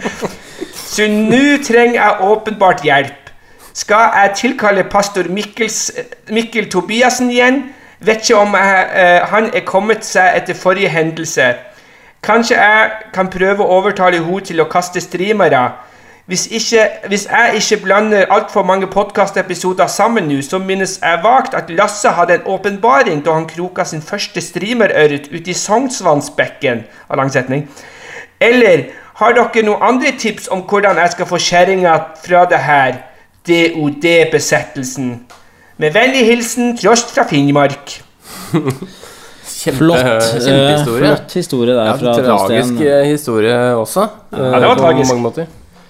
[0.96, 3.32] Så nå trenger jeg åpenbart hjelp.
[3.76, 5.92] Skal jeg tilkalle pastor Mikkels,
[6.32, 7.64] Mikkel Tobiassen igjen?
[8.06, 11.54] Vet ikke om jeg, eh, han er kommet seg etter forrige hendelse.
[12.26, 15.72] Kanskje jeg kan prøve å overtale henne til å kaste streamere.
[16.26, 21.54] Hvis, ikke, hvis jeg ikke blander altfor mange podkastepisoder sammen nå, så minnes jeg vagt
[21.54, 26.84] at Lasse hadde en åpenbaring da han kroka sin første streamerørret ute i Sognsvannsbekken.
[27.10, 27.70] Av lang setning.
[28.42, 28.90] Eller
[29.22, 33.02] har dere noen andre tips om hvordan jeg skal få kjerringa fra det her
[33.46, 35.12] DOD-besettelsen?
[35.82, 37.98] Med vennlig hilsen Trost fra Finnmark.
[39.46, 41.02] Kjempe, Flott, eh, kjempehistorie.
[41.10, 42.88] flott historie der Ja, fra tragisk Torstein.
[42.88, 44.08] eh, historie også.
[44.32, 45.12] Ja, det var tragisk.
[45.12, 45.46] mange måter.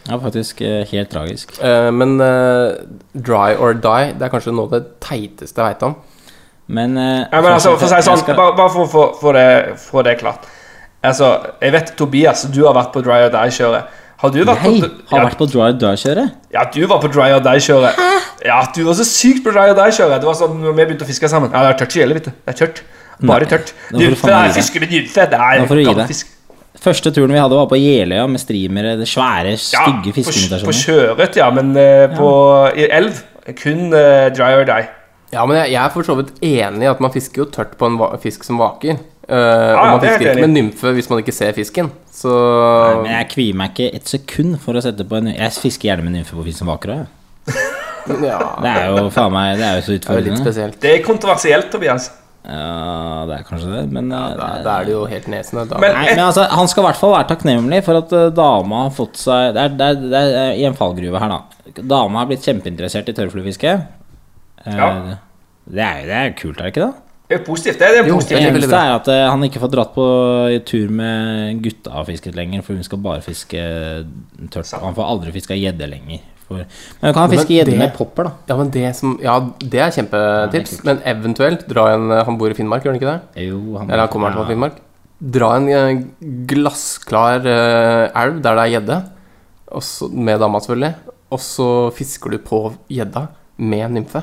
[0.09, 1.53] Ja, faktisk eh, helt tragisk.
[1.63, 2.73] Eh, men uh,
[3.15, 5.95] dry or die, det er kanskje noe av det teiteste jeg veit om.
[6.67, 9.33] Men, uh, Ja, men altså, for å si sånn, skal- bare, for å få- få
[9.33, 10.45] det, det klart.
[11.03, 13.83] Altså, jeg vet Tobias, du har vært på Dry or Die-kjøret.
[14.25, 16.35] Har du vært Jeg på har ja, vært på dry dry-kjøret.
[16.55, 18.03] ja, du var på Dry or Die-kjøret.
[18.45, 20.19] Ja, du var så sykt på Dry or Die-kjøret.
[20.23, 21.51] Det var sånn når vi begynte å fiske sammen.
[21.53, 22.19] Ja, det er tørt i du.
[22.25, 22.81] Det er tørt.
[23.25, 23.71] Bare tørt.
[23.93, 24.57] nå får du Nymfe, det gi er deg.
[24.59, 25.27] fiske med nymfe.
[25.31, 26.15] Det er gammel.
[26.85, 28.97] Første turen vi hadde, var på Jeløya med streamere.
[28.99, 30.77] Det svære, Ja, stygge på, på fiskeinvitasjoner.
[30.81, 32.29] sjøørret, ja, men uh, på,
[32.75, 33.21] i elv
[33.55, 34.89] kun uh, Dry or Die.
[35.33, 37.77] Ja, men jeg, jeg er for så vidt enig i at man fisker jo tørt
[37.79, 38.99] på en fisk som vaker.
[39.25, 41.87] Eh, ah, og man det er fisker ikke med nymfe hvis man ikke ser fisken.
[42.13, 45.55] Så Nei, Men jeg kvier meg ikke et sekund for å sette på en Jeg
[45.57, 47.07] fisker gjerne med nymfe på fisk som vaker òg.
[48.25, 50.77] ja, Det er jo faen meg Det er jo så det er.
[50.85, 52.11] Det er kontroversielt, Tobias.
[52.45, 55.63] Ja, det er kanskje det, men ja, Da, da er det jo helt nesende.
[55.71, 55.79] Da.
[55.81, 58.83] Men- Nei, men altså, han skal i hvert fall være takknemlig for at eh, dama
[58.85, 61.81] har fått seg Det er, det er, det er i en fallgruve her, da.
[61.81, 63.73] Dama har blitt kjempeinteressert i tørrfluefiske.
[64.65, 64.91] Eh, Ja.
[65.65, 66.93] Det er jo kult, er det ikke det?
[67.25, 67.79] Det er positivt.
[67.81, 68.37] Det er det Jo, positivt.
[68.37, 70.05] Det eneste er at eh, han ikke får dratt på
[70.53, 73.61] i tur med gutta og fisket lenger, for hun skal bare fiske
[74.53, 74.69] tørt.
[74.77, 76.21] Og han får aldri fiska gjedde lenger.
[76.45, 76.61] For,
[77.01, 78.51] men kan han fiske gjedde med popper, da?
[78.51, 80.77] Ja, men det som Ja, det er kjempetips.
[80.85, 83.47] Men eventuelt dra en Han bor i Finnmark, gjør han ikke det?
[83.47, 84.77] Jo, han Eller han kommer fra Finnmark.
[85.35, 86.03] Dra en eh,
[86.45, 88.97] glassklar uh, elv der det er gjedde,
[90.11, 90.91] med dama selvfølgelig,
[91.33, 92.59] og så fisker du på
[92.91, 94.21] gjedda med nymfe.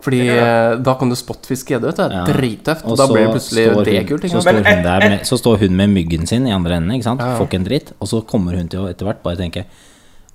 [0.00, 0.76] Fordi ja.
[0.80, 2.24] da kan du spotfiske gjedde, Det er Ja.
[2.24, 2.84] Drittøft.
[2.84, 4.22] Og Og da blir det plutselig står det kult.
[4.30, 7.04] Så står, hun der med, så står hun med myggen sin i andre enden, ikke
[7.04, 7.20] sant?
[7.20, 7.92] Ja, får ikke en dritt.
[8.00, 9.66] Og så kommer hun til å etter hvert bare tenke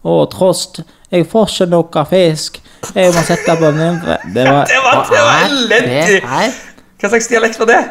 [0.05, 2.61] Å, Trost, jeg får ikke noe fisk.
[2.93, 3.99] Jeg må sette på den
[4.35, 6.21] Det var, Det var, det var elendig!
[7.01, 7.81] Hva slags dialekt var det?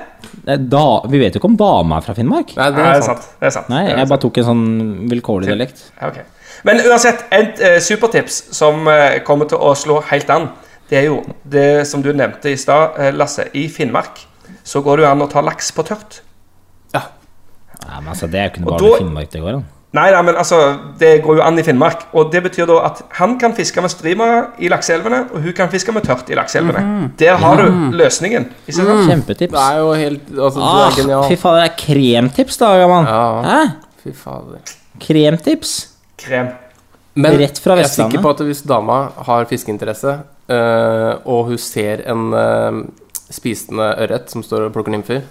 [0.71, 2.55] da, Vi vet jo ikke om dama er fra Finnmark.
[2.57, 3.27] Nei, det er sant.
[3.41, 3.69] Det er sant.
[3.73, 4.65] Nei, jeg bare tok en sånn
[5.11, 5.85] vilkårlig dialekt.
[5.99, 6.25] Okay.
[6.65, 10.49] Men uansett, et eh, supertips som eh, kommer til å slå helt an,
[10.91, 13.49] det er jo det som du nevnte i stad, eh, Lasse.
[13.55, 14.27] I Finnmark
[14.65, 16.21] så går det jo an å ta laks på tørt.
[16.95, 17.01] Ja.
[17.87, 19.65] Nei, men altså, Det er jo ikke noe bare da- i Finnmark det går an.
[19.95, 20.57] Nei, nei, men altså,
[20.99, 22.01] det går jo an i Finnmark.
[22.15, 25.69] Og det betyr da at han kan fiske med streamere i lakseelvene, og hun kan
[25.71, 27.13] fiske med tørt i lakseelvene.
[27.17, 28.49] Der har du løsningen.
[28.67, 29.07] Mm.
[29.09, 29.53] Kjempetips.
[29.53, 31.29] Det er jo helt Altså, du Ah, er genial.
[31.29, 33.05] fy fader, det er kremtips, da, Gaman.
[33.07, 33.43] Ja.
[33.43, 33.71] Hæ?
[34.03, 34.59] Fy fader.
[35.01, 35.89] Kremtips?
[36.19, 36.49] Krem.
[37.17, 38.99] Men Rett fra jeg er sikker på at hvis dama
[39.29, 40.17] har fiskeinteresse,
[40.51, 42.83] eh, og hun ser en eh,
[43.31, 45.23] spisende ørret som står og plukker nymfer,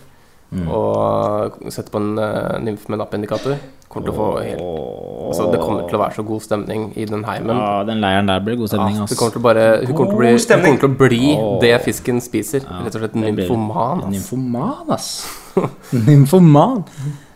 [0.54, 0.68] Mm.
[0.70, 3.56] og setter på en uh, nymfe med nappindikator,
[3.90, 7.08] Kommer til å få helt Altså, det kommer til å være så god stemning i
[7.10, 7.58] den heimen.
[7.58, 9.10] Ja, den leiren der blir god stemning, ass.
[9.10, 11.22] det kommer til å bare Hun kommer til å bli, hun kommer til å bli
[11.64, 12.68] det fisken spiser.
[12.70, 14.04] Rett og slett nymfoman.
[14.06, 14.14] ass.
[14.14, 15.10] Nymfoman, ass.
[16.12, 16.86] Nymfoman.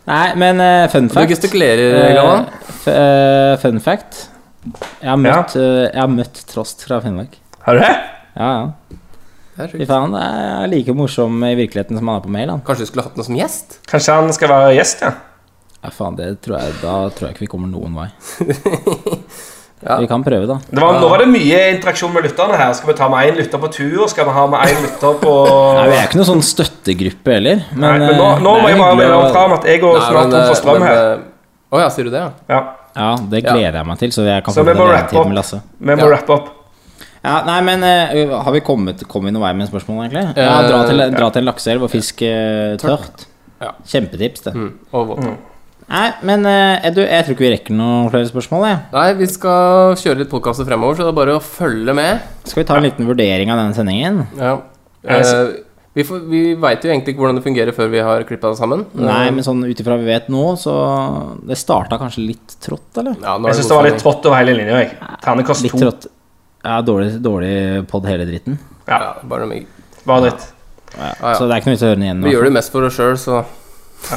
[0.06, 2.46] Nei, men uh, fun Du gestikulerer, Eh, Galvan.
[2.86, 4.28] eh, fun fact.
[5.02, 5.66] Jeg har møtt, ja.
[5.88, 7.36] jeg har møtt Trost fra Finnmark.
[7.66, 7.92] Har du det?
[8.38, 8.98] Ja, ja.
[9.72, 12.60] Fy faen, det er like morsom i virkeligheten som han er på mail, han.
[12.66, 13.80] Kanskje du skulle hatt noe som gjest?
[13.90, 15.12] Kanskje han skal være gjest, ja?
[15.82, 18.08] Ja, faen, det tror jeg, da tror jeg ikke vi kommer noen vei.
[19.78, 20.00] Ja.
[20.02, 20.56] Vi kan prøve, da.
[20.66, 22.72] Det var, nå var det mye interaksjon med lytterne her.
[22.74, 24.08] Skal vi ta med én lytter på tur?
[24.10, 25.34] Skal vi ha med én lytter på
[25.76, 27.60] Nei, Vi er ikke noen sånn støttegruppe heller.
[27.76, 30.18] Nei, Men, men nå, eh, nå må jeg bare melde fram at jeg går snart
[30.18, 30.98] men, tom for eh, strøm her.
[30.98, 31.22] eh,
[31.70, 32.30] Å ja, sier du det, ja?
[32.48, 32.60] Ja,
[32.98, 35.28] Ja, det gleder jeg meg til, så jeg kan Så få vi må rappe opp.
[35.78, 36.08] Vi må Ja.
[36.16, 36.48] rappe opp.
[37.24, 40.36] Ja, nei, men uh, har vi kommet Kom vi noen vei med spørsmålet, egentlig?
[40.38, 43.26] Ja, Eh, dra til, dra til en lakseelv og fisk uh, tørt.
[43.60, 43.72] Ja.
[43.84, 44.54] Kjempetips, det.
[44.54, 44.72] Mm.
[44.94, 45.28] Og våt.
[45.88, 48.80] Nei, men Edu, jeg tror ikke vi rekker noen flere spørsmål, jeg.
[48.92, 52.20] Nei, vi skal kjøre litt podkaster fremover, så det er bare å følge med.
[52.44, 54.26] Skal vi ta en liten vurdering av denne sendingen?
[54.36, 54.58] Ja.
[55.02, 55.54] Ja, Eh,
[55.98, 58.58] vi får- vi veit jo egentlig ikke hvordan det fungerer før vi har klippa det
[58.60, 58.84] sammen.
[58.94, 60.74] Nei, men sånn ut ifra vi vet nå, så
[61.46, 63.16] Det starta kanskje litt trått, eller?
[63.20, 64.78] ja, nå er Jeg syns det var litt trått over hele linja.
[64.84, 64.94] jeg.
[65.24, 65.78] Ternekast Litt to.
[65.82, 66.06] trått.
[66.64, 68.58] Ja, dårlig, dårlig pod hele dritten.
[68.88, 69.66] Ja, bare meg.
[70.06, 70.46] Bare dritt.
[70.96, 71.34] Ja, ja.
[71.36, 72.22] Så det er ikke noe vits å høre den igjen.
[72.24, 73.44] Vi gjør det mest for oss sjøl, så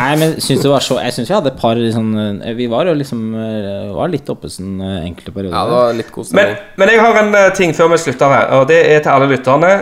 [0.00, 2.66] Nei, men syns det var så Jeg syns vi hadde et par sånn eh, Vi
[2.72, 5.52] var jo liksom eh, Var litt oppesen eh, enkelte perioder.
[5.58, 6.38] ja, det var litt koselig.
[6.38, 9.28] Men, men jeg har en ting før vi slutter her, og det er til alle
[9.28, 9.72] lytterne.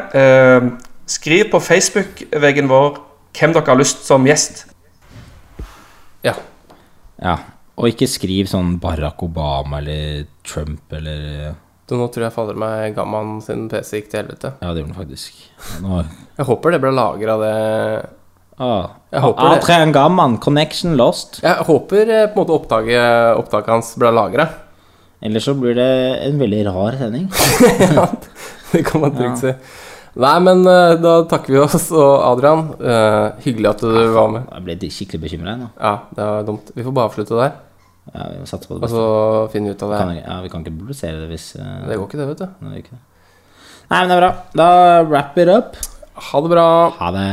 [1.09, 2.98] Skriv på Facebook-veggen vår
[3.38, 4.66] hvem dere har lyst som gjest.
[6.26, 6.34] Ja.
[7.22, 7.38] Ja.
[7.78, 11.54] Og ikke skriv sånn Barack Obama eller Trump eller
[11.88, 14.50] du, nå tror jeg fader meg gammaen sin PC gikk til helvete.
[14.61, 15.38] Ja, det gjorde den faktisk.
[15.80, 16.02] Nå
[16.36, 17.52] Jeg håper det ble lagra, det
[18.61, 18.90] ah.
[19.09, 19.62] Jeg håper det.
[19.62, 21.40] A3 Gamman, connection lost.
[21.40, 24.50] Jeg håper eh, på en måte opptaket, opptaket hans ble lagra.
[25.24, 25.88] Ellers så blir det
[26.28, 27.30] en veldig rar sending.
[27.96, 28.04] ja,
[28.68, 29.54] Det kan man trygt si.
[30.19, 34.49] Nei, men eh, da takker vi oss, og Adrian, uh, hyggelig at du var med.
[34.51, 35.69] Jeg ble skikkelig bekymra nå.
[35.79, 36.73] Ja, det var dumt.
[36.75, 37.53] Vi får bare avslutte der,
[38.09, 39.05] Ja, vi må satse på det og så
[39.53, 40.01] finne ut av det.
[40.01, 42.49] Kan, ja, vi kan ikke publisere det hvis uh, Det går ikke, det, vet du.
[42.64, 43.03] Nei, det ikke det.
[43.89, 44.33] Nei, men det er bra.
[44.59, 44.69] Da
[45.07, 45.79] wrap it up.
[46.33, 46.66] Ha det bra.
[46.99, 47.29] Ha det.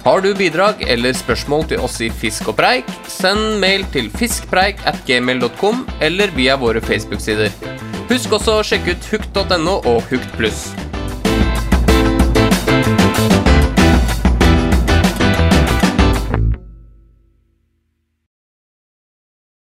[0.00, 4.80] Har du bidrag eller spørsmål til oss i Fisk og preik, send mail til fiskpreik
[4.88, 7.52] at gmail.com eller via våre Facebook-sider.
[8.10, 10.64] Husk også å sjekke ut hukt.no og Hukt pluss.